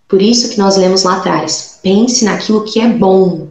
Por 0.07 0.21
isso 0.21 0.49
que 0.49 0.57
nós 0.57 0.75
lemos 0.75 1.03
lá 1.03 1.17
atrás: 1.17 1.79
pense 1.83 2.25
naquilo 2.25 2.65
que 2.65 2.79
é 2.79 2.87
bom. 2.87 3.47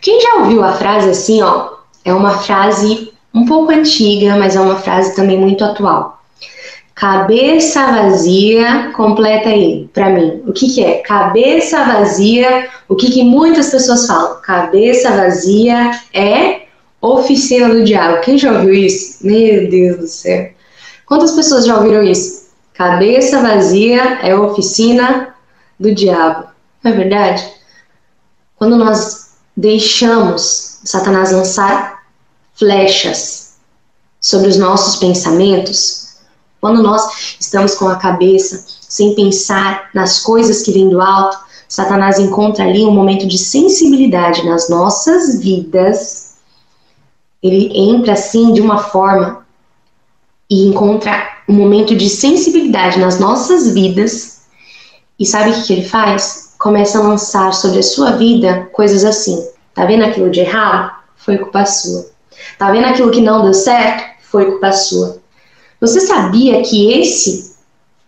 Quem 0.00 0.20
já 0.20 0.36
ouviu 0.36 0.62
a 0.62 0.74
frase 0.74 1.10
assim, 1.10 1.42
ó? 1.42 1.78
É 2.04 2.14
uma 2.14 2.38
frase 2.38 3.12
um 3.34 3.44
pouco 3.44 3.72
antiga, 3.72 4.36
mas 4.36 4.56
é 4.56 4.60
uma 4.60 4.76
frase 4.76 5.14
também 5.14 5.38
muito 5.38 5.64
atual. 5.64 6.17
Cabeça 6.98 7.92
vazia, 7.92 8.90
completa 8.90 9.50
aí 9.50 9.88
para 9.94 10.10
mim. 10.10 10.42
O 10.48 10.52
que, 10.52 10.68
que 10.68 10.82
é? 10.82 10.98
Cabeça 10.98 11.84
vazia, 11.84 12.68
o 12.88 12.96
que, 12.96 13.08
que 13.08 13.22
muitas 13.22 13.70
pessoas 13.70 14.04
falam? 14.04 14.40
Cabeça 14.40 15.12
vazia 15.12 15.92
é 16.12 16.62
oficina 17.00 17.68
do 17.68 17.84
diabo. 17.84 18.20
Quem 18.22 18.36
já 18.36 18.50
ouviu 18.50 18.74
isso? 18.74 19.24
Meu 19.24 19.70
Deus 19.70 19.96
do 19.96 20.08
céu. 20.08 20.50
Quantas 21.06 21.30
pessoas 21.30 21.66
já 21.66 21.76
ouviram 21.76 22.02
isso? 22.02 22.48
Cabeça 22.74 23.40
vazia 23.42 24.18
é 24.20 24.34
oficina 24.34 25.36
do 25.78 25.94
diabo. 25.94 26.48
Não 26.82 26.90
é 26.90 26.96
verdade? 26.96 27.48
Quando 28.56 28.74
nós 28.74 29.34
deixamos 29.56 30.80
Satanás 30.82 31.30
lançar 31.30 32.02
flechas 32.56 33.54
sobre 34.20 34.48
os 34.48 34.56
nossos 34.56 34.96
pensamentos, 34.96 36.07
quando 36.60 36.82
nós 36.82 37.36
estamos 37.38 37.74
com 37.74 37.88
a 37.88 37.96
cabeça 37.96 38.64
sem 38.88 39.14
pensar 39.14 39.90
nas 39.94 40.20
coisas 40.20 40.62
que 40.62 40.72
vêm 40.72 40.88
do 40.88 41.00
alto, 41.00 41.38
Satanás 41.68 42.18
encontra 42.18 42.64
ali 42.64 42.84
um 42.84 42.90
momento 42.90 43.26
de 43.26 43.36
sensibilidade 43.36 44.44
nas 44.46 44.68
nossas 44.68 45.38
vidas. 45.40 46.36
Ele 47.42 47.70
entra 47.78 48.14
assim 48.14 48.52
de 48.52 48.60
uma 48.60 48.78
forma 48.78 49.46
e 50.50 50.66
encontra 50.66 51.28
um 51.46 51.52
momento 51.52 51.94
de 51.94 52.08
sensibilidade 52.08 52.98
nas 52.98 53.20
nossas 53.20 53.72
vidas. 53.72 54.42
E 55.18 55.26
sabe 55.26 55.50
o 55.50 55.62
que, 55.62 55.72
ele 55.74 55.84
faz? 55.84 56.54
Começa 56.58 56.98
a 56.98 57.02
lançar 57.02 57.52
sobre 57.52 57.80
a 57.80 57.82
sua 57.82 58.12
vida 58.12 58.68
coisas 58.72 59.04
assim. 59.04 59.46
Tá 59.74 59.84
vendo 59.84 60.04
aquilo 60.04 60.30
de 60.30 60.40
errado? 60.40 60.92
Foi 61.16 61.36
culpa 61.36 61.66
sua. 61.66 62.06
Tá 62.58 62.70
vendo 62.70 62.86
aquilo 62.86 63.10
que 63.10 63.20
não 63.20 63.42
deu 63.42 63.52
certo? 63.52 64.04
Foi 64.22 64.46
culpa 64.46 64.72
sua. 64.72 65.18
Você 65.80 66.00
sabia 66.00 66.60
que 66.62 66.92
esse 66.92 67.54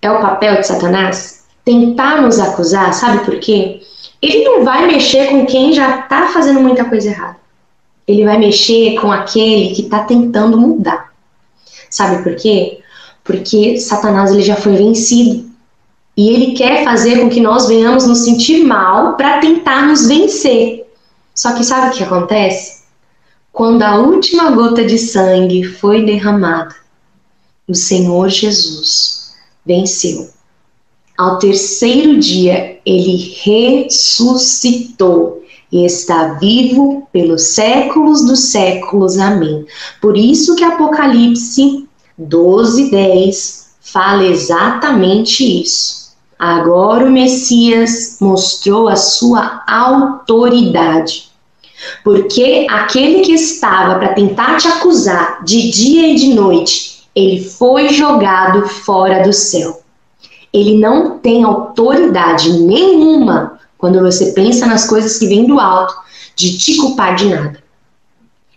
é 0.02 0.10
o 0.10 0.20
papel 0.20 0.56
de 0.56 0.66
Satanás? 0.66 1.44
Tentar 1.64 2.20
nos 2.20 2.40
acusar, 2.40 2.92
sabe 2.92 3.24
por 3.24 3.38
quê? 3.38 3.80
Ele 4.20 4.44
não 4.44 4.64
vai 4.64 4.86
mexer 4.86 5.28
com 5.28 5.46
quem 5.46 5.72
já 5.72 6.00
está 6.00 6.28
fazendo 6.28 6.60
muita 6.60 6.84
coisa 6.84 7.10
errada. 7.10 7.36
Ele 8.08 8.24
vai 8.24 8.38
mexer 8.38 8.98
com 9.00 9.12
aquele 9.12 9.74
que 9.74 9.82
está 9.82 10.00
tentando 10.00 10.58
mudar. 10.58 11.12
Sabe 11.88 12.22
por 12.22 12.34
quê? 12.34 12.80
Porque 13.22 13.78
Satanás 13.78 14.32
ele 14.32 14.42
já 14.42 14.56
foi 14.56 14.74
vencido. 14.74 15.48
E 16.16 16.28
ele 16.28 16.52
quer 16.52 16.84
fazer 16.84 17.20
com 17.20 17.30
que 17.30 17.40
nós 17.40 17.68
venhamos 17.68 18.04
nos 18.06 18.18
sentir 18.18 18.64
mal 18.64 19.16
para 19.16 19.38
tentar 19.38 19.86
nos 19.86 20.08
vencer. 20.08 20.84
Só 21.34 21.52
que 21.52 21.64
sabe 21.64 21.88
o 21.88 21.92
que 21.92 22.02
acontece? 22.02 22.82
Quando 23.52 23.82
a 23.82 23.96
última 23.96 24.50
gota 24.50 24.84
de 24.84 24.98
sangue 24.98 25.64
foi 25.64 26.04
derramada, 26.04 26.74
o 27.70 27.74
Senhor 27.74 28.28
Jesus 28.28 29.32
venceu. 29.64 30.28
Ao 31.16 31.38
terceiro 31.38 32.18
dia, 32.18 32.80
ele 32.84 33.36
ressuscitou 33.42 35.44
e 35.70 35.86
está 35.86 36.32
vivo 36.34 37.06
pelos 37.12 37.42
séculos 37.42 38.24
dos 38.24 38.46
séculos. 38.46 39.16
Amém. 39.18 39.64
Por 40.00 40.16
isso 40.16 40.56
que 40.56 40.64
Apocalipse 40.64 41.86
12, 42.18 42.90
10 42.90 43.70
fala 43.80 44.24
exatamente 44.24 45.62
isso. 45.62 46.10
Agora 46.36 47.06
o 47.06 47.12
Messias 47.12 48.16
mostrou 48.20 48.88
a 48.88 48.96
sua 48.96 49.62
autoridade. 49.68 51.30
Porque 52.02 52.66
aquele 52.68 53.20
que 53.20 53.32
estava 53.32 53.96
para 53.98 54.14
tentar 54.14 54.56
te 54.56 54.66
acusar 54.66 55.44
de 55.44 55.70
dia 55.70 56.08
e 56.08 56.16
de 56.16 56.34
noite 56.34 56.99
ele 57.20 57.44
foi 57.44 57.90
jogado 57.90 58.66
fora 58.66 59.22
do 59.22 59.32
céu. 59.32 59.82
Ele 60.52 60.78
não 60.78 61.18
tem 61.18 61.44
autoridade 61.44 62.50
nenhuma 62.60 63.60
quando 63.76 64.00
você 64.00 64.32
pensa 64.32 64.66
nas 64.66 64.86
coisas 64.86 65.18
que 65.18 65.26
vêm 65.26 65.46
do 65.46 65.60
alto, 65.60 65.94
de 66.34 66.56
te 66.56 66.76
culpar 66.76 67.14
de 67.14 67.26
nada. 67.26 67.62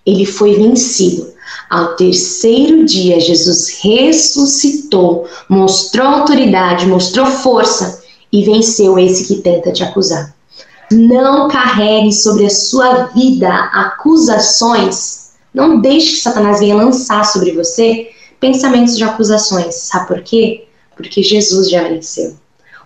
Ele 0.05 0.25
foi 0.25 0.55
vencido. 0.55 1.33
Ao 1.69 1.95
terceiro 1.95 2.85
dia, 2.85 3.19
Jesus 3.19 3.79
ressuscitou, 3.81 5.27
mostrou 5.49 6.07
autoridade, 6.07 6.87
mostrou 6.87 7.25
força 7.25 8.01
e 8.31 8.43
venceu 8.43 8.97
esse 8.97 9.27
que 9.27 9.41
tenta 9.41 9.71
te 9.71 9.83
acusar. 9.83 10.33
Não 10.91 11.47
carregue 11.47 12.11
sobre 12.11 12.45
a 12.45 12.49
sua 12.49 13.05
vida 13.07 13.49
acusações. 13.73 15.31
Não 15.53 15.79
deixe 15.79 16.13
que 16.13 16.21
Satanás 16.21 16.59
venha 16.59 16.75
lançar 16.75 17.25
sobre 17.25 17.51
você 17.51 18.09
pensamentos 18.43 18.97
de 18.97 19.05
acusações. 19.05 19.73
Sabe 19.75 20.07
por 20.07 20.21
quê? 20.21 20.65
Porque 20.97 21.23
Jesus 21.23 21.69
já 21.69 21.87
venceu. 21.87 22.35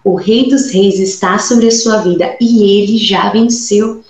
O 0.03 0.13
Rei 0.13 0.47
dos 0.47 0.71
Reis 0.71 0.99
está 0.99 1.39
sobre 1.39 1.67
a 1.67 1.71
sua 1.71 1.97
vida 1.97 2.37
e 2.39 2.79
ele 2.79 2.95
já 2.95 3.29
venceu. 3.31 4.03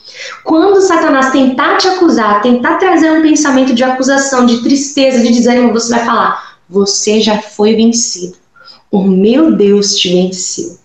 Quando 0.44 0.82
Satanás 0.82 1.32
tentar 1.32 1.78
te 1.78 1.88
acusar, 1.88 2.42
tentar 2.42 2.76
trazer 2.76 3.12
um 3.12 3.22
pensamento 3.22 3.74
de 3.74 3.82
acusação, 3.82 4.46
de 4.46 4.62
tristeza, 4.62 5.24
de 5.24 5.32
desânimo, 5.32 5.72
você 5.72 5.92
vai 5.92 6.06
falar: 6.06 6.58
Você 6.70 7.22
já 7.22 7.42
foi 7.42 7.76
vencido. 7.76 8.36
O 8.92 9.04
meu 9.04 9.54
Deus 9.54 9.96
te 9.96 10.10
venceu. 10.10 10.78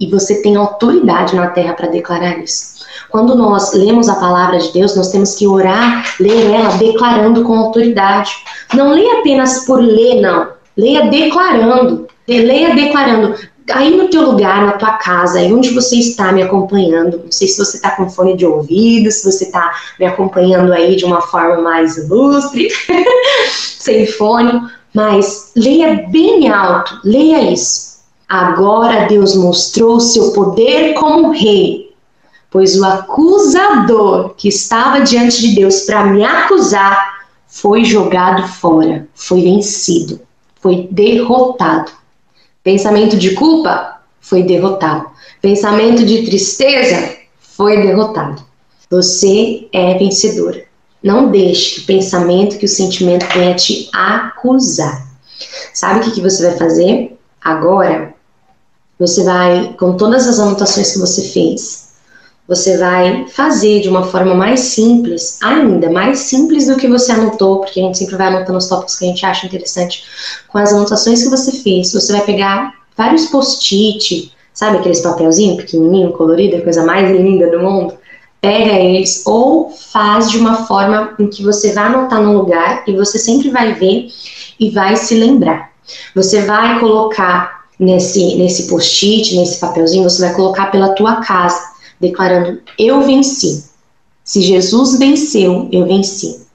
E 0.00 0.10
você 0.10 0.42
tem 0.42 0.56
autoridade 0.56 1.36
na 1.36 1.46
terra 1.46 1.74
para 1.74 1.86
declarar 1.86 2.42
isso. 2.42 2.73
Quando 3.10 3.34
nós 3.34 3.72
lemos 3.72 4.08
a 4.08 4.16
palavra 4.16 4.58
de 4.58 4.72
Deus, 4.72 4.96
nós 4.96 5.10
temos 5.10 5.34
que 5.34 5.46
orar, 5.46 6.14
ler 6.20 6.50
ela 6.50 6.76
declarando 6.76 7.42
com 7.44 7.54
autoridade. 7.56 8.32
Não 8.74 8.92
leia 8.92 9.20
apenas 9.20 9.64
por 9.64 9.80
ler, 9.80 10.20
não. 10.20 10.48
Leia 10.76 11.08
declarando. 11.08 12.06
Leia 12.26 12.74
declarando 12.74 13.34
aí 13.72 13.96
no 13.96 14.08
teu 14.08 14.22
lugar, 14.22 14.66
na 14.66 14.72
tua 14.72 14.92
casa, 14.92 15.38
aí 15.38 15.52
onde 15.52 15.70
você 15.70 15.96
está 15.96 16.32
me 16.32 16.42
acompanhando, 16.42 17.22
não 17.24 17.32
sei 17.32 17.48
se 17.48 17.58
você 17.58 17.76
está 17.76 17.92
com 17.92 18.08
fone 18.10 18.36
de 18.36 18.44
ouvido, 18.44 19.10
se 19.10 19.24
você 19.24 19.44
está 19.44 19.72
me 19.98 20.06
acompanhando 20.06 20.72
aí 20.72 20.96
de 20.96 21.04
uma 21.04 21.20
forma 21.22 21.62
mais 21.62 21.96
ilustre, 21.96 22.68
sem 23.48 24.06
fone, 24.06 24.60
mas 24.92 25.52
leia 25.56 26.06
bem 26.10 26.48
alto, 26.48 27.00
leia 27.04 27.52
isso. 27.52 27.94
Agora 28.28 29.06
Deus 29.06 29.34
mostrou 29.36 30.00
seu 30.00 30.32
poder 30.32 30.94
como 30.94 31.30
rei, 31.30 31.83
pois 32.54 32.76
o 32.76 32.84
acusador 32.84 34.32
que 34.36 34.46
estava 34.46 35.00
diante 35.00 35.40
de 35.40 35.56
Deus 35.56 35.80
para 35.80 36.04
me 36.04 36.24
acusar 36.24 37.26
foi 37.48 37.84
jogado 37.84 38.46
fora, 38.46 39.08
foi 39.12 39.42
vencido, 39.42 40.20
foi 40.60 40.86
derrotado. 40.88 41.90
Pensamento 42.62 43.16
de 43.16 43.34
culpa 43.34 44.00
foi 44.20 44.44
derrotado. 44.44 45.06
Pensamento 45.42 46.06
de 46.06 46.22
tristeza 46.26 47.16
foi 47.40 47.82
derrotado. 47.82 48.40
Você 48.88 49.66
é 49.72 49.98
vencedor. 49.98 50.62
Não 51.02 51.32
deixe 51.32 51.74
que 51.74 51.80
o 51.80 51.86
pensamento, 51.86 52.56
que 52.56 52.66
o 52.66 52.68
sentimento 52.68 53.26
venha 53.34 53.56
te 53.56 53.90
acusar. 53.92 55.08
Sabe 55.72 56.08
o 56.08 56.12
que 56.12 56.20
você 56.20 56.50
vai 56.50 56.56
fazer? 56.56 57.18
Agora, 57.40 58.14
você 58.96 59.24
vai, 59.24 59.74
com 59.76 59.96
todas 59.96 60.28
as 60.28 60.38
anotações 60.38 60.92
que 60.92 61.00
você 61.00 61.20
fez, 61.20 61.83
você 62.46 62.76
vai 62.76 63.26
fazer 63.28 63.80
de 63.80 63.88
uma 63.88 64.04
forma 64.04 64.34
mais 64.34 64.60
simples, 64.60 65.38
ainda 65.42 65.90
mais 65.90 66.20
simples 66.20 66.66
do 66.66 66.76
que 66.76 66.86
você 66.86 67.12
anotou, 67.12 67.60
porque 67.60 67.80
a 67.80 67.84
gente 67.84 67.98
sempre 67.98 68.16
vai 68.16 68.28
anotando 68.28 68.58
os 68.58 68.68
tópicos 68.68 68.96
que 68.96 69.04
a 69.04 69.08
gente 69.08 69.24
acha 69.24 69.46
interessante. 69.46 70.04
Com 70.48 70.58
as 70.58 70.72
anotações 70.72 71.22
que 71.22 71.30
você 71.30 71.52
fez, 71.52 71.92
você 71.92 72.12
vai 72.12 72.22
pegar 72.22 72.74
vários 72.96 73.26
post-it, 73.26 74.30
sabe 74.52 74.78
aqueles 74.78 75.00
papelzinho 75.00 75.56
pequenininho, 75.56 76.12
colorido, 76.12 76.56
a 76.56 76.60
coisa 76.60 76.84
mais 76.84 77.10
linda 77.10 77.50
do 77.50 77.60
mundo? 77.60 77.94
Pega 78.42 78.74
eles 78.74 79.22
ou 79.24 79.70
faz 79.70 80.30
de 80.30 80.36
uma 80.36 80.66
forma 80.66 81.14
em 81.18 81.28
que 81.28 81.42
você 81.42 81.72
vai 81.72 81.84
anotar 81.84 82.20
no 82.20 82.36
lugar 82.36 82.84
e 82.86 82.92
você 82.92 83.18
sempre 83.18 83.48
vai 83.48 83.72
ver 83.72 84.08
e 84.60 84.68
vai 84.68 84.96
se 84.96 85.14
lembrar. 85.14 85.70
Você 86.14 86.42
vai 86.42 86.78
colocar 86.78 87.64
nesse, 87.80 88.36
nesse 88.36 88.68
post-it, 88.68 89.34
nesse 89.34 89.58
papelzinho, 89.58 90.04
você 90.04 90.26
vai 90.26 90.34
colocar 90.34 90.66
pela 90.66 90.90
tua 90.90 91.16
casa 91.22 91.73
declarando: 92.00 92.60
Eu 92.78 93.02
venci. 93.02 93.64
Se 94.22 94.40
Jesus 94.40 94.98
venceu, 94.98 95.68
eu 95.70 95.86
venci. 95.86 96.46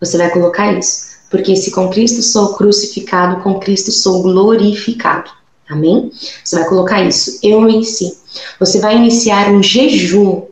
Você 0.00 0.16
vai 0.16 0.30
colocar 0.30 0.72
isso. 0.72 1.12
Porque 1.30 1.56
se 1.56 1.70
com 1.70 1.88
Cristo 1.88 2.22
sou 2.22 2.54
crucificado, 2.54 3.42
com 3.42 3.58
Cristo 3.58 3.90
sou 3.90 4.22
glorificado. 4.22 5.30
Amém? 5.68 6.12
Você 6.44 6.56
vai 6.56 6.68
colocar 6.68 7.02
isso. 7.02 7.38
Eu 7.42 7.64
venci. 7.64 8.18
Você 8.60 8.78
vai 8.78 8.96
iniciar 8.96 9.50
um 9.50 9.62
jejum 9.62 10.42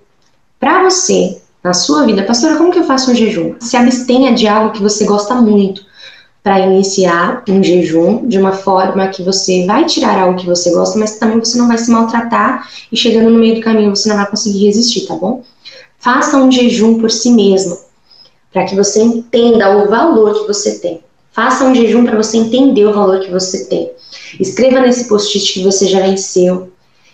para 0.58 0.82
você, 0.82 1.40
na 1.62 1.74
sua 1.74 2.06
vida. 2.06 2.22
Pastora, 2.22 2.56
como 2.56 2.72
que 2.72 2.78
eu 2.78 2.84
faço 2.84 3.10
um 3.10 3.14
jejum? 3.14 3.54
Se 3.60 3.76
abstenha 3.76 4.32
de 4.32 4.48
algo 4.48 4.72
que 4.72 4.82
você 4.82 5.04
gosta 5.04 5.34
muito 5.34 5.84
para 6.42 6.60
iniciar 6.60 7.42
um 7.48 7.62
jejum 7.62 8.26
de 8.26 8.38
uma 8.38 8.52
forma 8.52 9.08
que 9.08 9.22
você 9.22 9.66
vai 9.66 9.84
tirar 9.84 10.18
algo 10.18 10.38
que 10.38 10.46
você 10.46 10.70
gosta, 10.70 10.98
mas 10.98 11.18
também 11.18 11.38
você 11.38 11.58
não 11.58 11.68
vai 11.68 11.76
se 11.76 11.90
maltratar 11.90 12.68
e 12.90 12.96
chegando 12.96 13.30
no 13.30 13.38
meio 13.38 13.56
do 13.56 13.60
caminho 13.60 13.94
você 13.94 14.08
não 14.08 14.16
vai 14.16 14.26
conseguir 14.26 14.66
resistir, 14.66 15.06
tá 15.06 15.14
bom? 15.14 15.42
Faça 15.98 16.38
um 16.38 16.50
jejum 16.50 16.98
por 16.98 17.10
si 17.10 17.30
mesmo, 17.30 17.78
para 18.50 18.64
que 18.64 18.74
você 18.74 19.02
entenda 19.02 19.76
o 19.76 19.88
valor 19.88 20.32
que 20.32 20.46
você 20.46 20.78
tem. 20.78 21.00
Faça 21.30 21.64
um 21.64 21.74
jejum 21.74 22.04
para 22.04 22.16
você 22.16 22.38
entender 22.38 22.86
o 22.86 22.94
valor 22.94 23.20
que 23.20 23.30
você 23.30 23.66
tem. 23.66 23.90
Escreva 24.40 24.80
nesse 24.80 25.08
post-it 25.08 25.52
que 25.52 25.62
você 25.62 25.86
já 25.86 26.00
venceu. 26.00 26.72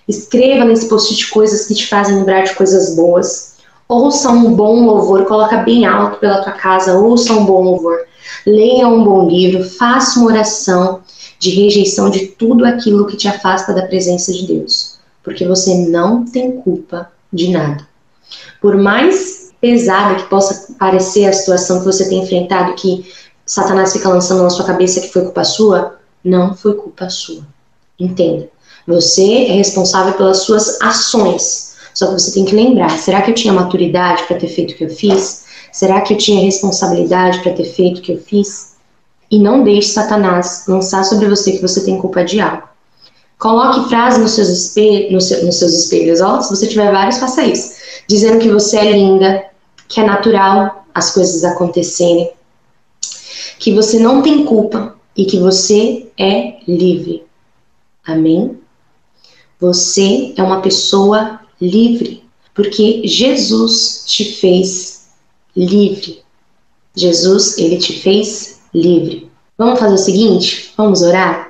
Escreva 0.09 0.65
nesse 0.65 0.89
post-it 0.89 1.29
coisas 1.31 1.67
que 1.67 1.75
te 1.75 1.89
fazem 1.89 2.17
lembrar 2.17 2.45
de 2.45 2.55
coisas 2.55 2.95
boas. 2.95 3.57
Ouça 3.89 4.31
um 4.31 4.55
bom 4.55 4.87
louvor, 4.87 5.25
coloca 5.27 5.59
bem 5.59 5.85
alto 5.85 6.19
pela 6.19 6.43
tua 6.43 6.53
casa, 6.53 6.97
ouça 6.97 7.33
um 7.33 7.45
bom 7.45 7.63
louvor 7.63 8.07
leia 8.47 8.89
um 8.89 9.05
bom 9.05 9.29
livro, 9.29 9.65
faça 9.65 10.19
uma 10.19 10.29
oração 10.29 11.03
de 11.39 11.51
rejeição 11.51 12.11
de 12.11 12.27
tudo 12.29 12.65
aquilo 12.65 13.07
que 13.07 13.17
te 13.17 13.29
afasta 13.29 13.73
da 13.73 13.87
presença 13.87 14.33
de 14.33 14.47
Deus, 14.47 14.99
porque 15.23 15.47
você 15.47 15.75
não 15.89 16.25
tem 16.25 16.53
culpa 16.53 17.11
de 17.33 17.51
nada. 17.51 17.87
Por 18.61 18.77
mais 18.77 19.53
pesada 19.61 20.17
que 20.17 20.29
possa 20.29 20.75
parecer 20.79 21.27
a 21.27 21.33
situação 21.33 21.81
que 21.81 21.85
você 21.85 22.09
tem 22.09 22.23
enfrentado, 22.23 22.75
que 22.75 23.11
Satanás 23.45 23.93
fica 23.93 24.09
lançando 24.09 24.43
na 24.43 24.51
sua 24.51 24.65
cabeça 24.65 25.01
que 25.01 25.13
foi 25.13 25.23
culpa 25.23 25.45
sua, 25.45 25.97
não 26.25 26.55
foi 26.55 26.75
culpa 26.75 27.09
sua. 27.09 27.43
Entenda. 27.99 28.49
Você 28.87 29.47
é 29.47 29.53
responsável 29.53 30.15
pelas 30.15 30.39
suas 30.39 30.81
ações. 30.81 31.77
Só 31.95 32.07
que 32.07 32.13
você 32.13 32.33
tem 32.33 32.45
que 32.45 32.55
lembrar: 32.55 32.91
será 32.99 33.23
que 33.23 33.31
eu 33.31 33.35
tinha 33.35 33.53
maturidade 33.53 34.25
para 34.25 34.37
ter 34.37 34.49
feito 34.49 34.73
o 34.73 34.77
que 34.77 34.85
eu 34.85 34.91
fiz? 34.91 35.46
Será 35.77 36.01
que 36.01 36.15
eu 36.15 36.17
tinha 36.17 36.43
responsabilidade 36.43 37.43
para 37.43 37.53
ter 37.53 37.67
feito 37.67 37.99
o 37.99 38.01
que 38.01 38.13
eu 38.13 38.19
fiz? 38.19 38.77
E 39.31 39.39
não 39.39 39.63
deixe 39.63 39.89
Satanás 39.89 40.65
lançar 40.67 41.05
sobre 41.05 41.29
você 41.29 41.53
que 41.53 41.61
você 41.61 41.85
tem 41.85 41.99
culpa 41.99 42.25
de 42.25 42.41
algo. 42.41 42.67
Coloque 43.39 43.87
frases 43.91 44.19
nos 44.19 44.31
seus, 44.31 44.49
espelhos, 44.49 45.31
nos, 45.43 45.57
seus, 45.57 45.75
espelhos, 45.75 46.23
ó, 46.23 46.41
se 46.41 46.49
você 46.49 46.67
tiver 46.67 46.91
vários, 46.91 47.19
faça 47.19 47.45
isso. 47.45 47.75
Dizendo 48.09 48.39
que 48.39 48.49
você 48.49 48.79
é 48.79 48.93
linda, 48.93 49.45
que 49.87 50.01
é 50.01 50.07
natural 50.07 50.87
as 50.95 51.11
coisas 51.11 51.45
acontecerem, 51.45 52.31
que 53.59 53.75
você 53.75 53.99
não 53.99 54.23
tem 54.23 54.47
culpa 54.47 54.97
e 55.15 55.27
que 55.27 55.39
você 55.39 56.07
é 56.19 56.55
livre. 56.67 57.23
Amém? 58.03 58.59
Você 59.61 60.33
é 60.39 60.43
uma 60.43 60.63
pessoa 60.63 61.39
livre, 61.61 62.25
porque 62.55 63.03
Jesus 63.05 64.05
te 64.07 64.25
fez 64.25 64.86
livre. 65.57 66.23
Jesus, 66.95 67.57
ele 67.59 67.79
te 67.79 67.99
fez 68.01 68.61
livre. 68.75 69.31
Vamos 69.59 69.79
fazer 69.81 69.95
o 69.95 69.99
seguinte? 69.99 70.73
Vamos 70.77 71.03
orar? 71.03 71.49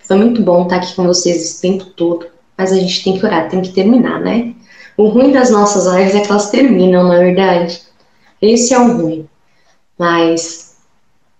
Foi 0.00 0.16
muito 0.16 0.42
bom 0.42 0.64
estar 0.64 0.76
aqui 0.76 0.94
com 0.94 1.06
vocês 1.06 1.36
esse 1.36 1.62
tempo 1.62 1.84
todo, 1.86 2.26
mas 2.58 2.72
a 2.72 2.76
gente 2.76 3.02
tem 3.02 3.18
que 3.18 3.24
orar, 3.24 3.48
tem 3.48 3.62
que 3.62 3.72
terminar, 3.72 4.20
né? 4.20 4.54
O 4.96 5.08
ruim 5.08 5.32
das 5.32 5.50
nossas 5.50 5.86
lives 5.86 6.14
é 6.14 6.20
que 6.20 6.30
elas 6.30 6.50
terminam, 6.50 7.04
na 7.08 7.16
é 7.16 7.24
verdade. 7.24 7.80
Esse 8.40 8.74
é 8.74 8.78
o 8.78 8.96
ruim. 8.96 9.28
Mas 9.98 10.76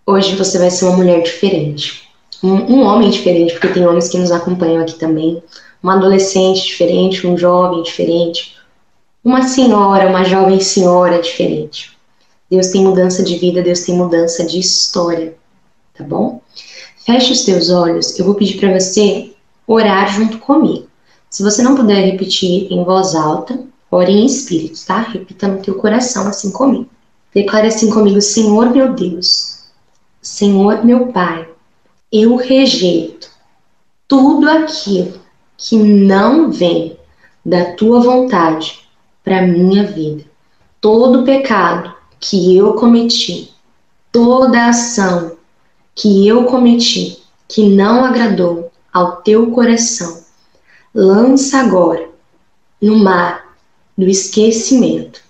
hoje 0.07 0.35
você 0.35 0.59
vai 0.59 0.71
ser 0.71 0.87
uma 0.87 0.97
mulher 0.97 1.23
diferente. 1.23 2.09
Um, 2.43 2.55
um 2.55 2.83
homem 2.83 3.11
diferente, 3.11 3.53
porque 3.53 3.69
tem 3.69 3.87
homens 3.87 4.09
que 4.09 4.19
nos 4.19 4.33
acompanham 4.33 4.83
aqui 4.83 4.95
também. 4.95 5.43
Uma 5.83 5.97
adolescente 5.97 6.65
diferente, 6.65 7.27
um 7.27 7.37
jovem 7.37 7.83
diferente. 7.83 8.57
Uma 9.23 9.43
senhora, 9.43 10.09
uma 10.09 10.25
jovem 10.25 10.59
senhora 10.61 11.21
diferente. 11.21 11.94
Deus 12.55 12.69
tem 12.69 12.85
mudança 12.85 13.23
de 13.23 13.37
vida, 13.37 13.63
Deus 13.63 13.81
tem 13.81 13.97
mudança 13.97 14.45
de 14.45 14.61
história, 14.61 15.37
tá 15.93 16.05
bom? 16.05 16.41
Feche 17.05 17.33
os 17.33 17.45
teus 17.45 17.69
olhos, 17.69 18.17
eu 18.17 18.25
vou 18.25 18.37
pedir 18.37 18.59
para 18.59 18.79
você 18.79 19.35
orar 19.67 20.09
junto 20.13 20.39
comigo. 20.39 20.87
Se 21.29 21.43
você 21.43 21.63
não 21.63 21.75
puder 21.75 22.13
repetir 22.13 22.73
em 22.73 22.85
voz 22.85 23.17
alta, 23.17 23.59
ore 23.91 24.13
em 24.13 24.25
espírito, 24.25 24.79
tá? 24.87 25.01
Repita 25.01 25.49
no 25.49 25.61
teu 25.61 25.75
coração 25.75 26.29
assim 26.29 26.53
comigo. 26.53 26.89
Declare 27.35 27.67
assim 27.67 27.91
comigo: 27.91 28.21
Senhor 28.21 28.71
meu 28.71 28.93
Deus, 28.93 29.65
Senhor 30.23 30.85
meu 30.85 31.09
Pai, 31.09 31.49
eu 32.13 32.37
rejeito 32.37 33.29
tudo 34.07 34.49
aquilo 34.49 35.21
que 35.57 35.77
não 35.77 36.53
vem 36.53 36.97
da 37.45 37.73
tua 37.73 38.01
vontade 38.01 38.89
para 39.25 39.43
minha 39.43 39.83
vida 39.85 40.25
todo 40.81 41.25
pecado 41.25 41.95
que 42.27 42.57
eu 42.57 42.73
cometi, 42.73 43.51
toda 44.11 44.69
ação 44.69 45.37
que 45.95 46.27
eu 46.27 46.45
cometi 46.45 47.19
que 47.47 47.69
não 47.69 48.03
agradou 48.03 48.73
ao 48.91 49.17
teu 49.17 49.51
coração, 49.51 50.25
lança 50.95 51.59
agora 51.59 52.09
no 52.81 52.97
mar 52.97 53.55
do 53.97 54.09
esquecimento 54.09 55.21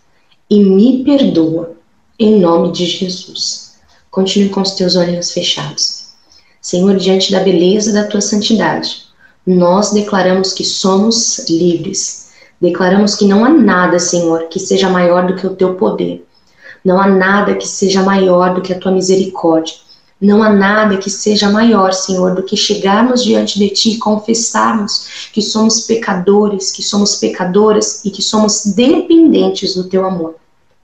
e 0.49 0.61
me 0.61 1.03
perdoa 1.03 1.75
em 2.17 2.39
nome 2.39 2.71
de 2.71 2.87
Jesus. 2.87 3.75
Continue 4.09 4.51
com 4.51 4.61
os 4.61 4.71
teus 4.73 4.95
olhos 4.95 5.33
fechados. 5.33 6.11
Senhor, 6.61 6.97
diante 6.97 7.33
da 7.33 7.41
beleza 7.41 7.93
da 7.93 8.07
tua 8.07 8.21
santidade, 8.21 9.03
nós 9.45 9.91
declaramos 9.91 10.53
que 10.53 10.65
somos 10.65 11.41
livres. 11.51 12.31
Declaramos 12.61 13.17
que 13.17 13.27
não 13.27 13.45
há 13.45 13.51
nada, 13.51 13.99
Senhor, 13.99 14.47
que 14.49 14.61
seja 14.61 14.89
maior 14.89 15.27
do 15.27 15.35
que 15.35 15.47
o 15.47 15.57
teu 15.57 15.75
poder. 15.75 16.25
Não 16.85 17.01
há 17.01 17.09
nada 17.09 17.55
que 17.55 17.67
seja 17.67 18.03
maior 18.03 18.55
do 18.55 18.61
que 18.61 18.73
a 18.73 18.79
tua 18.79 18.93
misericórdia. 18.93 19.75
Não 20.21 20.43
há 20.43 20.51
nada 20.51 20.99
que 20.99 21.09
seja 21.09 21.51
maior, 21.51 21.93
Senhor, 21.93 22.35
do 22.35 22.43
que 22.43 22.57
chegarmos 22.57 23.25
diante 23.25 23.59
de 23.59 23.69
Ti 23.71 23.91
e 23.93 23.99
confessarmos 23.99 25.29
que 25.33 25.41
somos 25.41 25.81
pecadores, 25.81 26.71
que 26.71 26.83
somos 26.83 27.17
pecadoras 27.17 28.05
e 28.05 28.11
que 28.11 28.23
somos 28.23 28.67
dependentes 28.67 29.75
do 29.75 29.85
Teu 29.85 30.05
amor. 30.05 30.37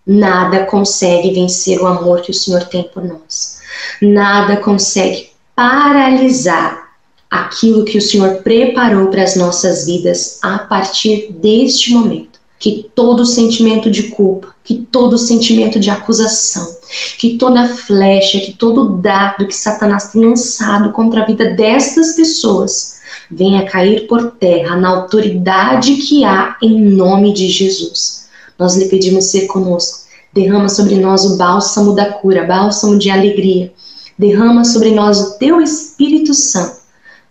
Nada 0.07 0.65
consegue 0.65 1.33
vencer 1.33 1.81
o 1.81 1.87
amor 1.87 2.23
que 2.23 2.31
o 2.31 2.35
Senhor 2.35 2.65
tem 2.65 2.83
por 2.83 3.05
nós. 3.05 3.61
Nada 4.01 4.57
consegue 4.57 5.31
paralisar 5.55 6.91
aquilo 7.31 7.85
que 7.85 7.99
o 7.99 8.03
Senhor 8.03 8.43
preparou 8.43 9.09
para 9.09 9.23
as 9.23 9.37
nossas 9.37 9.87
vidas 9.87 10.39
a 10.43 10.59
partir 10.59 11.31
deste 11.33 11.93
momento 11.93 12.30
que 12.61 12.91
todo 12.95 13.25
sentimento 13.25 13.91
de 13.91 14.05
culpa, 14.05 14.55
que 14.63 14.87
todo 14.93 15.17
sentimento 15.17 15.81
de 15.81 15.89
acusação, 15.89 16.77
que 17.19 17.39
toda 17.39 17.67
flecha, 17.67 18.39
que 18.39 18.53
todo 18.53 18.99
dardo 18.99 19.47
que 19.47 19.57
Satanás 19.57 20.13
tem 20.13 20.27
lançado 20.27 20.93
contra 20.93 21.23
a 21.23 21.27
vida 21.27 21.55
destas 21.55 22.15
pessoas 22.15 23.01
venha 23.31 23.65
cair 23.65 24.07
por 24.07 24.33
terra 24.33 24.77
na 24.77 24.91
autoridade 24.91 25.95
que 25.97 26.23
há 26.23 26.59
em 26.63 26.79
nome 26.79 27.33
de 27.33 27.49
Jesus. 27.49 28.29
Nós 28.59 28.77
lhe 28.77 28.87
pedimos 28.87 29.25
ser 29.27 29.47
conosco. 29.47 30.01
Derrama 30.31 30.69
sobre 30.69 30.97
nós 30.97 31.25
o 31.25 31.39
bálsamo 31.39 31.95
da 31.95 32.13
cura, 32.13 32.45
bálsamo 32.45 32.99
de 32.99 33.09
alegria. 33.09 33.73
Derrama 34.19 34.67
sobre 34.67 34.91
nós 34.91 35.19
o 35.19 35.39
teu 35.39 35.63
Espírito 35.63 36.35
Santo, 36.35 36.77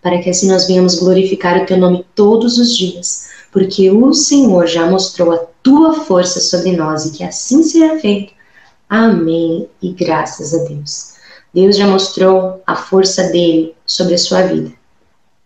para 0.02 0.18
que 0.18 0.28
assim 0.28 0.48
nós 0.48 0.66
venhamos 0.66 0.96
glorificar 0.96 1.62
o 1.62 1.66
teu 1.66 1.78
nome 1.78 2.04
todos 2.16 2.58
os 2.58 2.76
dias 2.76 3.30
porque 3.52 3.90
o 3.90 4.12
Senhor 4.12 4.66
já 4.66 4.88
mostrou 4.88 5.32
a 5.32 5.38
tua 5.62 5.92
força 5.92 6.40
sobre 6.40 6.76
nós 6.76 7.06
e 7.06 7.12
que 7.12 7.24
assim 7.24 7.62
será 7.62 7.98
feito. 7.98 8.32
Amém 8.88 9.68
e 9.82 9.92
graças 9.92 10.54
a 10.54 10.64
Deus. 10.64 11.14
Deus 11.52 11.76
já 11.76 11.86
mostrou 11.86 12.62
a 12.66 12.76
força 12.76 13.24
dele 13.24 13.74
sobre 13.84 14.14
a 14.14 14.18
sua 14.18 14.42
vida. 14.42 14.72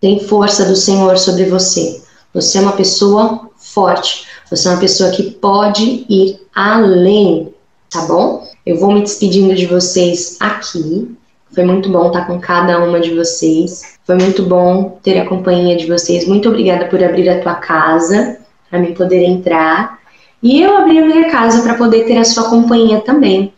Tem 0.00 0.20
força 0.20 0.66
do 0.66 0.76
Senhor 0.76 1.16
sobre 1.16 1.46
você. 1.46 2.02
Você 2.34 2.58
é 2.58 2.60
uma 2.60 2.72
pessoa 2.72 3.48
forte. 3.56 4.26
Você 4.50 4.68
é 4.68 4.70
uma 4.72 4.80
pessoa 4.80 5.10
que 5.10 5.30
pode 5.30 6.04
ir 6.08 6.40
além, 6.54 7.54
tá 7.90 8.02
bom? 8.02 8.46
Eu 8.66 8.78
vou 8.78 8.92
me 8.92 9.02
despedindo 9.02 9.54
de 9.54 9.66
vocês 9.66 10.36
aqui. 10.40 11.16
Foi 11.54 11.64
muito 11.64 11.88
bom 11.88 12.08
estar 12.08 12.26
com 12.26 12.40
cada 12.40 12.82
uma 12.82 12.98
de 13.00 13.14
vocês. 13.14 13.96
Foi 14.04 14.16
muito 14.16 14.42
bom 14.42 14.98
ter 15.02 15.18
a 15.18 15.26
companhia 15.26 15.76
de 15.76 15.86
vocês. 15.86 16.26
Muito 16.26 16.48
obrigada 16.48 16.86
por 16.86 17.02
abrir 17.02 17.28
a 17.28 17.40
tua 17.40 17.54
casa 17.54 18.38
para 18.68 18.80
mim 18.80 18.92
poder 18.92 19.22
entrar. 19.22 20.00
E 20.42 20.60
eu 20.60 20.76
abri 20.76 20.98
a 20.98 21.06
minha 21.06 21.30
casa 21.30 21.62
para 21.62 21.74
poder 21.74 22.04
ter 22.04 22.18
a 22.18 22.24
sua 22.24 22.50
companhia 22.50 23.00
também. 23.00 23.52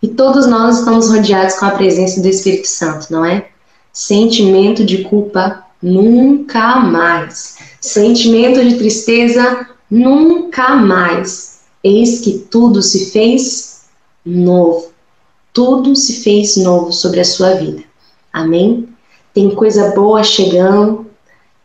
E 0.00 0.08
todos 0.08 0.46
nós 0.46 0.78
estamos 0.78 1.08
rodeados 1.10 1.56
com 1.56 1.66
a 1.66 1.70
presença 1.70 2.20
do 2.20 2.28
Espírito 2.28 2.68
Santo, 2.68 3.12
não 3.12 3.24
é? 3.24 3.48
Sentimento 3.92 4.84
de 4.84 5.02
culpa 5.02 5.64
nunca 5.82 6.76
mais. 6.76 7.58
Sentimento 7.80 8.64
de 8.64 8.76
tristeza 8.76 9.66
nunca 9.90 10.76
mais. 10.76 11.62
Eis 11.82 12.20
que 12.20 12.38
tudo 12.50 12.82
se 12.82 13.10
fez 13.10 13.86
novo. 14.24 14.95
Tudo 15.56 15.96
se 15.96 16.22
fez 16.22 16.56
novo 16.58 16.92
sobre 16.92 17.20
a 17.20 17.24
sua 17.24 17.54
vida. 17.54 17.82
Amém? 18.32 18.86
tem 19.36 19.50
coisa 19.50 19.90
boa 19.90 20.24
chegando, 20.24 21.06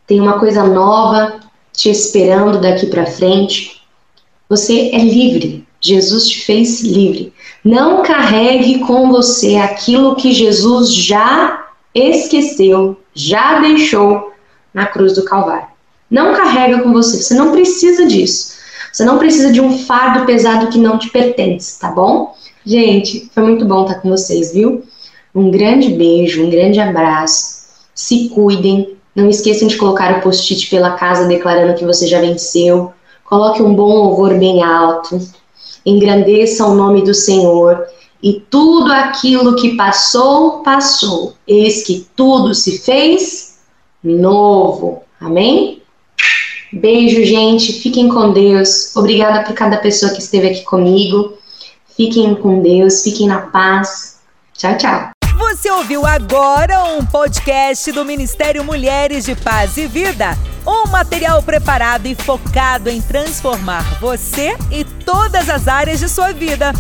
tem 0.05 0.19
uma 0.19 0.37
coisa 0.37 0.65
nova 0.65 1.39
te 1.71 1.89
esperando 1.89 2.59
daqui 2.59 2.87
para 2.87 3.05
frente. 3.05 3.81
Você 4.49 4.89
é 4.91 4.97
livre. 4.97 5.65
Jesus 5.79 6.27
te 6.27 6.43
fez 6.43 6.81
livre. 6.81 7.33
Não 7.63 8.03
carregue 8.03 8.79
com 8.79 9.09
você 9.09 9.55
aquilo 9.55 10.17
que 10.17 10.33
Jesus 10.33 10.93
já 10.93 11.69
esqueceu, 11.95 12.99
já 13.13 13.61
deixou 13.61 14.33
na 14.73 14.85
cruz 14.85 15.15
do 15.15 15.23
Calvário. 15.23 15.69
Não 16.09 16.35
carrega 16.35 16.81
com 16.81 16.91
você. 16.91 17.23
Você 17.23 17.35
não 17.35 17.53
precisa 17.53 18.05
disso. 18.05 18.57
Você 18.91 19.05
não 19.05 19.17
precisa 19.17 19.49
de 19.49 19.61
um 19.61 19.77
fardo 19.85 20.25
pesado 20.25 20.67
que 20.67 20.77
não 20.77 20.99
te 20.99 21.09
pertence, 21.09 21.79
tá 21.79 21.89
bom? 21.89 22.35
Gente, 22.65 23.29
foi 23.33 23.43
muito 23.43 23.65
bom 23.65 23.83
estar 23.83 23.95
com 23.95 24.09
vocês, 24.09 24.53
viu? 24.53 24.83
Um 25.33 25.49
grande 25.49 25.89
beijo, 25.89 26.43
um 26.43 26.49
grande 26.49 26.79
abraço 26.79 27.61
se 27.93 28.29
cuidem. 28.29 28.97
Não 29.15 29.29
esqueçam 29.29 29.67
de 29.67 29.77
colocar 29.77 30.17
o 30.17 30.21
post-it 30.21 30.69
pela 30.69 30.91
casa 30.91 31.27
declarando 31.27 31.75
que 31.75 31.85
você 31.85 32.07
já 32.07 32.19
venceu. 32.19 32.91
Coloque 33.25 33.61
um 33.61 33.73
bom 33.73 33.93
louvor 33.93 34.37
bem 34.37 34.63
alto. 34.63 35.19
Engrandeça 35.85 36.65
o 36.65 36.73
nome 36.73 37.03
do 37.03 37.13
Senhor. 37.13 37.85
E 38.23 38.41
tudo 38.49 38.91
aquilo 38.91 39.55
que 39.55 39.75
passou, 39.75 40.63
passou. 40.63 41.33
Eis 41.47 41.83
que 41.83 42.07
tudo 42.15 42.53
se 42.55 42.79
fez 42.79 43.59
novo. 44.03 45.03
Amém? 45.19 45.81
Beijo, 46.71 47.23
gente. 47.23 47.73
Fiquem 47.73 48.07
com 48.09 48.31
Deus. 48.31 48.95
Obrigada 48.95 49.43
por 49.43 49.53
cada 49.53 49.77
pessoa 49.77 50.11
que 50.11 50.21
esteve 50.21 50.47
aqui 50.47 50.63
comigo. 50.63 51.33
Fiquem 51.95 52.35
com 52.35 52.61
Deus. 52.61 53.03
Fiquem 53.03 53.27
na 53.27 53.41
paz. 53.41 54.19
Tchau, 54.53 54.77
tchau. 54.77 55.09
Você 55.37 55.71
ouviu 55.71 56.05
agora 56.05 56.83
um 56.83 57.05
podcast 57.05 57.91
do 57.91 58.05
Ministério 58.05 58.63
Mulheres 58.63 59.25
de 59.25 59.35
Paz 59.35 59.75
e 59.75 59.87
Vida. 59.87 60.37
Um 60.65 60.87
material 60.89 61.41
preparado 61.41 62.05
e 62.05 62.13
focado 62.13 62.89
em 62.89 63.01
transformar 63.01 63.99
você 63.99 64.55
e 64.71 64.83
todas 64.83 65.49
as 65.49 65.67
áreas 65.67 65.99
de 65.99 66.07
sua 66.07 66.31
vida. 66.31 66.71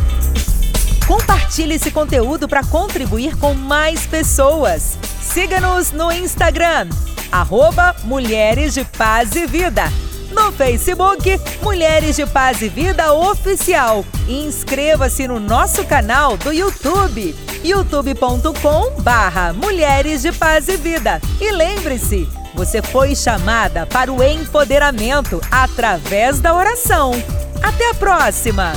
Compartilhe 1.07 1.75
esse 1.75 1.91
conteúdo 1.91 2.47
para 2.47 2.63
contribuir 2.63 3.35
com 3.37 3.53
mais 3.53 4.05
pessoas. 4.05 4.97
Siga-nos 5.19 5.91
no 5.91 6.11
Instagram, 6.11 6.87
arroba 7.31 7.95
Mulheres 8.03 8.73
de 8.73 8.85
Paz 8.85 9.35
e 9.35 9.47
Vida 9.47 9.91
no 10.31 10.51
Facebook 10.51 11.39
Mulheres 11.61 12.15
de 12.15 12.25
Paz 12.25 12.61
e 12.61 12.69
Vida 12.69 13.13
Oficial. 13.13 14.05
Inscreva-se 14.27 15.27
no 15.27 15.39
nosso 15.39 15.83
canal 15.85 16.37
do 16.37 16.51
YouTube, 16.51 17.35
youtube.com 17.63 19.01
barra 19.01 19.53
Mulheres 19.53 20.21
de 20.21 20.31
Paz 20.31 20.67
e 20.67 20.77
Vida. 20.77 21.21
E 21.39 21.51
lembre-se, 21.51 22.27
você 22.53 22.81
foi 22.81 23.15
chamada 23.15 23.85
para 23.85 24.11
o 24.11 24.23
empoderamento 24.23 25.41
através 25.49 26.39
da 26.39 26.53
oração. 26.53 27.11
Até 27.63 27.89
a 27.89 27.93
próxima! 27.93 28.73